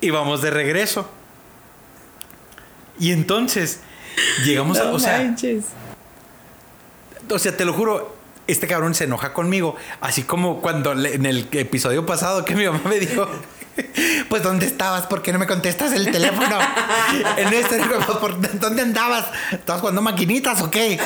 y 0.00 0.10
vamos 0.10 0.40
de 0.42 0.50
regreso. 0.52 1.10
Y 3.00 3.10
entonces, 3.10 3.80
llegamos 4.44 4.78
a. 4.78 4.84
O 4.92 5.00
sea, 5.00 5.18
manches. 5.18 5.64
o 7.28 7.38
sea, 7.38 7.56
te 7.56 7.64
lo 7.64 7.72
juro, 7.72 8.16
este 8.46 8.66
cabrón 8.68 8.94
se 8.94 9.04
enoja 9.04 9.32
conmigo. 9.32 9.74
Así 10.00 10.22
como 10.22 10.60
cuando 10.60 10.94
le- 10.94 11.16
en 11.16 11.26
el 11.26 11.48
episodio 11.52 12.06
pasado 12.06 12.44
que 12.44 12.54
mi 12.54 12.66
mamá 12.66 12.80
me 12.88 13.00
dijo, 13.00 13.28
pues 14.28 14.42
¿dónde 14.42 14.66
estabas? 14.66 15.06
¿Por 15.06 15.22
qué 15.22 15.32
no 15.32 15.38
me 15.38 15.46
contestas 15.46 15.92
el 15.92 16.10
teléfono? 16.10 16.58
en 17.36 17.52
este, 17.52 17.80
¿por 18.20 18.58
¿dónde 18.60 18.82
andabas? 18.82 19.26
¿Estabas 19.52 19.80
jugando 19.80 20.02
maquinitas 20.02 20.60
o 20.62 20.70
qué? 20.70 20.98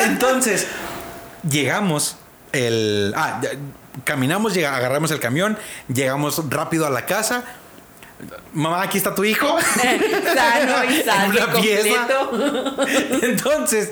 Entonces, 0.00 0.66
llegamos, 1.48 2.16
el... 2.52 3.12
Ah, 3.16 3.40
caminamos, 4.04 4.54
llega- 4.54 4.76
agarramos 4.76 5.10
el 5.10 5.20
camión, 5.20 5.56
llegamos 5.88 6.42
rápido 6.50 6.86
a 6.86 6.90
la 6.90 7.06
casa. 7.06 7.44
Mamá, 8.52 8.82
aquí 8.82 8.96
está 8.98 9.14
tu 9.14 9.24
hijo. 9.24 9.56
Sano 10.34 10.84
y 10.88 11.38
completo. 11.52 12.30
Entonces, 13.22 13.90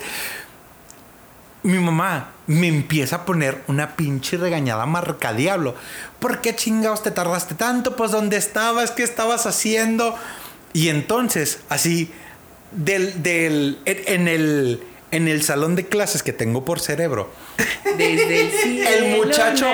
mi 1.62 1.78
mamá 1.78 2.30
me 2.46 2.66
empieza 2.68 3.16
a 3.16 3.24
poner 3.24 3.62
una 3.68 3.96
pinche 3.96 4.36
regañada 4.36 4.84
marca 4.86 5.32
diablo. 5.32 5.74
¿Por 6.18 6.40
qué 6.40 6.54
chingados 6.56 7.02
te 7.02 7.10
tardaste 7.10 7.54
tanto? 7.54 7.96
Pues 7.96 8.10
¿dónde 8.10 8.36
estabas? 8.36 8.90
¿Qué 8.90 9.02
estabas 9.02 9.46
haciendo? 9.46 10.16
Y 10.72 10.88
entonces, 10.88 11.60
así, 11.68 12.10
del, 12.72 13.22
del, 13.22 13.78
en, 13.84 14.26
el, 14.28 14.82
en 15.10 15.28
el 15.28 15.42
salón 15.42 15.76
de 15.76 15.86
clases 15.86 16.22
que 16.22 16.32
tengo 16.32 16.64
por 16.64 16.80
cerebro, 16.80 17.32
Desde 17.96 18.40
el 18.46 18.50
cielo. 18.50 18.90
el 18.90 19.16
muchacho, 19.16 19.66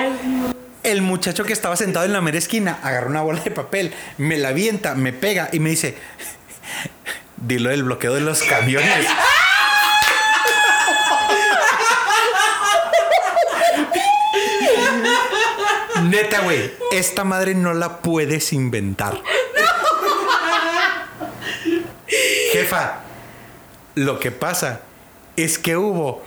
el 0.83 1.01
muchacho 1.01 1.43
que 1.45 1.53
estaba 1.53 1.75
sentado 1.75 2.05
en 2.05 2.13
la 2.13 2.21
mera 2.21 2.37
esquina 2.37 2.79
agarra 2.83 3.07
una 3.07 3.21
bola 3.21 3.41
de 3.41 3.51
papel, 3.51 3.93
me 4.17 4.37
la 4.37 4.49
avienta, 4.49 4.93
me 4.95 5.13
pega 5.13 5.49
y 5.53 5.59
me 5.59 5.69
dice, 5.71 5.95
dilo 7.37 7.69
del 7.69 7.83
bloqueo 7.83 8.13
de 8.13 8.21
los 8.21 8.43
camiones. 8.43 9.07
Neta, 16.09 16.41
güey, 16.41 16.73
esta 16.91 17.23
madre 17.23 17.53
no 17.53 17.73
la 17.73 17.99
puedes 17.99 18.51
inventar. 18.53 19.21
Jefa, 22.51 23.01
lo 23.95 24.19
que 24.19 24.31
pasa 24.31 24.81
es 25.35 25.59
que 25.59 25.77
hubo 25.77 26.23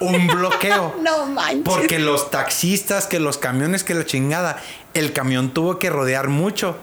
un 0.00 0.26
bloqueo. 0.26 0.96
No 1.02 1.26
manches. 1.26 1.62
Porque 1.64 1.98
los 1.98 2.30
taxistas, 2.30 3.06
que 3.06 3.18
los 3.20 3.38
camiones, 3.38 3.84
que 3.84 3.94
la 3.94 4.04
chingada, 4.04 4.62
el 4.94 5.12
camión 5.12 5.54
tuvo 5.54 5.78
que 5.78 5.88
rodear 5.90 6.28
mucho. 6.28 6.76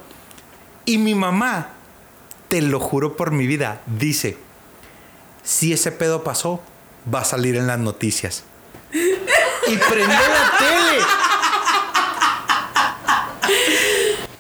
Y 0.85 0.97
mi 0.97 1.13
mamá, 1.13 1.69
te 2.47 2.61
lo 2.61 2.79
juro 2.79 3.15
por 3.15 3.31
mi 3.31 3.45
vida, 3.45 3.81
dice, 3.85 4.37
si 5.43 5.71
ese 5.71 5.91
pedo 5.91 6.23
pasó, 6.23 6.61
va 7.13 7.21
a 7.21 7.25
salir 7.25 7.55
en 7.55 7.67
las 7.67 7.79
noticias. 7.79 8.43
Y 9.67 9.77
prendió 9.77 10.07
la 10.07 10.57
tele. 10.57 11.03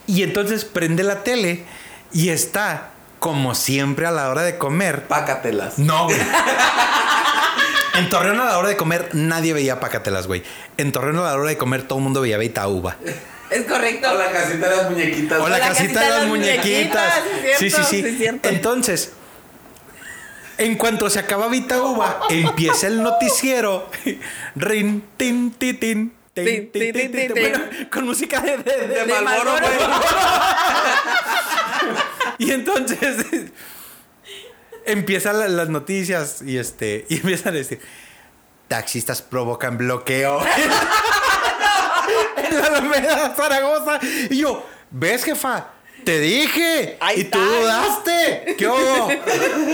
Y 0.09 0.23
entonces 0.23 0.65
prende 0.65 1.03
la 1.03 1.23
tele 1.23 1.65
y 2.11 2.29
está, 2.29 2.89
como 3.19 3.53
siempre 3.53 4.07
a 4.07 4.11
la 4.11 4.27
hora 4.29 4.41
de 4.41 4.57
comer, 4.57 5.03
Pácatelas. 5.03 5.77
no, 5.77 6.05
güey. 6.05 6.17
En 7.93 8.09
Torreón 8.09 8.39
a 8.39 8.45
la 8.45 8.57
hora 8.57 8.69
de 8.69 8.77
comer 8.77 9.09
nadie 9.13 9.53
veía 9.53 9.79
pacatelas, 9.79 10.25
güey. 10.25 10.41
En 10.77 10.91
Torreón 10.91 11.17
a 11.17 11.21
la 11.23 11.35
hora 11.35 11.49
de 11.49 11.57
comer 11.57 11.83
todo 11.83 11.99
el 11.99 12.03
mundo 12.03 12.21
veía 12.21 12.37
Beita 12.39 12.67
Uva. 12.67 12.95
Es 13.51 13.65
correcto. 13.65 14.11
O 14.11 14.17
la 14.17 14.31
casita 14.31 14.69
de 14.69 14.75
las 14.77 14.89
muñequitas. 14.89 15.39
O 15.41 15.47
la 15.47 15.57
la 15.59 15.67
casita 15.67 16.01
de 16.01 16.09
las 16.09 16.25
muñequitas. 16.25 17.13
sí, 17.59 17.69
Sí, 17.69 17.83
sí, 17.83 18.17
cierto, 18.17 18.49
sí. 18.49 18.55
Entonces, 18.55 19.11
en 20.57 20.75
cuanto 20.75 21.09
se 21.09 21.19
acaba 21.19 21.47
Vita 21.49 21.81
Uva, 21.83 22.21
empieza 22.29 22.87
el 22.87 23.03
noticiero. 23.03 23.89
Rin, 24.55 25.03
tin, 25.17 25.51
ti, 25.51 25.73
tin. 25.73 25.79
tin, 25.79 26.13
Tin, 26.45 26.71
tin, 26.93 27.11
tin. 27.11 27.31
Bueno, 27.33 27.59
con 27.91 28.05
música 28.05 28.39
de, 28.41 28.57
de- 28.57 28.87
de- 28.87 29.05
Marlboro. 29.21 29.51
güey. 29.51 29.63
Y 32.37 32.51
entonces 32.51 33.25
empiezan 34.85 35.39
la- 35.39 35.47
las 35.47 35.69
noticias 35.69 36.41
y 36.41 36.57
este 36.57 37.05
y 37.09 37.15
empiezan 37.17 37.53
a 37.53 37.57
decir 37.57 37.79
taxistas 38.67 39.21
provocan 39.21 39.77
bloqueo. 39.77 40.41
En 42.37 42.57
la 42.57 42.65
Alameda 42.67 43.33
Zaragoza. 43.35 43.99
Y 44.29 44.37
yo 44.39 44.65
ves 44.89 45.23
jefa 45.23 45.67
te 46.03 46.19
dije. 46.19 46.97
Ahí 47.01 47.21
y 47.21 47.23
tú 47.25 47.39
dudaste. 47.39 48.55
Qué 48.57 48.67
hubo? 48.67 49.09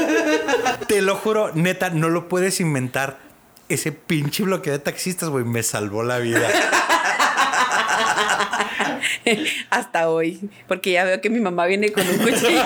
te 0.88 1.02
lo 1.02 1.16
juro 1.16 1.52
neta 1.54 1.90
no 1.92 2.10
lo 2.10 2.28
puedes 2.28 2.60
inventar 2.60 3.20
ese 3.70 3.92
pinche 3.92 4.44
bloqueo 4.44 4.74
de 4.74 4.80
taxistas 4.80 5.30
güey 5.30 5.44
me 5.44 5.64
salvó 5.64 6.04
la 6.04 6.20
vida 6.20 6.48
Hasta 9.70 10.10
hoy. 10.10 10.50
Porque 10.68 10.92
ya 10.92 11.04
veo 11.04 11.22
que 11.22 11.30
mi 11.30 11.40
mamá 11.40 11.66
viene 11.66 11.92
con 11.92 12.08
un 12.08 12.18
cuchillo. 12.18 12.62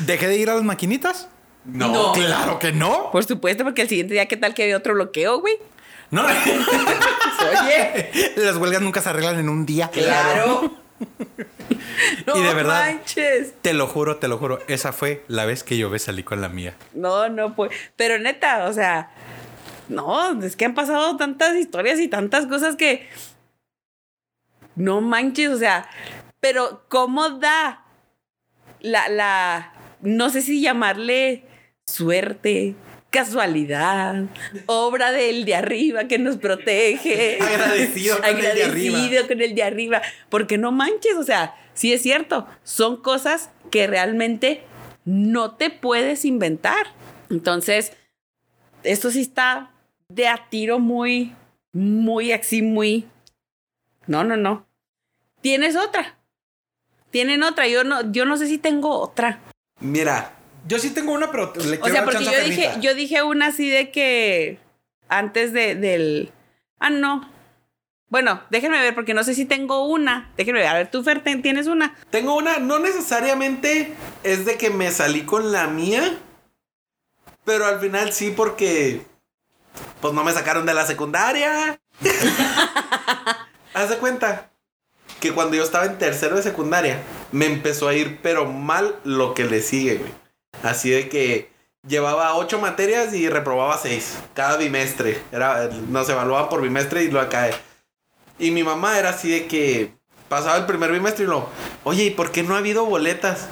dejé 0.00 0.28
de 0.28 0.36
ir 0.36 0.50
a 0.50 0.54
las 0.54 0.64
maquinitas 0.64 1.28
No. 1.64 1.88
No. 1.88 2.12
claro 2.12 2.58
que 2.58 2.72
no 2.72 3.10
Por 3.10 3.24
supuesto, 3.24 3.64
porque 3.64 3.82
el 3.82 3.88
siguiente 3.88 4.14
día, 4.14 4.26
¿qué 4.26 4.36
tal 4.36 4.54
que 4.54 4.62
había 4.64 4.76
otro 4.76 4.94
bloqueo, 4.94 5.40
güey? 5.40 5.54
no 6.10 6.22
Oye. 6.24 8.10
Las 8.36 8.56
huelgas 8.56 8.82
nunca 8.82 9.00
se 9.00 9.08
arreglan 9.08 9.38
en 9.38 9.48
un 9.48 9.64
día. 9.66 9.88
Claro. 9.88 10.70
No 12.26 12.36
Y 12.36 12.42
de 12.42 12.54
verdad. 12.54 12.86
manches. 12.86 13.54
Te 13.62 13.72
lo 13.72 13.86
juro, 13.86 14.16
te 14.16 14.28
lo 14.28 14.38
juro. 14.38 14.58
Esa 14.68 14.92
fue 14.92 15.24
la 15.28 15.44
vez 15.44 15.62
que 15.62 15.76
yo 15.78 15.90
me 15.90 15.98
salí 15.98 16.22
con 16.22 16.40
la 16.40 16.48
mía. 16.48 16.74
No, 16.92 17.28
no, 17.28 17.54
pues. 17.54 17.70
Pero 17.96 18.18
neta, 18.18 18.66
o 18.68 18.72
sea. 18.72 19.10
No, 19.88 20.42
es 20.42 20.56
que 20.56 20.64
han 20.64 20.74
pasado 20.74 21.16
tantas 21.16 21.54
historias 21.56 22.00
y 22.00 22.08
tantas 22.08 22.46
cosas 22.46 22.76
que. 22.76 23.08
No 24.74 25.00
manches, 25.00 25.50
o 25.50 25.58
sea. 25.58 25.88
Pero, 26.40 26.84
¿cómo 26.88 27.30
da 27.30 27.84
la, 28.80 29.08
la. 29.08 29.72
No 30.00 30.30
sé 30.30 30.42
si 30.42 30.60
llamarle 30.60 31.44
suerte, 31.86 32.74
casualidad, 33.14 34.24
obra 34.66 35.12
del 35.12 35.44
de 35.44 35.54
arriba 35.54 36.04
que 36.04 36.18
nos 36.18 36.36
protege. 36.36 37.38
Agradecido 37.40 38.16
con 38.16 38.26
el 38.26 38.40
de 38.40 38.64
arriba. 38.64 38.98
Agradecido 38.98 39.28
con 39.28 39.40
el 39.40 39.54
de 39.54 39.62
arriba. 39.62 40.02
Porque 40.28 40.58
no 40.58 40.72
manches, 40.72 41.14
o 41.16 41.22
sea, 41.22 41.54
sí 41.74 41.92
es 41.92 42.02
cierto. 42.02 42.48
Son 42.64 43.00
cosas 43.00 43.50
que 43.70 43.86
realmente 43.86 44.62
no 45.04 45.54
te 45.54 45.70
puedes 45.70 46.24
inventar. 46.24 46.88
Entonces, 47.30 47.92
esto 48.82 49.10
sí 49.10 49.20
está 49.20 49.70
de 50.08 50.26
a 50.26 50.48
tiro 50.50 50.80
muy, 50.80 51.34
muy 51.72 52.32
así, 52.32 52.62
muy. 52.62 53.06
No, 54.08 54.24
no, 54.24 54.36
no. 54.36 54.66
Tienes 55.40 55.76
otra. 55.76 56.18
Tienen 57.10 57.44
otra. 57.44 57.68
Yo 57.68 57.84
no, 57.84 58.10
yo 58.10 58.24
no 58.24 58.36
sé 58.36 58.48
si 58.48 58.58
tengo 58.58 58.98
otra. 58.98 59.40
Mira, 59.78 60.32
Yo 60.66 60.78
sí 60.78 60.90
tengo 60.90 61.12
una, 61.12 61.30
pero 61.30 61.52
le 61.56 61.78
O 61.80 61.88
sea, 61.88 62.04
porque 62.04 62.24
yo 62.24 62.40
dije, 62.44 62.70
yo 62.80 62.94
dije 62.94 63.22
una 63.22 63.48
así 63.48 63.68
de 63.68 63.90
que 63.90 64.58
antes 65.08 65.52
de, 65.52 65.74
del. 65.74 66.32
Ah, 66.78 66.90
no. 66.90 67.30
Bueno, 68.08 68.42
déjenme 68.50 68.80
ver, 68.80 68.94
porque 68.94 69.12
no 69.14 69.24
sé 69.24 69.34
si 69.34 69.44
tengo 69.44 69.86
una. 69.86 70.32
Déjenme 70.36 70.60
ver. 70.60 70.68
A 70.68 70.74
ver, 70.74 70.90
tú, 70.90 71.02
Fer, 71.02 71.22
¿ten- 71.22 71.42
¿tienes 71.42 71.66
una? 71.66 71.94
tengo 72.10 72.36
una, 72.36 72.58
no 72.58 72.78
necesariamente 72.78 73.94
es 74.22 74.44
de 74.44 74.56
que 74.56 74.70
me 74.70 74.90
salí 74.90 75.22
con 75.22 75.52
la 75.52 75.66
mía, 75.66 76.18
pero 77.44 77.66
al 77.66 77.80
final 77.80 78.12
sí 78.12 78.32
porque 78.34 79.02
pues 80.00 80.14
no 80.14 80.22
me 80.24 80.32
sacaron 80.32 80.64
de 80.64 80.74
la 80.74 80.86
secundaria. 80.86 81.78
Haz 83.74 83.90
de 83.90 83.96
cuenta 83.98 84.50
que 85.20 85.32
cuando 85.32 85.56
yo 85.56 85.64
estaba 85.64 85.86
en 85.86 85.98
tercero 85.98 86.36
de 86.36 86.42
secundaria, 86.42 87.02
me 87.32 87.46
empezó 87.46 87.88
a 87.88 87.94
ir 87.94 88.20
pero 88.22 88.44
mal 88.46 88.94
lo 89.04 89.34
que 89.34 89.44
le 89.44 89.60
sigue, 89.60 89.96
güey. 89.96 90.12
Así 90.62 90.90
de 90.90 91.08
que 91.08 91.50
llevaba 91.86 92.34
ocho 92.36 92.58
materias 92.58 93.12
y 93.14 93.28
reprobaba 93.28 93.76
seis 93.78 94.18
cada 94.34 94.56
bimestre. 94.56 95.20
Era, 95.32 95.68
nos 95.88 96.08
evaluaban 96.08 96.48
por 96.48 96.62
bimestre 96.62 97.04
y 97.04 97.10
lo 97.10 97.28
cae. 97.28 97.54
Y 98.38 98.50
mi 98.50 98.62
mamá 98.64 98.98
era 98.98 99.10
así 99.10 99.30
de 99.30 99.46
que 99.46 99.94
pasaba 100.28 100.56
el 100.56 100.66
primer 100.66 100.90
bimestre 100.90 101.24
y 101.24 101.28
lo, 101.28 101.48
oye, 101.84 102.04
¿y 102.04 102.10
por 102.10 102.32
qué 102.32 102.42
no 102.42 102.54
ha 102.54 102.58
habido 102.58 102.84
boletas? 102.84 103.48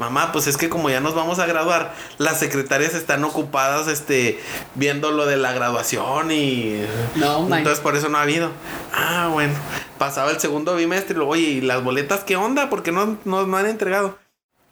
mamá, 0.00 0.32
pues 0.32 0.46
es 0.46 0.56
que 0.56 0.70
como 0.70 0.88
ya 0.88 1.00
nos 1.00 1.14
vamos 1.14 1.38
a 1.38 1.46
graduar, 1.46 1.94
las 2.16 2.38
secretarias 2.38 2.94
están 2.94 3.22
ocupadas, 3.22 3.86
este, 3.86 4.40
viendo 4.74 5.12
lo 5.12 5.26
de 5.26 5.36
la 5.36 5.52
graduación 5.52 6.32
y... 6.32 6.82
No. 7.16 7.54
Entonces 7.54 7.80
por 7.80 7.94
eso 7.96 8.08
no 8.08 8.16
ha 8.16 8.22
habido. 8.22 8.50
Ah, 8.94 9.28
bueno. 9.30 9.52
Pasaba 9.98 10.30
el 10.30 10.40
segundo 10.40 10.74
bimestre 10.74 11.12
y 11.12 11.16
luego, 11.16 11.32
oye, 11.32 11.42
¿y 11.42 11.60
las 11.60 11.84
boletas 11.84 12.24
qué 12.24 12.36
onda? 12.36 12.70
Porque 12.70 12.92
no, 12.92 13.18
no, 13.26 13.46
no 13.46 13.56
han 13.58 13.66
entregado. 13.66 14.18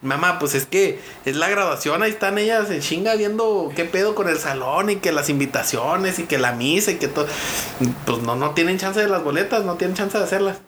Mamá, 0.01 0.39
pues 0.39 0.55
es 0.55 0.65
que 0.65 1.01
es 1.25 1.35
la 1.35 1.49
graduación, 1.49 2.03
ahí 2.05 2.11
están 2.11 2.39
ellas 2.39 2.71
en 2.71 2.81
chinga 2.81 3.17
viendo 3.17 3.73
qué 3.75 3.85
pedo 3.85 4.15
con 4.15 4.29
el 4.29 4.39
salón 4.39 4.91
y 4.91 4.97
que 4.97 5.11
las 5.11 5.29
invitaciones 5.29 6.21
y 6.21 6.25
que 6.25 6.39
la 6.39 6.53
misa 6.53 6.93
y 6.93 6.97
que 6.99 7.09
todo. 7.09 7.27
Pues 8.07 8.19
no, 8.23 8.37
no 8.37 8.53
tienen 8.53 8.79
chance 8.79 9.01
de 9.01 9.09
las 9.09 9.25
boletas, 9.25 9.65
no 9.65 9.75
tienen 9.75 9.97
chance 9.97 10.17
de 10.17 10.23
hacerlas. 10.23 10.59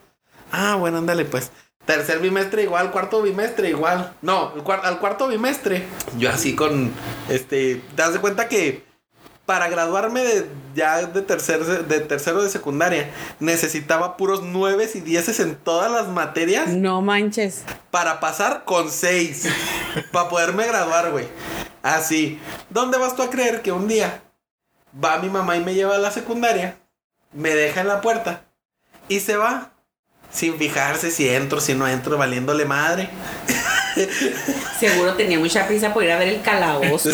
Ah, 0.51 0.74
bueno, 0.76 0.99
ándale 0.99 1.24
pues. 1.24 1.53
Tercer 1.87 2.18
bimestre 2.18 2.62
igual, 2.64 2.91
cuarto 2.91 3.22
bimestre 3.22 3.68
igual. 3.70 4.14
No, 4.20 4.53
el 4.57 4.62
cuar- 4.64 4.83
al 4.85 4.99
cuarto 4.99 5.28
bimestre. 5.28 5.87
Yo 6.18 6.31
así 6.31 6.57
con, 6.57 6.93
este, 7.28 7.76
te 7.95 8.03
das 8.03 8.12
de 8.12 8.18
cuenta 8.20 8.49
que 8.49 8.85
para 9.51 9.68
graduarme 9.68 10.22
de 10.22 10.46
ya 10.76 11.05
de, 11.07 11.22
tercer, 11.22 11.59
de 11.88 11.98
tercero 11.98 12.40
de 12.40 12.48
secundaria 12.48 13.11
necesitaba 13.40 14.16
puros 14.16 14.44
nueves 14.44 14.94
y 14.94 15.01
dieces 15.01 15.40
en 15.40 15.57
todas 15.57 15.90
las 15.90 16.07
materias 16.07 16.68
No 16.68 17.03
manches. 17.03 17.64
para 17.90 18.20
pasar 18.20 18.62
con 18.64 18.92
seis. 18.92 19.48
para 20.12 20.28
poderme 20.28 20.68
graduar, 20.68 21.11
güey. 21.11 21.26
Así. 21.82 22.38
¿Dónde 22.68 22.96
vas 22.96 23.16
tú 23.16 23.22
a 23.22 23.30
creer 23.30 23.61
que 23.61 23.72
un 23.72 23.88
día 23.88 24.22
va 25.05 25.18
mi 25.18 25.28
mamá 25.28 25.57
y 25.57 25.64
me 25.64 25.74
lleva 25.74 25.96
a 25.96 25.98
la 25.98 26.12
secundaria? 26.12 26.76
Me 27.32 27.53
deja 27.53 27.80
en 27.80 27.88
la 27.88 28.01
puerta. 28.01 28.44
Y 29.09 29.18
se 29.18 29.36
va. 29.36 29.72
Sin 30.30 30.59
fijarse 30.59 31.11
si 31.11 31.28
entro, 31.28 31.61
si 31.61 31.74
no 31.74 31.88
entro, 31.88 32.16
valiéndole 32.16 32.66
madre. 32.66 33.11
Seguro 34.80 35.14
tenía 35.14 35.38
mucha 35.38 35.66
prisa 35.66 35.93
por 35.93 36.05
ir 36.05 36.12
a 36.12 36.18
ver 36.18 36.28
el 36.28 36.43
calabozo. 36.43 37.11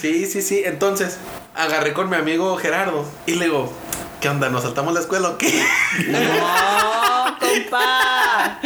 sí, 0.00 0.26
sí, 0.26 0.42
sí. 0.42 0.62
Entonces, 0.64 1.18
agarré 1.54 1.92
con 1.92 2.10
mi 2.10 2.16
amigo 2.16 2.56
Gerardo 2.56 3.06
y 3.26 3.34
le 3.34 3.46
digo, 3.46 3.72
¿qué 4.20 4.28
onda? 4.28 4.48
¿Nos 4.48 4.62
saltamos 4.62 4.94
la 4.94 5.00
escuela 5.00 5.30
o 5.30 5.38
qué? 5.38 5.62
No, 6.08 7.38
compa. 7.38 8.58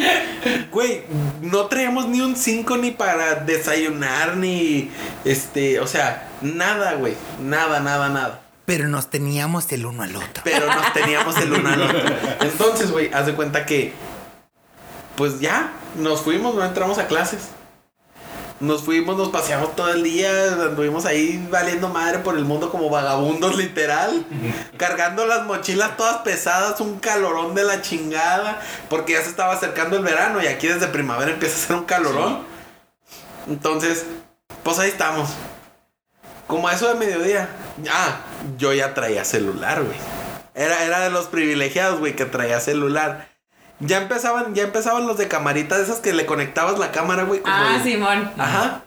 Güey, 0.71 1.03
no 1.41 1.67
traíamos 1.67 2.09
ni 2.09 2.21
un 2.21 2.37
5 2.37 2.77
ni 2.77 2.91
para 2.91 3.37
desayunar, 3.37 4.37
ni 4.37 4.91
este, 5.25 5.81
o 5.81 5.87
sea, 5.87 6.29
nada, 6.43 6.95
güey. 6.95 7.15
Nada, 7.41 7.81
nada, 7.81 8.09
nada. 8.09 8.41
Pero 8.67 8.87
nos 8.87 9.09
teníamos 9.09 9.73
el 9.73 9.87
uno 9.87 10.03
al 10.03 10.15
otro. 10.15 10.43
Pero 10.45 10.67
nos 10.67 10.93
teníamos 10.93 11.37
el 11.39 11.53
uno 11.53 11.69
al 11.71 11.83
otro. 11.83 12.17
Entonces, 12.43 12.91
güey, 12.91 13.11
haz 13.13 13.27
de 13.27 13.35
cuenta 13.35 13.65
que, 13.65 13.95
pues 15.17 15.41
ya, 15.41 15.73
nos 15.99 16.23
fuimos, 16.23 16.55
no 16.55 16.65
entramos 16.65 16.99
a 16.99 17.07
clases. 17.07 17.49
Nos 18.61 18.83
fuimos, 18.83 19.17
nos 19.17 19.29
paseamos 19.29 19.77
todo 19.77 19.89
el 19.91 20.03
día, 20.03 20.47
anduvimos 20.53 21.05
ahí 21.05 21.47
valiendo 21.49 21.89
madre 21.89 22.19
por 22.19 22.37
el 22.37 22.45
mundo 22.45 22.71
como 22.71 22.91
vagabundos, 22.91 23.57
literal. 23.57 24.25
cargando 24.77 25.27
las 25.27 25.47
mochilas 25.47 25.97
todas 25.97 26.19
pesadas, 26.19 26.81
un 26.81 26.99
calorón 26.99 27.55
de 27.55 27.63
la 27.63 27.83
chingada, 27.83 28.61
porque 28.89 29.13
ya 29.13 29.23
se 29.23 29.31
estaba 29.31 29.53
acercando 29.53 29.97
el 29.97 30.03
verano 30.03 30.43
y 30.43 30.49
aquí 30.49 30.67
desde 30.67 30.89
primavera 30.89 31.31
empieza 31.31 31.55
a 31.57 31.67
ser 31.67 31.77
un 31.77 31.85
calorón. 31.85 32.43
Entonces, 33.47 34.07
pues 34.65 34.79
ahí 34.81 34.91
estamos. 34.91 35.31
Como 36.49 36.67
a 36.67 36.73
eso 36.73 36.89
de 36.89 36.95
mediodía. 36.95 37.49
Ah, 37.91 38.23
yo 38.57 38.73
ya 38.73 38.93
traía 38.93 39.25
celular, 39.25 39.83
güey. 39.85 39.97
Era, 40.55 40.83
era 40.83 41.01
de 41.01 41.11
los 41.11 41.27
privilegiados, 41.27 42.01
güey, 42.01 42.17
que 42.17 42.25
traía 42.25 42.59
celular. 42.59 43.28
Ya 43.81 43.99
empezaban, 43.99 44.55
ya 44.55 44.65
empezaban 44.65 45.07
los 45.07 45.17
de 45.19 45.29
camaritas 45.29 45.79
esas 45.81 46.01
que 46.01 46.13
le 46.13 46.27
conectabas 46.27 46.79
la 46.79 46.91
cámara, 46.91 47.23
güey. 47.25 47.41
como 47.41 47.55
Ah, 47.55 47.81
Simón. 47.83 48.31
Ajá. 48.39 48.83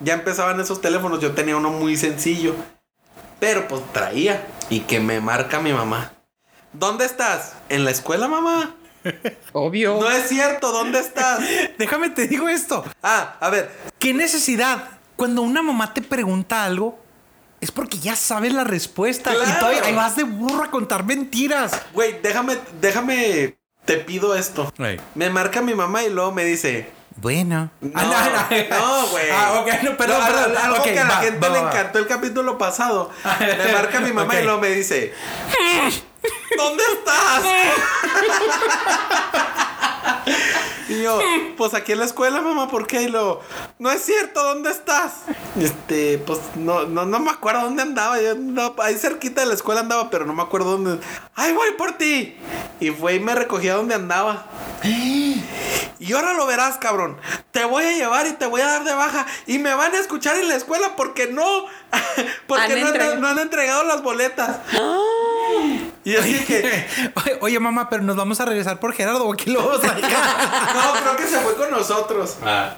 Ya 0.00 0.12
empezaban 0.14 0.60
esos 0.60 0.80
teléfonos. 0.82 1.20
Yo 1.20 1.32
tenía 1.32 1.56
uno 1.56 1.70
muy 1.70 1.96
sencillo. 1.96 2.54
Pero 3.40 3.66
pues 3.68 3.82
traía. 3.92 4.46
Y 4.68 4.80
que 4.80 5.00
me 5.00 5.20
marca 5.20 5.60
mi 5.60 5.72
mamá. 5.72 6.12
¿Dónde 6.72 7.06
estás? 7.06 7.54
¿En 7.70 7.84
la 7.84 7.90
escuela, 7.90 8.28
mamá? 8.28 8.74
Obvio. 9.52 9.98
No 10.00 10.10
es 10.10 10.28
cierto, 10.28 10.72
¿dónde 10.72 10.98
estás? 10.98 11.40
Déjame 11.78 12.10
te 12.10 12.26
digo 12.28 12.48
esto. 12.48 12.84
Ah, 13.02 13.36
a 13.40 13.48
ver. 13.48 13.70
¿Qué 13.98 14.12
necesidad? 14.12 14.84
Cuando 15.16 15.40
una 15.42 15.62
mamá 15.62 15.94
te 15.94 16.02
pregunta 16.02 16.64
algo, 16.64 16.98
es 17.62 17.70
porque 17.72 17.98
ya 17.98 18.16
sabes 18.16 18.52
la 18.52 18.64
respuesta. 18.64 19.32
Y 19.32 19.36
Claro. 19.36 19.58
todavía 19.60 19.82
ahí 19.84 19.94
vas 19.94 20.16
de 20.16 20.24
burro 20.24 20.64
a 20.64 20.70
contar 20.70 21.04
mentiras. 21.06 21.72
Güey, 21.94 22.20
déjame, 22.20 22.58
déjame. 22.82 23.56
Te 23.86 23.96
pido 23.96 24.34
esto. 24.34 24.72
Me 25.14 25.30
marca 25.30 25.62
mi 25.62 25.74
mamá 25.74 26.02
y 26.02 26.10
luego 26.10 26.32
me 26.32 26.44
dice. 26.44 26.90
Bueno. 27.16 27.70
No, 27.80 27.92
Ah, 27.94 28.48
no, 28.68 29.06
güey. 29.06 29.30
Ah, 29.32 29.60
ok, 29.60 29.68
no, 29.84 29.90
No, 29.92 29.96
perdón. 29.96 30.20
Algo 30.62 30.82
que 30.82 30.98
a 30.98 31.04
la 31.04 31.08
va, 31.14 31.16
gente 31.22 31.38
va, 31.38 31.48
le 31.54 31.62
va. 31.62 31.70
encantó 31.70 31.98
el 31.98 32.06
capítulo 32.06 32.58
pasado. 32.58 33.10
Me 33.40 33.72
marca 33.72 34.00
mi 34.00 34.12
mamá 34.12 34.38
y 34.38 34.44
luego 34.44 34.60
me 34.60 34.68
dice: 34.68 35.14
¿Dónde 36.58 36.82
estás? 36.92 37.42
Y 40.88 41.02
yo, 41.02 41.18
pues 41.56 41.74
aquí 41.74 41.92
en 41.92 41.98
la 41.98 42.04
escuela, 42.04 42.40
mamá, 42.40 42.68
¿por 42.68 42.86
qué? 42.86 43.02
Y 43.02 43.08
luego, 43.08 43.40
no 43.78 43.90
es 43.90 44.02
cierto, 44.02 44.42
¿dónde 44.42 44.70
estás? 44.70 45.12
Este, 45.60 46.18
pues 46.18 46.38
no, 46.54 46.84
no, 46.86 47.04
no 47.04 47.18
me 47.18 47.30
acuerdo 47.30 47.62
dónde 47.62 47.82
andaba. 47.82 48.20
Yo 48.20 48.32
andaba- 48.32 48.84
ahí 48.84 48.94
cerquita 48.96 49.40
de 49.40 49.48
la 49.48 49.54
escuela 49.54 49.80
andaba, 49.80 50.10
pero 50.10 50.24
no 50.26 50.32
me 50.32 50.42
acuerdo 50.42 50.72
dónde. 50.78 51.04
¡Ay, 51.34 51.52
voy 51.54 51.72
por 51.76 51.92
ti! 51.98 52.36
Y 52.80 52.90
fue 52.90 53.14
y 53.14 53.20
me 53.20 53.34
recogía 53.34 53.74
donde 53.74 53.94
andaba. 53.94 54.46
Y 55.98 56.12
ahora 56.12 56.34
lo 56.34 56.44
verás, 56.46 56.76
cabrón. 56.76 57.16
Te 57.52 57.64
voy 57.64 57.82
a 57.82 57.92
llevar 57.92 58.26
y 58.26 58.32
te 58.34 58.44
voy 58.44 58.60
a 58.60 58.66
dar 58.66 58.84
de 58.84 58.92
baja. 58.94 59.26
Y 59.46 59.58
me 59.58 59.74
van 59.74 59.94
a 59.94 59.98
escuchar 59.98 60.36
en 60.36 60.46
la 60.46 60.54
escuela 60.54 60.94
porque 60.94 61.26
no. 61.28 61.42
Porque 62.46 62.64
Han 62.64 62.68
no, 62.68 62.76
han- 62.76 62.86
entregado. 62.88 63.16
no 63.16 63.26
han 63.28 63.38
entregado 63.38 63.84
las 63.84 64.02
boletas. 64.02 64.58
Y 66.06 66.14
así 66.14 66.38
que. 66.44 66.86
Oye, 67.16 67.38
oye, 67.40 67.58
mamá, 67.58 67.88
pero 67.90 68.04
nos 68.04 68.14
vamos 68.14 68.38
a 68.40 68.44
regresar 68.44 68.78
por 68.78 68.92
Gerardo. 68.92 69.24
¿O 69.26 69.32
aquí 69.32 69.50
lo 69.50 69.58
vamos 69.66 69.82
a 69.84 69.92
dejar? 69.92 70.72
No, 70.76 70.92
creo 71.02 71.16
que 71.16 71.26
se 71.26 71.38
fue 71.40 71.56
con 71.56 71.68
nosotros. 71.72 72.36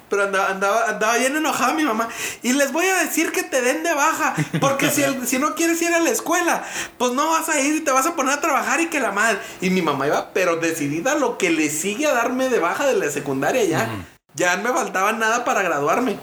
Pero 0.09 0.23
andaba, 0.25 0.49
andaba, 0.49 0.85
andaba 0.89 1.17
bien 1.19 1.37
enojada 1.37 1.75
mi 1.75 1.85
mamá. 1.85 2.09
Y 2.43 2.55
les 2.55 2.73
voy 2.73 2.87
a 2.87 2.97
decir 3.05 3.31
que 3.31 3.43
te 3.43 3.61
den 3.61 3.83
de 3.83 3.93
baja. 3.93 4.35
Porque 4.63 4.91
si, 4.91 5.03
el- 5.03 5.27
si 5.27 5.39
no 5.39 5.55
quieres 5.55 5.81
ir 5.83 5.93
a 5.93 6.01
la 6.01 6.09
escuela, 6.09 6.65
pues 6.97 7.13
no 7.13 7.29
vas 7.29 7.51
a 7.51 7.61
ir 7.61 7.77
y 7.77 7.81
te 7.81 7.91
vas 7.91 8.07
a 8.07 8.17
poner 8.17 8.33
a 8.33 8.41
trabajar 8.41 8.81
y 8.81 8.87
que 8.87 8.99
la 8.99 9.13
madre. 9.13 9.39
Y 9.61 9.69
mi 9.69 9.83
mamá 9.83 10.07
iba, 10.07 10.33
pero 10.33 10.57
decidida 10.57 11.15
lo 11.15 11.37
que 11.37 11.51
le 11.51 11.69
sigue 11.69 12.07
a 12.07 12.15
darme 12.15 12.49
de 12.49 12.61
baja 12.61 12.87
de 12.87 12.95
la 12.97 13.11
secundaria 13.11 13.63
ya. 13.65 13.91
Ya 14.37 14.57
no 14.57 14.63
me 14.63 14.71
faltaba 14.73 15.13
nada 15.13 15.45
para 15.45 15.61
graduarme. 15.61 16.19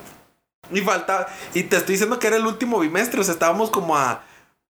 Y 0.72 0.82
faltaba. 0.82 1.28
Y 1.54 1.62
te 1.64 1.78
estoy 1.78 1.94
diciendo 1.94 2.18
que 2.18 2.26
era 2.26 2.38
el 2.38 2.48
último 2.48 2.80
bimestre. 2.80 3.22
O 3.22 3.24
sea, 3.24 3.34
estábamos 3.36 3.70
como 3.70 3.96
a 3.96 4.24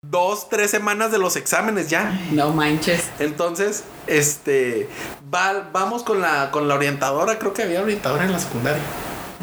dos, 0.02 0.48
tres 0.48 0.70
semanas 0.70 1.10
de 1.10 1.18
los 1.18 1.36
exámenes 1.36 1.90
ya. 1.90 2.18
No 2.30 2.50
manches. 2.50 3.04
Entonces, 3.18 3.84
este, 4.06 4.88
va- 5.34 5.68
vamos 5.72 6.02
con 6.02 6.20
la, 6.20 6.50
con 6.50 6.68
la 6.68 6.74
orientadora, 6.74 7.38
creo 7.38 7.52
que 7.52 7.62
había 7.64 7.82
orientadora 7.82 8.24
en 8.24 8.32
la 8.32 8.38
secundaria. 8.38 8.82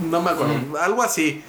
No 0.10 0.22
me 0.22 0.32
acuerdo, 0.32 0.56
algo 0.82 1.04
así. 1.04 1.44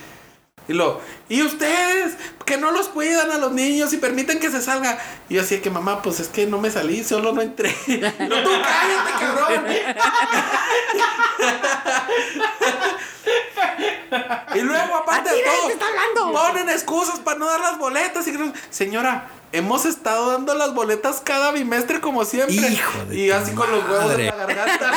Y 0.69 0.73
lo, 0.73 1.01
y 1.29 1.43
ustedes 1.43 2.15
que 2.45 2.57
no 2.57 2.73
los 2.73 2.89
cuidan 2.89 3.31
a 3.31 3.39
los 3.39 3.53
niños 3.53 3.93
y 3.93 3.99
permiten 3.99 4.41
que 4.41 4.51
se 4.51 4.61
salga. 4.61 4.99
Y 5.29 5.35
yo 5.35 5.43
así 5.43 5.59
que 5.61 5.71
mamá, 5.71 6.03
pues 6.03 6.19
es 6.19 6.27
que 6.27 6.47
no 6.49 6.61
me 6.61 6.73
salí, 6.73 7.05
solo 7.05 7.33
no 7.33 7.41
entré. 7.43 7.73
No, 7.89 8.43
tú 8.43 8.51
cállate, 8.51 9.13
cabrón. 9.21 9.65
y 14.55 14.61
luego, 14.61 14.97
aparte 14.97 15.31
de 15.31 15.43
todo, 15.43 16.33
ponen 16.33 16.69
excusas 16.69 17.19
para 17.21 17.39
no 17.39 17.47
dar 17.47 17.61
las 17.61 17.79
boletas. 17.79 18.27
Y 18.29 18.53
Señora, 18.71 19.29
hemos 19.53 19.85
estado 19.87 20.33
dando 20.33 20.55
las 20.55 20.75
boletas 20.75 21.21
cada 21.25 21.53
bimestre 21.53 22.01
como 22.01 22.25
siempre. 22.25 22.55
Hijo 22.55 23.05
de 23.07 23.17
y 23.17 23.31
así 23.31 23.53
con 23.53 23.71
los 23.71 23.85
huevos 23.85 24.13
en 24.13 24.27
la 24.27 24.37
garganta. 24.37 24.93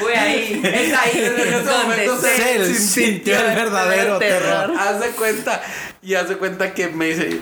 Fue 0.00 0.16
ahí. 0.16 0.60
Es 0.64 0.92
ahí 0.92 1.12
En 1.14 1.54
ese 1.54 1.70
momento 1.70 2.20
se 2.20 2.36
Se 2.36 2.74
sintió 2.74 3.02
sintió 3.02 3.40
el 3.40 3.54
verdadero 3.54 4.18
terror. 4.18 4.72
Haz 4.78 5.00
de 5.00 5.10
cuenta. 5.10 5.62
Y 6.02 6.14
haz 6.14 6.28
de 6.28 6.36
cuenta 6.36 6.74
que 6.74 6.88
me 6.88 7.06
dice 7.06 7.40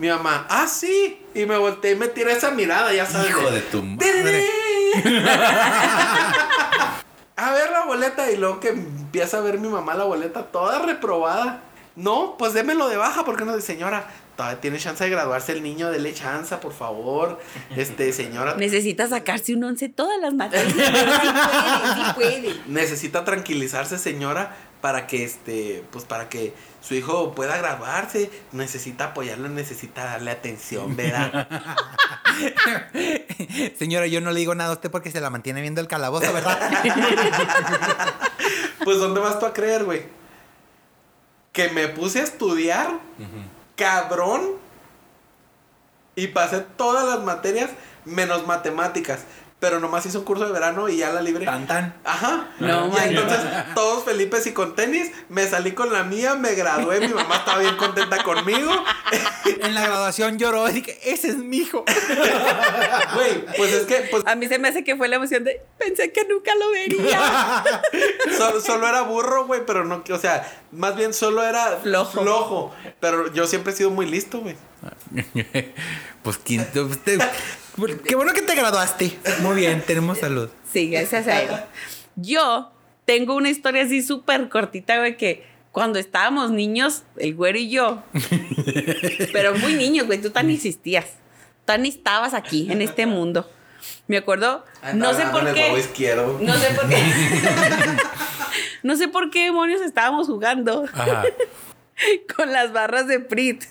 mi 0.00 0.08
mamá, 0.08 0.46
ah, 0.48 0.66
sí. 0.66 1.20
Y 1.34 1.44
me 1.44 1.58
volteé 1.58 1.92
y 1.92 1.96
me 1.96 2.08
tira 2.08 2.32
esa 2.32 2.50
mirada, 2.50 2.90
ya 2.92 3.04
sabes. 3.04 3.28
Hijo 3.28 3.50
de 3.50 3.60
tu 3.60 3.82
madre. 3.82 4.46
A 7.42 7.52
ver 7.52 7.70
la 7.70 7.84
boleta 7.86 8.30
y 8.30 8.36
luego 8.36 8.60
que 8.60 8.68
empieza 8.68 9.38
a 9.38 9.40
ver 9.40 9.58
mi 9.58 9.68
mamá 9.68 9.94
la 9.94 10.04
boleta 10.04 10.42
toda 10.42 10.78
reprobada. 10.80 11.62
No, 11.96 12.36
pues 12.38 12.52
démelo 12.52 12.88
de 12.88 12.98
baja, 12.98 13.24
porque 13.24 13.44
no, 13.46 13.58
señora, 13.60 14.06
todavía 14.36 14.60
tiene 14.60 14.78
chance 14.78 15.02
de 15.02 15.10
graduarse 15.10 15.52
el 15.52 15.62
niño, 15.62 15.90
dele 15.90 16.12
chance, 16.12 16.54
por 16.58 16.72
favor. 16.72 17.40
Este, 17.76 18.12
señora, 18.12 18.56
Necesita 18.56 19.08
sacarse 19.08 19.54
un 19.54 19.64
11 19.64 19.88
todas 19.88 20.20
las 20.20 20.34
materias. 20.34 20.72
sí 20.74 22.12
puede, 22.14 22.42
sí 22.42 22.50
puede. 22.50 22.60
necesita 22.66 23.24
tranquilizarse, 23.24 23.98
señora, 23.98 24.54
para 24.82 25.06
que 25.06 25.24
este, 25.24 25.82
pues 25.90 26.04
para 26.04 26.28
que 26.28 26.52
su 26.80 26.94
hijo 26.94 27.34
pueda 27.34 27.56
graduarse. 27.56 28.30
Necesita 28.52 29.06
apoyarlo, 29.06 29.48
necesita 29.48 30.04
darle 30.04 30.30
atención, 30.30 30.96
¿verdad? 30.96 31.48
Señora, 33.78 34.06
yo 34.06 34.20
no 34.20 34.32
le 34.32 34.40
digo 34.40 34.54
nada 34.54 34.70
a 34.70 34.74
usted 34.74 34.90
porque 34.90 35.10
se 35.10 35.20
la 35.20 35.30
mantiene 35.30 35.60
viendo 35.60 35.80
el 35.80 35.88
calabozo, 35.88 36.32
¿verdad? 36.32 36.58
pues, 38.84 38.98
¿dónde 38.98 39.20
vas 39.20 39.38
tú 39.38 39.46
a 39.46 39.52
creer, 39.52 39.84
güey? 39.84 40.04
Que 41.52 41.68
me 41.70 41.88
puse 41.88 42.20
a 42.20 42.24
estudiar, 42.24 43.00
cabrón, 43.76 44.52
y 46.14 46.28
pasé 46.28 46.60
todas 46.76 47.06
las 47.06 47.24
materias 47.24 47.70
menos 48.04 48.46
matemáticas. 48.46 49.24
Pero 49.60 49.78
nomás 49.78 50.06
hice 50.06 50.16
un 50.18 50.24
curso 50.24 50.46
de 50.46 50.52
verano 50.52 50.88
y 50.88 50.96
ya 50.96 51.10
la 51.12 51.20
libre. 51.20 51.44
Tan 51.44 51.66
tan. 51.66 51.94
Ajá. 52.02 52.48
No, 52.60 52.86
y 52.86 52.90
man. 52.90 53.08
entonces 53.10 53.38
todos 53.74 54.04
Felipes 54.04 54.46
y 54.46 54.52
con 54.52 54.74
tenis, 54.74 55.10
me 55.28 55.46
salí 55.46 55.72
con 55.72 55.92
la 55.92 56.02
mía, 56.02 56.34
me 56.34 56.54
gradué, 56.54 57.00
mi 57.00 57.08
mamá 57.12 57.36
estaba 57.36 57.58
bien 57.58 57.76
contenta 57.76 58.22
conmigo. 58.24 58.70
En 59.62 59.74
la 59.74 59.82
graduación 59.82 60.38
lloró 60.38 60.68
y 60.70 60.72
dije, 60.74 60.98
ese 61.04 61.28
es 61.28 61.36
mi 61.36 61.58
hijo. 61.58 61.84
Güey, 63.14 63.44
pues 63.56 63.72
es 63.72 63.86
que 63.86 64.08
pues 64.10 64.22
A 64.26 64.34
mí 64.36 64.46
se 64.48 64.58
me 64.58 64.68
hace 64.68 64.84
que 64.84 64.96
fue 64.96 65.08
la 65.08 65.16
emoción 65.16 65.44
de 65.44 65.60
pensé 65.78 66.12
que 66.12 66.24
nunca 66.24 66.52
lo 66.54 66.70
vería. 66.70 67.62
solo, 68.38 68.60
solo 68.60 68.88
era 68.88 69.02
burro, 69.02 69.46
güey, 69.46 69.62
pero 69.66 69.84
no, 69.84 70.02
o 70.08 70.18
sea, 70.18 70.48
más 70.72 70.96
bien 70.96 71.12
solo 71.12 71.42
era 71.44 71.78
Flojo. 71.82 72.22
flojo. 72.22 72.74
Pero 73.00 73.32
yo 73.34 73.46
siempre 73.46 73.72
he 73.72 73.76
sido 73.76 73.90
muy 73.90 74.06
listo, 74.06 74.40
güey. 74.40 74.56
pues 76.22 76.38
¿quién- 76.38 76.66
usted- 76.74 77.20
qué 78.04 78.14
bueno 78.14 78.32
que 78.32 78.42
te 78.42 78.54
graduaste. 78.54 79.18
Muy 79.42 79.56
bien, 79.56 79.82
tenemos 79.86 80.18
salud. 80.18 80.48
Sí, 80.72 80.90
gracias 80.90 81.26
a 81.26 81.42
él. 81.42 81.50
Yo 82.16 82.72
tengo 83.04 83.34
una 83.34 83.50
historia 83.50 83.82
así 83.82 84.02
súper 84.02 84.48
cortita, 84.48 84.98
güey, 84.98 85.16
que 85.16 85.44
cuando 85.72 85.98
estábamos 85.98 86.50
niños, 86.50 87.04
el 87.16 87.34
güero 87.34 87.58
y 87.58 87.70
yo, 87.70 88.02
pero 89.32 89.54
muy 89.54 89.74
niños, 89.74 90.06
güey, 90.06 90.20
tú 90.20 90.30
tan 90.30 90.50
existías. 90.50 91.06
Tan 91.64 91.86
estabas 91.86 92.34
aquí, 92.34 92.70
en 92.70 92.82
este 92.82 93.06
mundo. 93.06 93.48
Me 94.08 94.16
acuerdo, 94.16 94.64
no 94.94 95.14
sé 95.14 95.26
por 95.26 95.54
qué. 95.54 95.78
izquierdo. 95.78 96.38
No 96.40 96.54
sé 96.54 96.74
por 96.74 96.88
qué. 96.88 96.96
no 98.82 98.96
sé 98.96 99.08
por 99.08 99.30
qué 99.30 99.44
demonios 99.44 99.80
estábamos 99.80 100.26
jugando 100.26 100.84
Ajá. 100.92 101.24
con 102.36 102.52
las 102.52 102.72
barras 102.72 103.06
de 103.06 103.20
Prit. 103.20 103.64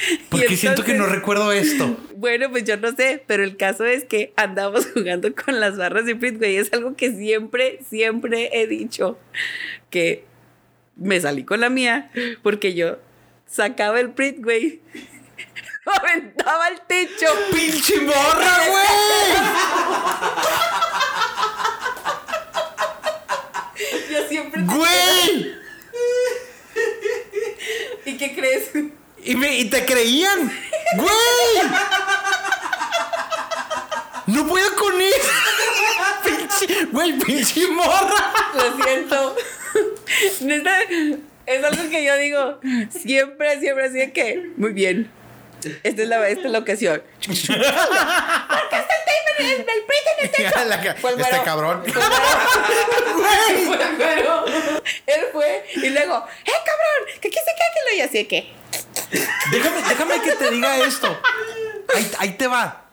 Porque 0.30 0.54
Y 0.54 0.56
siento 0.56 0.82
que 0.82 0.92
no 0.92 1.04
entonces- 1.04 1.16
recuerdo 1.18 1.52
esto. 1.52 1.96
Bueno, 2.20 2.50
pues 2.50 2.64
yo 2.64 2.76
no 2.76 2.94
sé, 2.94 3.24
pero 3.26 3.42
el 3.42 3.56
caso 3.56 3.84
es 3.86 4.04
que 4.04 4.32
andamos 4.36 4.86
jugando 4.94 5.34
con 5.34 5.58
las 5.58 5.76
barras 5.78 6.04
de 6.04 6.16
Prit, 6.16 6.36
güey. 6.38 6.56
Es 6.56 6.70
algo 6.72 6.94
que 6.94 7.12
siempre, 7.12 7.80
siempre 7.88 8.50
he 8.52 8.66
dicho. 8.66 9.18
Que 9.88 10.24
me 10.96 11.18
salí 11.20 11.44
con 11.44 11.60
la 11.60 11.70
mía 11.70 12.10
porque 12.42 12.74
yo 12.74 12.98
sacaba 13.46 14.00
el 14.00 14.10
Prit, 14.10 14.42
güey. 14.42 14.80
Aventaba 15.86 16.66
al 16.66 16.86
techo. 16.86 17.26
¡Pinche 17.52 18.00
morra, 18.02 18.58
Yo 24.10 24.28
siempre. 24.28 24.62
güey! 24.62 24.76
¡Güey! 24.78 25.54
¿Y 28.04 28.16
qué 28.16 28.34
crees? 28.34 28.70
Y, 29.24 29.34
me, 29.36 29.56
y 29.58 29.64
te 29.66 29.84
creían. 29.84 30.50
¡Güey! 30.96 31.70
No 34.26 34.46
puedo 34.46 34.76
con 34.76 35.00
eso. 35.00 35.30
Pinche, 36.24 36.84
güey, 36.86 37.18
pinche 37.18 37.66
morra. 37.68 38.32
Lo 38.54 38.84
siento. 38.84 39.36
Neta, 40.40 40.78
es 41.46 41.64
algo 41.64 41.90
que 41.90 42.04
yo 42.04 42.16
digo 42.16 42.60
siempre, 42.90 43.58
siempre 43.60 43.86
así 43.86 43.98
de 43.98 44.12
que, 44.12 44.50
muy 44.56 44.72
bien. 44.72 45.10
Esta 45.82 46.02
es 46.02 46.08
la, 46.08 46.28
esta 46.28 46.46
es 46.46 46.52
la 46.52 46.58
ocasión. 46.58 47.02
¿Por 47.26 47.34
qué 47.34 47.36
está 47.36 47.54
el 47.54 49.04
tape 49.04 49.30
en 49.38 49.44
el, 49.46 49.50
el 49.60 49.64
print 49.64 50.06
en 50.18 50.24
el 50.24 50.30
techo? 50.32 50.64
La 50.64 50.76
el 50.76 51.20
este 51.20 51.42
cabrón. 51.44 51.82
Güero. 51.82 52.04
Fue 53.66 53.82
el 53.82 53.96
güero. 53.96 54.44
Él 55.06 55.20
fue 55.32 55.64
y 55.74 55.90
luego, 55.90 56.24
¡eh, 56.44 56.52
cabrón! 56.64 57.20
¿Qué 57.20 57.30
quise 57.30 57.44
que 57.44 57.90
lo 57.90 57.96
y 57.96 58.00
así 58.00 58.18
de 58.18 58.28
que? 58.28 58.59
Déjame, 59.50 59.82
déjame 59.88 60.22
que 60.22 60.32
te 60.32 60.50
diga 60.50 60.78
esto. 60.78 61.08
Ahí, 61.94 62.12
ahí 62.18 62.36
te 62.36 62.46
va. 62.46 62.84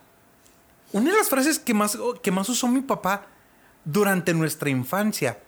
Una 0.91 1.11
de 1.11 1.17
las 1.17 1.29
frases 1.29 1.59
que 1.59 1.73
más, 1.73 1.97
que 2.21 2.31
más 2.31 2.49
usó 2.49 2.67
mi 2.67 2.81
papá 2.81 3.25
durante 3.83 4.33
nuestra 4.33 4.69
infancia, 4.69 5.39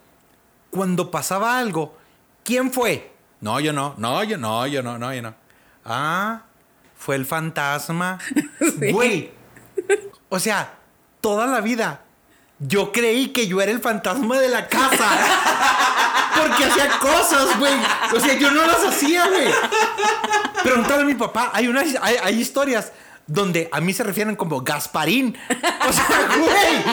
cuando 0.70 1.10
pasaba 1.10 1.58
algo, 1.58 1.96
¿quién 2.44 2.72
fue? 2.72 3.12
No, 3.40 3.58
yo 3.60 3.72
no, 3.72 3.94
no, 3.96 4.22
yo 4.24 4.36
no, 4.38 4.66
yo 4.66 4.82
no, 4.82 4.98
no, 4.98 5.14
yo 5.14 5.22
no. 5.22 5.34
Ah, 5.84 6.42
fue 6.96 7.16
el 7.16 7.26
fantasma. 7.26 8.18
Sí. 8.78 8.92
Güey. 8.92 9.32
O 10.28 10.38
sea, 10.38 10.74
toda 11.20 11.46
la 11.46 11.60
vida 11.60 12.02
yo 12.58 12.92
creí 12.92 13.28
que 13.28 13.46
yo 13.46 13.60
era 13.60 13.72
el 13.72 13.80
fantasma 13.80 14.38
de 14.38 14.48
la 14.48 14.68
casa. 14.68 15.08
Porque 16.48 16.64
hacía 16.64 16.88
cosas, 16.98 17.58
güey. 17.58 17.72
O 18.14 18.20
sea, 18.20 18.34
yo 18.38 18.50
no 18.50 18.66
las 18.66 18.84
hacía, 18.84 19.26
güey. 19.28 19.48
Preguntale 20.62 21.02
a 21.02 21.06
mi 21.06 21.14
papá, 21.14 21.50
hay, 21.52 21.68
unas, 21.68 21.86
hay, 22.00 22.16
hay 22.22 22.40
historias 22.40 22.92
donde 23.26 23.68
a 23.72 23.80
mí 23.80 23.92
se 23.92 24.02
refieren 24.02 24.36
como 24.36 24.60
Gasparín. 24.62 25.36
O 25.88 25.92
sea, 25.92 26.28
güey. 26.38 26.84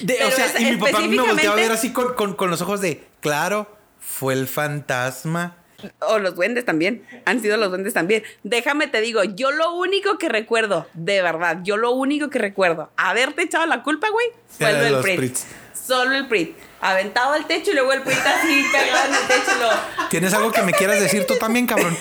De- 0.00 0.24
o 0.24 0.30
sea, 0.30 0.46
es- 0.46 0.60
y 0.60 0.64
mi 0.72 0.76
papá 0.76 1.00
me 1.00 1.18
volteaba 1.20 1.52
a 1.54 1.56
ver 1.56 1.72
así 1.72 1.92
con, 1.92 2.14
con- 2.14 2.34
con 2.34 2.50
los 2.50 2.60
ojos 2.60 2.80
de, 2.80 3.06
claro, 3.20 3.76
fue 4.00 4.34
el 4.34 4.48
fantasma. 4.48 5.56
O 6.00 6.18
los 6.18 6.34
duendes 6.36 6.64
también. 6.64 7.04
Han 7.24 7.40
sido 7.40 7.56
los 7.56 7.68
duendes 7.70 7.92
también. 7.94 8.22
Déjame 8.44 8.86
te 8.86 9.00
digo, 9.00 9.24
yo 9.24 9.50
lo 9.50 9.72
único 9.74 10.16
que 10.18 10.28
recuerdo, 10.28 10.86
de 10.94 11.22
verdad, 11.22 11.58
yo 11.62 11.76
lo 11.76 11.90
único 11.92 12.30
que 12.30 12.38
recuerdo, 12.38 12.90
haberte 12.96 13.42
echado 13.42 13.66
la 13.66 13.82
culpa, 13.82 14.08
güey, 14.10 14.26
fue 14.48 14.66
Era 14.68 14.72
lo 14.72 14.78
de 14.78 14.84
del 14.84 14.92
los 14.94 15.02
Prit. 15.02 15.16
Prits. 15.16 15.46
Solo 15.86 16.14
el 16.14 16.28
Prit. 16.28 16.56
Aventado 16.82 17.32
al 17.32 17.46
techo 17.46 17.70
y 17.70 17.74
luego 17.74 17.92
el 17.92 18.02
Prit 18.02 18.18
así 18.18 18.66
pegado 18.72 19.06
en 19.08 19.14
el 19.14 19.26
techo. 19.28 19.52
y 19.56 19.60
lo- 19.60 20.08
¿Tienes 20.08 20.34
algo 20.34 20.52
que 20.52 20.62
me 20.62 20.72
quieras 20.72 21.00
decir 21.00 21.26
tú 21.26 21.36
también, 21.38 21.66
cabrón? 21.66 21.96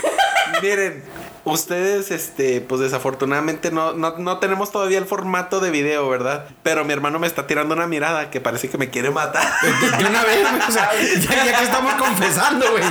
Miren, 0.61 1.03
ustedes, 1.43 2.11
este, 2.11 2.61
pues 2.61 2.81
desafortunadamente 2.81 3.71
no, 3.71 3.93
no, 3.93 4.17
no 4.17 4.37
tenemos 4.39 4.71
todavía 4.71 4.97
el 4.99 5.05
formato 5.05 5.59
de 5.59 5.69
video, 5.71 6.07
¿verdad? 6.09 6.45
Pero 6.61 6.83
mi 6.85 6.93
hermano 6.93 7.17
me 7.19 7.25
está 7.27 7.47
tirando 7.47 7.73
una 7.73 7.87
mirada 7.87 8.29
que 8.29 8.41
parece 8.41 8.69
que 8.69 8.77
me 8.77 8.89
quiere 8.89 9.09
matar. 9.11 9.47
De, 9.61 9.97
de 9.97 10.05
una 10.09 10.23
vez, 10.23 10.41
güey. 10.41 10.61
O 10.67 10.71
sea, 10.71 10.91
ya, 11.19 11.45
ya 11.45 11.57
que 11.59 11.63
estamos 11.63 11.93
confesando, 11.95 12.69
güey. 12.71 12.83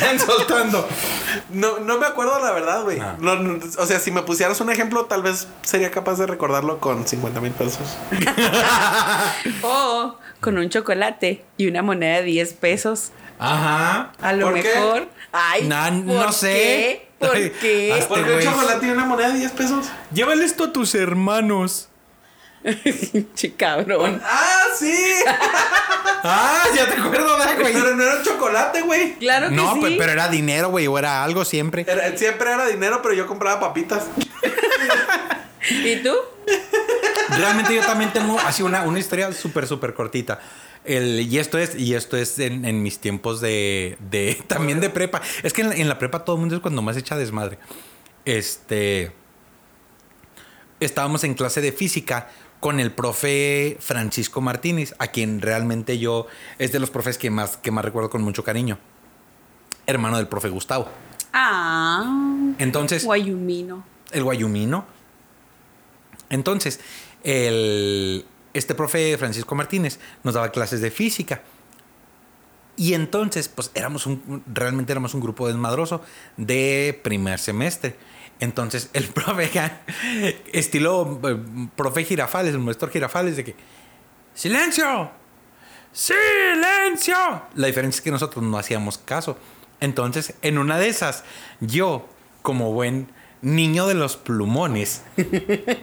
Vayan 0.00 0.18
soltando. 0.20 0.88
No, 1.50 1.78
no 1.80 1.98
me 1.98 2.06
acuerdo 2.06 2.38
la 2.42 2.52
verdad, 2.52 2.82
güey. 2.84 3.00
Ah. 3.00 3.16
No, 3.18 3.34
no, 3.36 3.58
o 3.78 3.86
sea, 3.86 3.98
si 3.98 4.10
me 4.12 4.22
pusieras 4.22 4.60
un 4.60 4.70
ejemplo, 4.70 5.04
tal 5.06 5.22
vez 5.22 5.48
sería 5.62 5.90
capaz 5.90 6.14
de 6.16 6.26
recordarlo 6.26 6.78
con 6.78 7.06
50 7.06 7.40
mil 7.40 7.52
pesos. 7.52 7.80
O 9.62 10.14
con 10.40 10.58
un 10.58 10.68
chocolate 10.68 11.44
y 11.56 11.66
una 11.68 11.82
moneda 11.82 12.16
de 12.18 12.22
10 12.24 12.52
pesos. 12.54 13.12
Ajá. 13.38 14.12
A 14.20 14.32
lo 14.32 14.46
¿Por 14.50 14.60
qué? 14.62 14.68
mejor. 14.74 15.08
Ay, 15.32 15.66
Na- 15.68 15.90
¿por 15.90 16.04
no 16.14 16.32
sé. 16.32 16.48
qué? 16.48 17.08
¿Por 17.26 17.36
Ay, 17.36 17.52
qué? 17.60 18.04
¿Por 18.08 18.24
qué 18.24 18.32
un 18.34 18.42
chocolate 18.42 18.86
y 18.86 18.90
una 18.90 19.04
moneda 19.04 19.28
de 19.30 19.38
10 19.40 19.52
pesos? 19.52 19.86
Llévale 20.12 20.44
esto 20.44 20.64
a 20.64 20.72
tus 20.72 20.94
hermanos. 20.94 21.88
Che, 23.34 23.54
cabrón. 23.54 24.20
¡Ah, 24.24 24.64
sí! 24.78 24.94
Ah, 26.22 26.64
ya 26.76 26.86
te 26.86 27.00
acuerdo, 27.00 27.38
¿verdad, 27.38 27.54
güey. 27.58 27.72
pero 27.72 27.96
no 27.96 28.02
era 28.02 28.16
un 28.16 28.22
chocolate, 28.22 28.82
güey. 28.82 29.14
Claro 29.14 29.48
que 29.48 29.54
No, 29.54 29.72
sí. 29.76 29.80
pe- 29.80 29.94
pero 29.96 30.12
era 30.12 30.28
dinero, 30.28 30.68
güey, 30.68 30.86
o 30.86 30.98
era 30.98 31.24
algo 31.24 31.46
siempre. 31.46 31.86
Era- 31.88 32.14
siempre 32.14 32.52
era 32.52 32.66
dinero, 32.66 33.00
pero 33.00 33.14
yo 33.14 33.26
compraba 33.26 33.58
papitas. 33.58 34.04
¿Y 35.70 35.96
tú? 36.02 36.12
Realmente 37.36 37.74
yo 37.74 37.82
también 37.82 38.12
tengo 38.12 38.38
así 38.40 38.62
una, 38.62 38.82
una 38.82 38.98
historia 38.98 39.32
súper, 39.32 39.66
súper 39.66 39.94
cortita. 39.94 40.40
El, 40.84 41.20
y 41.20 41.38
esto 41.38 41.58
es, 41.58 41.74
y 41.74 41.94
esto 41.94 42.16
es 42.16 42.38
en, 42.38 42.64
en 42.64 42.82
mis 42.82 42.98
tiempos 42.98 43.40
de, 43.40 43.96
de- 44.10 44.42
también 44.48 44.80
de 44.80 44.90
prepa. 44.90 45.20
Es 45.42 45.52
que 45.52 45.62
en 45.62 45.68
la, 45.70 45.74
en 45.76 45.88
la 45.88 45.98
prepa 45.98 46.24
todo 46.24 46.36
el 46.36 46.40
mundo 46.40 46.56
es 46.56 46.60
cuando 46.62 46.82
más 46.82 46.96
echa 46.96 47.16
desmadre. 47.16 47.58
Este. 48.24 49.12
Estábamos 50.80 51.24
en 51.24 51.34
clase 51.34 51.60
de 51.60 51.72
física 51.72 52.28
con 52.58 52.80
el 52.80 52.92
profe 52.92 53.76
Francisco 53.80 54.40
Martínez, 54.40 54.94
a 54.98 55.08
quien 55.08 55.40
realmente 55.40 55.98
yo 55.98 56.26
es 56.58 56.72
de 56.72 56.78
los 56.78 56.90
profes 56.90 57.16
que 57.18 57.30
más, 57.30 57.56
que 57.58 57.70
más 57.70 57.84
recuerdo 57.84 58.10
con 58.10 58.22
mucho 58.22 58.44
cariño. 58.44 58.78
Hermano 59.86 60.16
del 60.18 60.28
profe 60.28 60.48
Gustavo. 60.48 60.88
Ah. 61.32 62.52
Entonces, 62.58 63.04
Guayumino. 63.04 63.84
el 64.12 64.24
guayumino. 64.24 64.84
Entonces, 66.28 66.80
el, 67.24 68.24
este 68.54 68.74
profe 68.74 69.16
Francisco 69.18 69.54
Martínez 69.54 69.98
nos 70.22 70.34
daba 70.34 70.50
clases 70.50 70.80
de 70.80 70.90
física. 70.90 71.42
Y 72.76 72.94
entonces, 72.94 73.48
pues 73.48 73.70
éramos 73.74 74.06
un, 74.06 74.42
realmente 74.46 74.92
éramos 74.92 75.12
un 75.14 75.20
grupo 75.20 75.46
desmadroso 75.46 76.02
de 76.36 76.98
primer 77.02 77.38
semestre. 77.38 77.96
Entonces, 78.38 78.88
el 78.94 79.04
profe, 79.08 79.50
estilo 80.52 81.20
eh, 81.24 81.36
profe 81.76 82.04
Girafales, 82.04 82.54
el 82.54 82.60
maestro 82.60 82.88
Girafales, 82.90 83.36
de 83.36 83.44
que, 83.44 83.56
¡Silencio! 84.34 85.10
¡Silencio! 85.92 87.42
La 87.54 87.66
diferencia 87.66 87.98
es 87.98 88.02
que 88.02 88.10
nosotros 88.10 88.42
no 88.42 88.56
hacíamos 88.58 88.96
caso. 88.96 89.36
Entonces, 89.80 90.34
en 90.42 90.58
una 90.58 90.78
de 90.78 90.88
esas, 90.88 91.24
yo, 91.60 92.08
como 92.42 92.72
buen 92.72 93.08
niño 93.42 93.86
de 93.86 93.94
los 93.94 94.16
plumones, 94.16 95.02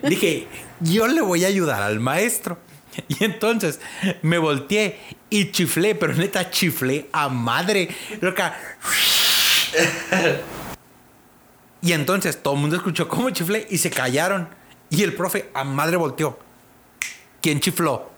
dije, 0.03 0.47
yo 0.79 1.07
le 1.07 1.21
voy 1.21 1.45
a 1.45 1.47
ayudar 1.47 1.81
al 1.81 1.99
maestro. 1.99 2.59
Y 3.07 3.23
entonces 3.23 3.79
me 4.23 4.39
volteé 4.39 4.99
y 5.29 5.51
chiflé, 5.51 5.93
pero 5.93 6.13
neta 6.15 6.49
chiflé 6.49 7.07
a 7.11 7.29
madre. 7.29 7.89
Loca. 8.21 8.57
Y 11.81 11.91
entonces 11.91 12.41
todo 12.41 12.55
el 12.55 12.61
mundo 12.61 12.75
escuchó 12.75 13.07
cómo 13.07 13.29
chiflé 13.29 13.67
y 13.69 13.77
se 13.77 13.91
callaron. 13.91 14.49
Y 14.89 15.03
el 15.03 15.13
profe 15.13 15.49
a 15.53 15.63
madre 15.63 15.97
volteó. 15.97 16.39
¿Quién 17.41 17.59
chifló? 17.59 18.09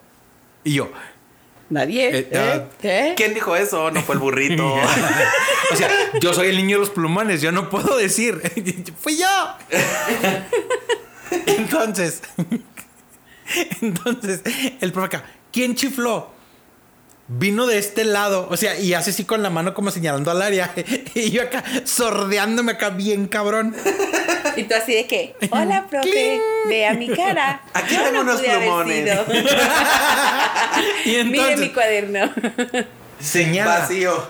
Y 0.64 0.74
yo. 0.74 0.90
Nadie. 1.70 2.18
Eh, 2.18 2.30
ah, 2.34 2.64
¿Qué? 2.80 3.14
¿Quién 3.16 3.32
dijo 3.32 3.54
eso? 3.54 3.90
No 3.92 4.02
fue 4.02 4.16
el 4.16 4.20
burrito. 4.20 4.74
o 5.72 5.76
sea, 5.76 5.88
yo 6.20 6.34
soy 6.34 6.48
el 6.48 6.56
niño 6.56 6.76
de 6.76 6.80
los 6.80 6.90
plumones, 6.90 7.40
yo 7.40 7.52
no 7.52 7.70
puedo 7.70 7.96
decir. 7.96 8.42
Fui 9.00 9.16
yo. 9.16 9.26
Entonces, 11.46 12.22
entonces, 13.80 14.42
el 14.80 14.92
profe 14.92 15.06
acá, 15.06 15.24
¿quién 15.52 15.76
chifló? 15.76 16.32
Vino 17.32 17.66
de 17.68 17.78
este 17.78 18.02
lado, 18.04 18.48
o 18.50 18.56
sea, 18.56 18.76
y 18.76 18.92
hace 18.92 19.10
así 19.10 19.24
con 19.24 19.40
la 19.40 19.50
mano 19.50 19.72
como 19.72 19.92
señalando 19.92 20.32
al 20.32 20.42
área. 20.42 20.74
Y 21.14 21.30
yo 21.30 21.42
acá, 21.42 21.62
sordeándome 21.84 22.72
acá 22.72 22.90
bien 22.90 23.26
cabrón. 23.28 23.74
Y 24.56 24.64
tú 24.64 24.74
así 24.74 24.94
de 24.94 25.06
que, 25.06 25.36
hola, 25.52 25.86
profe, 25.88 26.40
vea 26.68 26.92
mi 26.94 27.08
cara. 27.08 27.62
Aquí 27.72 27.94
Yo 27.94 28.02
tengo 28.02 28.22
unos 28.22 28.40
pude 28.40 28.50
haber 28.50 28.64
plumones. 28.66 29.18
Mire 31.06 31.56
mi 31.56 31.68
cuaderno. 31.70 32.32
señala. 33.20 33.78
Vacío. 33.80 34.28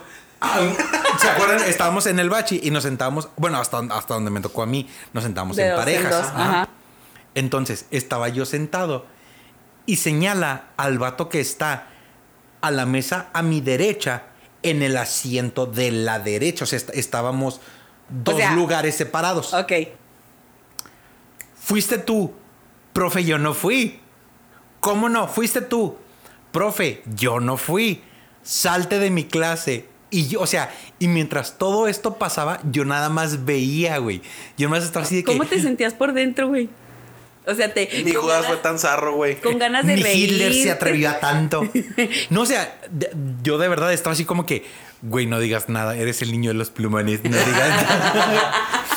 ¿Se 1.20 1.28
acuerdan? 1.28 1.60
Estábamos 1.66 2.06
en 2.06 2.18
el 2.18 2.28
bachi 2.28 2.60
y 2.62 2.70
nos 2.70 2.82
sentábamos, 2.82 3.28
bueno, 3.36 3.58
hasta, 3.58 3.78
hasta 3.78 4.14
donde 4.14 4.30
me 4.30 4.40
tocó 4.40 4.62
a 4.62 4.66
mí, 4.66 4.88
nos 5.14 5.24
sentábamos 5.24 5.56
De 5.56 5.64
en 5.64 5.70
dos 5.70 5.78
en 5.78 5.84
parejas. 5.84 6.10
dos, 6.10 6.26
Ajá. 6.26 6.42
ajá. 6.50 6.68
Entonces, 7.34 7.86
estaba 7.90 8.28
yo 8.28 8.44
sentado 8.44 9.06
y 9.86 9.96
señala 9.96 10.64
al 10.76 10.98
vato 10.98 11.28
que 11.30 11.40
está 11.40 11.86
a 12.60 12.70
la 12.70 12.86
mesa 12.86 13.28
a 13.32 13.42
mi 13.42 13.60
derecha 13.60 14.24
en 14.62 14.82
el 14.82 14.96
asiento 14.96 15.66
de 15.66 15.90
la 15.90 16.18
derecha. 16.18 16.64
O 16.64 16.66
sea, 16.66 16.76
est- 16.78 16.90
estábamos 16.94 17.60
dos 18.08 18.36
sea- 18.36 18.52
lugares 18.54 18.94
separados. 18.96 19.54
Ok. 19.54 19.72
Fuiste 21.58 21.98
tú. 21.98 22.32
Profe, 22.92 23.24
yo 23.24 23.38
no 23.38 23.54
fui. 23.54 24.00
¿Cómo 24.80 25.08
no? 25.08 25.28
Fuiste 25.28 25.60
tú. 25.60 25.96
Profe, 26.52 27.02
yo 27.14 27.40
no 27.40 27.56
fui. 27.56 28.02
Salte 28.42 28.98
de 28.98 29.10
mi 29.10 29.24
clase. 29.24 29.86
Y 30.10 30.26
yo, 30.26 30.40
o 30.40 30.46
sea, 30.46 30.74
y 30.98 31.06
mientras 31.06 31.56
todo 31.58 31.86
esto 31.86 32.14
pasaba, 32.18 32.60
yo 32.70 32.84
nada 32.84 33.08
más 33.10 33.44
veía, 33.44 33.98
güey. 33.98 34.22
Yo 34.58 34.68
nada 34.68 34.80
más 34.80 34.86
estaba 34.86 35.04
así 35.06 35.16
de 35.16 35.24
que. 35.24 35.30
¿Cómo 35.32 35.46
te 35.46 35.60
sentías 35.62 35.94
por 35.94 36.12
dentro, 36.12 36.48
güey? 36.48 36.68
O 37.46 37.54
sea, 37.54 37.72
te. 37.72 37.88
Ni 38.04 38.12
con 38.12 38.22
Judas 38.24 38.42
ganas- 38.42 38.46
fue 38.48 38.56
tan 38.58 38.78
zarro, 38.78 39.14
güey. 39.14 39.36
Con 39.40 39.58
ganas 39.58 39.86
de 39.86 39.96
Ni 39.96 40.02
reír. 40.02 40.30
Hitler 40.32 40.52
se 40.52 40.70
atrevió 40.70 41.10
a 41.10 41.20
tanto. 41.20 41.62
No, 42.30 42.42
o 42.42 42.46
sea, 42.46 42.78
yo 43.42 43.58
de 43.58 43.68
verdad 43.68 43.92
estaba 43.92 44.12
así 44.12 44.24
como 44.24 44.46
que, 44.46 44.64
güey, 45.02 45.26
no 45.26 45.38
digas 45.40 45.68
nada, 45.68 45.96
eres 45.96 46.22
el 46.22 46.30
niño 46.32 46.50
de 46.50 46.54
los 46.54 46.70
plumones, 46.70 47.24
no 47.24 47.30
digas 47.36 47.82
nada. 47.82 48.52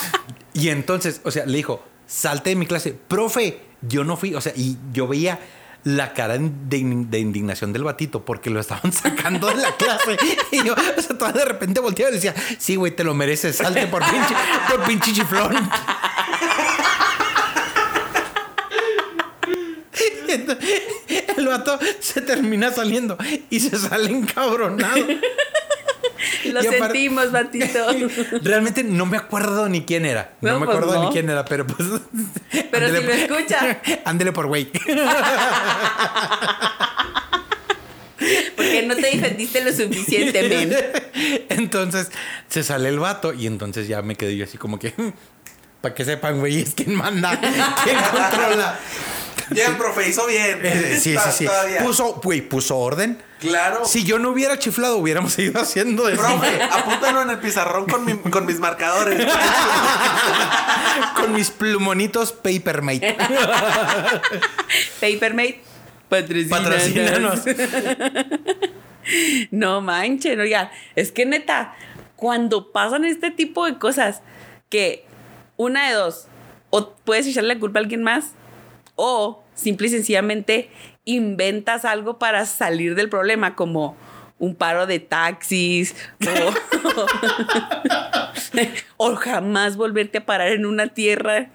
y 0.53 0.69
entonces, 0.69 1.21
o 1.23 1.31
sea, 1.31 1.45
le 1.45 1.57
dijo, 1.57 1.83
salte 2.05 2.49
de 2.51 2.55
mi 2.57 2.65
clase, 2.65 2.93
profe, 3.07 3.59
yo 3.81 4.03
no 4.03 4.17
fui, 4.17 4.35
o 4.35 4.41
sea, 4.41 4.53
y 4.55 4.77
yo 4.91 5.07
veía 5.07 5.39
la 5.85 6.13
cara 6.13 6.37
de, 6.37 6.77
in- 6.77 7.09
de 7.11 7.19
indignación 7.19 7.73
del 7.73 7.83
batito 7.83 8.23
porque 8.23 8.49
lo 8.49 8.59
estaban 8.59 8.91
sacando 8.93 9.47
de 9.47 9.55
la 9.55 9.75
clase. 9.75 10.17
Y 10.51 10.63
yo, 10.65 10.73
o 10.97 11.01
sea, 11.01 11.17
toda 11.17 11.31
de 11.31 11.45
repente 11.45 11.79
volteaba 11.79 12.11
y 12.11 12.15
decía, 12.15 12.35
sí, 12.59 12.75
güey, 12.75 12.91
te 12.95 13.03
lo 13.03 13.13
mereces, 13.13 13.55
salte 13.57 13.87
por 13.87 14.01
pinche, 14.03 14.35
por 14.69 14.83
pinche 14.83 15.11
chiflón. 15.13 15.53
Y 19.95 20.03
entonces, 20.19 20.22
el 21.37 21.47
vato 21.47 21.79
se 21.99 22.21
termina 22.21 22.71
saliendo 22.71 23.17
y 23.49 23.59
se 23.59 23.77
sale 23.77 24.09
encabronado. 24.09 24.95
Lo 26.45 26.61
Y 26.61 26.67
sentimos, 26.67 27.31
Batito. 27.31 27.85
Realmente 28.43 28.83
no 28.83 29.05
me 29.05 29.17
acuerdo 29.17 29.67
ni 29.69 29.83
quién 29.83 30.05
era. 30.05 30.33
No, 30.41 30.53
No, 30.53 30.59
me 30.59 30.65
pues 30.65 30.77
acuerdo 30.77 30.95
no. 30.99 31.05
ni 31.07 31.11
quién 31.13 31.29
era, 31.29 31.43
pero 31.45 31.65
pues. 31.67 31.87
Pero 32.71 32.87
si 32.87 32.93
lo 32.93 33.01
por- 33.01 33.11
escucha. 33.11 33.81
Ándele 34.05 34.31
por 34.31 34.47
güey. 34.47 34.69
Porque 38.55 38.83
no 38.87 38.95
te 38.95 39.01
defendiste 39.17 39.63
lo 39.63 39.71
suficiente, 39.73 40.47
men. 40.47 40.73
Entonces 41.49 42.09
se 42.47 42.63
sale 42.63 42.87
el 42.89 42.99
vato 42.99 43.33
y 43.33 43.47
entonces 43.47 43.87
ya 43.87 44.01
me 44.01 44.15
quedé 44.15 44.37
yo 44.37 44.45
así 44.45 44.57
como 44.57 44.79
que. 44.79 44.93
Para 45.81 45.93
que 45.93 46.05
sepan, 46.05 46.39
güey, 46.39 46.61
es 46.61 46.73
quien 46.73 46.95
manda, 46.95 47.37
quien 47.83 47.97
controla. 47.97 48.79
Bien, 49.53 49.77
profe, 49.77 50.09
hizo 50.09 50.25
bien. 50.27 50.59
Eh, 50.63 50.99
Sí, 51.01 51.15
sí, 51.17 51.31
sí. 51.33 51.45
Todavía. 51.45 51.83
Puso, 51.83 52.13
güey, 52.23 52.41
puso 52.41 52.77
orden. 52.77 53.21
Claro. 53.39 53.83
Si 53.85 54.03
yo 54.05 54.19
no 54.19 54.29
hubiera 54.29 54.57
chiflado, 54.57 54.97
hubiéramos 54.97 55.33
seguido 55.33 55.59
haciendo 55.61 56.07
eso. 56.07 56.21
Profe, 56.21 56.61
apúntalo 56.63 57.21
en 57.23 57.29
el 57.31 57.39
pizarrón 57.39 57.85
con, 57.87 58.05
mi- 58.05 58.17
con 58.31 58.45
mis 58.45 58.59
marcadores. 58.59 59.25
Con 61.15 61.33
mis 61.33 61.49
plumonitos 61.51 62.31
Papermate. 62.31 63.15
Papermate, 65.01 65.61
patrocínanos. 66.09 67.39
Patrocínanos. 67.41 67.41
No 69.51 69.81
manchen, 69.81 70.39
oigan, 70.39 70.69
es 70.95 71.11
que 71.11 71.25
neta, 71.25 71.75
cuando 72.15 72.71
pasan 72.71 73.03
este 73.05 73.31
tipo 73.31 73.65
de 73.65 73.77
cosas, 73.77 74.21
que 74.69 75.05
una 75.57 75.89
de 75.89 75.95
dos, 75.95 76.27
o 76.69 76.93
puedes 77.03 77.27
echarle 77.27 77.53
la 77.55 77.59
culpa 77.59 77.79
a 77.79 77.81
alguien 77.83 78.03
más, 78.03 78.31
o 78.95 79.42
simple 79.55 79.87
y 79.87 79.91
sencillamente 79.91 80.69
inventas 81.05 81.85
algo 81.85 82.17
para 82.19 82.45
salir 82.45 82.95
del 82.95 83.09
problema, 83.09 83.55
como 83.55 83.95
un 84.39 84.55
paro 84.55 84.85
de 84.87 84.99
taxis, 84.99 85.95
o, 88.97 89.15
jamás 89.15 89.77
volverte 89.77 90.17
a 90.19 90.25
parar 90.25 90.49
en 90.49 90.65
una 90.65 90.87
tierra. 90.87 91.49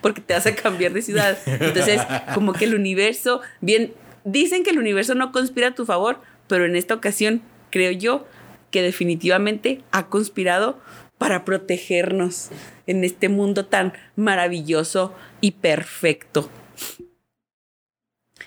Porque 0.00 0.20
te 0.20 0.34
vas 0.34 0.46
a 0.46 0.54
cambiar 0.54 0.92
de 0.92 1.02
ciudad. 1.02 1.36
Entonces, 1.46 2.00
como 2.32 2.52
que 2.52 2.64
el 2.64 2.76
universo, 2.76 3.40
bien, 3.60 3.92
dicen 4.24 4.62
que 4.62 4.70
el 4.70 4.78
universo 4.78 5.14
no 5.14 5.32
conspira 5.32 5.68
a 5.68 5.74
tu 5.74 5.84
favor, 5.84 6.20
pero 6.46 6.64
en 6.64 6.76
esta 6.76 6.94
ocasión 6.94 7.42
creo 7.70 7.90
yo 7.90 8.26
que 8.70 8.82
definitivamente 8.82 9.82
ha 9.90 10.06
conspirado 10.06 10.80
para 11.18 11.44
protegernos 11.44 12.50
en 12.86 13.04
este 13.04 13.28
mundo 13.28 13.66
tan 13.66 13.92
maravilloso 14.16 15.14
y 15.40 15.52
perfecto. 15.52 16.50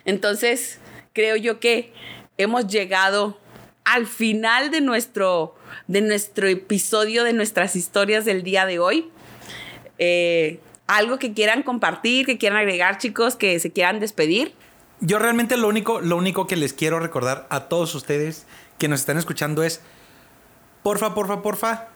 Entonces, 0.06 0.80
creo 1.14 1.36
yo 1.36 1.60
que 1.60 1.92
hemos 2.38 2.68
llegado 2.68 3.38
al 3.84 4.08
final 4.08 4.72
de 4.72 4.82
nuestro, 4.82 5.56
de 5.88 6.02
nuestro 6.02 6.48
episodio, 6.48 7.24
de 7.24 7.34
nuestras 7.34 7.76
historias 7.76 8.26
del 8.26 8.44
día 8.44 8.66
de 8.66 8.80
hoy. 8.80 9.10
Eh, 9.98 10.60
algo 10.88 11.18
que 11.18 11.34
quieran 11.34 11.64
compartir, 11.64 12.26
que 12.26 12.38
quieran 12.38 12.60
agregar, 12.60 12.98
chicos, 12.98 13.36
que 13.36 13.60
se 13.60 13.72
quieran 13.72 14.00
despedir. 14.00 14.54
Yo 15.00 15.20
realmente 15.20 15.58
lo 15.58 15.68
único, 15.68 16.02
lo 16.02 16.18
único 16.18 16.48
que 16.48 16.56
les 16.56 16.74
quiero 16.74 17.00
recordar 17.00 17.48
a 17.50 17.68
todos 17.68 17.96
ustedes 17.96 18.46
que 18.78 18.88
nos 18.88 19.00
están 19.00 19.18
escuchando 19.18 19.64
es, 19.64 19.82
porfa, 20.84 21.14
porfa, 21.14 21.42
porfa, 21.42 21.88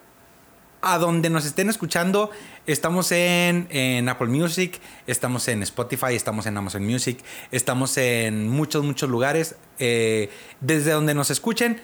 a 0.82 0.98
donde 0.98 1.30
nos 1.30 1.46
estén 1.46 1.70
escuchando, 1.70 2.32
estamos 2.66 3.12
en, 3.12 4.08
Apple 4.08 4.28
Music, 4.28 4.80
estamos 5.08 5.48
en 5.48 5.64
Spotify, 5.64 6.16
estamos 6.16 6.46
en 6.46 6.58
Amazon 6.58 6.86
Music, 6.86 7.20
estamos 7.52 7.98
en 7.98 8.48
muchos, 8.48 8.84
muchos 8.84 9.10
lugares. 9.10 9.56
eh, 9.80 10.30
desde 10.62 10.92
donde 10.92 11.14
nos 11.14 11.30
escuchen, 11.32 11.82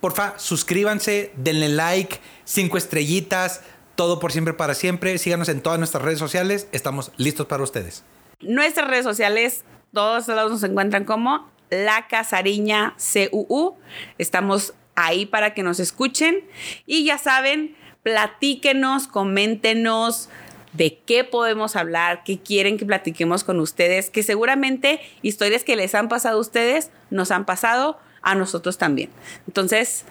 porfa, 0.00 0.38
suscríbanse, 0.38 1.32
denle 1.36 1.68
like, 1.68 2.18
cinco 2.44 2.78
estrellitas, 2.78 3.62
todo 3.96 4.20
por 4.20 4.32
siempre, 4.32 4.54
para 4.54 4.74
siempre. 4.74 5.18
Síganos 5.18 5.48
en 5.48 5.60
todas 5.60 5.78
nuestras 5.78 6.04
redes 6.04 6.18
sociales, 6.18 6.68
estamos 6.72 7.12
listos 7.16 7.46
para 7.46 7.62
ustedes. 7.62 8.04
Nuestras 8.40 8.88
redes 8.88 9.04
sociales, 9.04 9.64
todos 9.92 10.28
lados 10.28 10.52
nos 10.52 10.62
encuentran 10.62 11.04
como 11.04 11.50
La 11.70 12.06
Casariña 12.06 12.94
CUU. 12.98 13.76
Estamos 14.16 14.74
ahí 14.94 15.26
para 15.26 15.52
que 15.54 15.62
nos 15.62 15.80
escuchen. 15.80 16.44
Y 16.86 17.04
ya 17.04 17.18
saben, 17.18 17.76
platíquenos, 18.08 19.06
coméntenos 19.06 20.30
de 20.72 20.98
qué 21.06 21.24
podemos 21.24 21.76
hablar, 21.76 22.22
qué 22.24 22.38
quieren 22.38 22.78
que 22.78 22.86
platiquemos 22.86 23.44
con 23.44 23.60
ustedes, 23.60 24.08
que 24.10 24.22
seguramente 24.22 25.00
historias 25.22 25.62
que 25.62 25.76
les 25.76 25.94
han 25.94 26.08
pasado 26.08 26.38
a 26.38 26.40
ustedes 26.40 26.90
nos 27.10 27.30
han 27.30 27.44
pasado. 27.44 27.98
a 28.20 28.34
nosotros 28.34 28.78
también. 28.78 29.10
Entonces, 29.46 30.04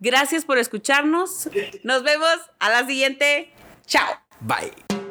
gracias 0.00 0.44
por 0.44 0.58
escucharnos. 0.58 1.48
Nos 1.84 2.02
vemos 2.02 2.36
a 2.58 2.68
la 2.68 2.84
siguiente. 2.84 3.52
Chao. 3.86 4.20
Bye. 4.40 5.03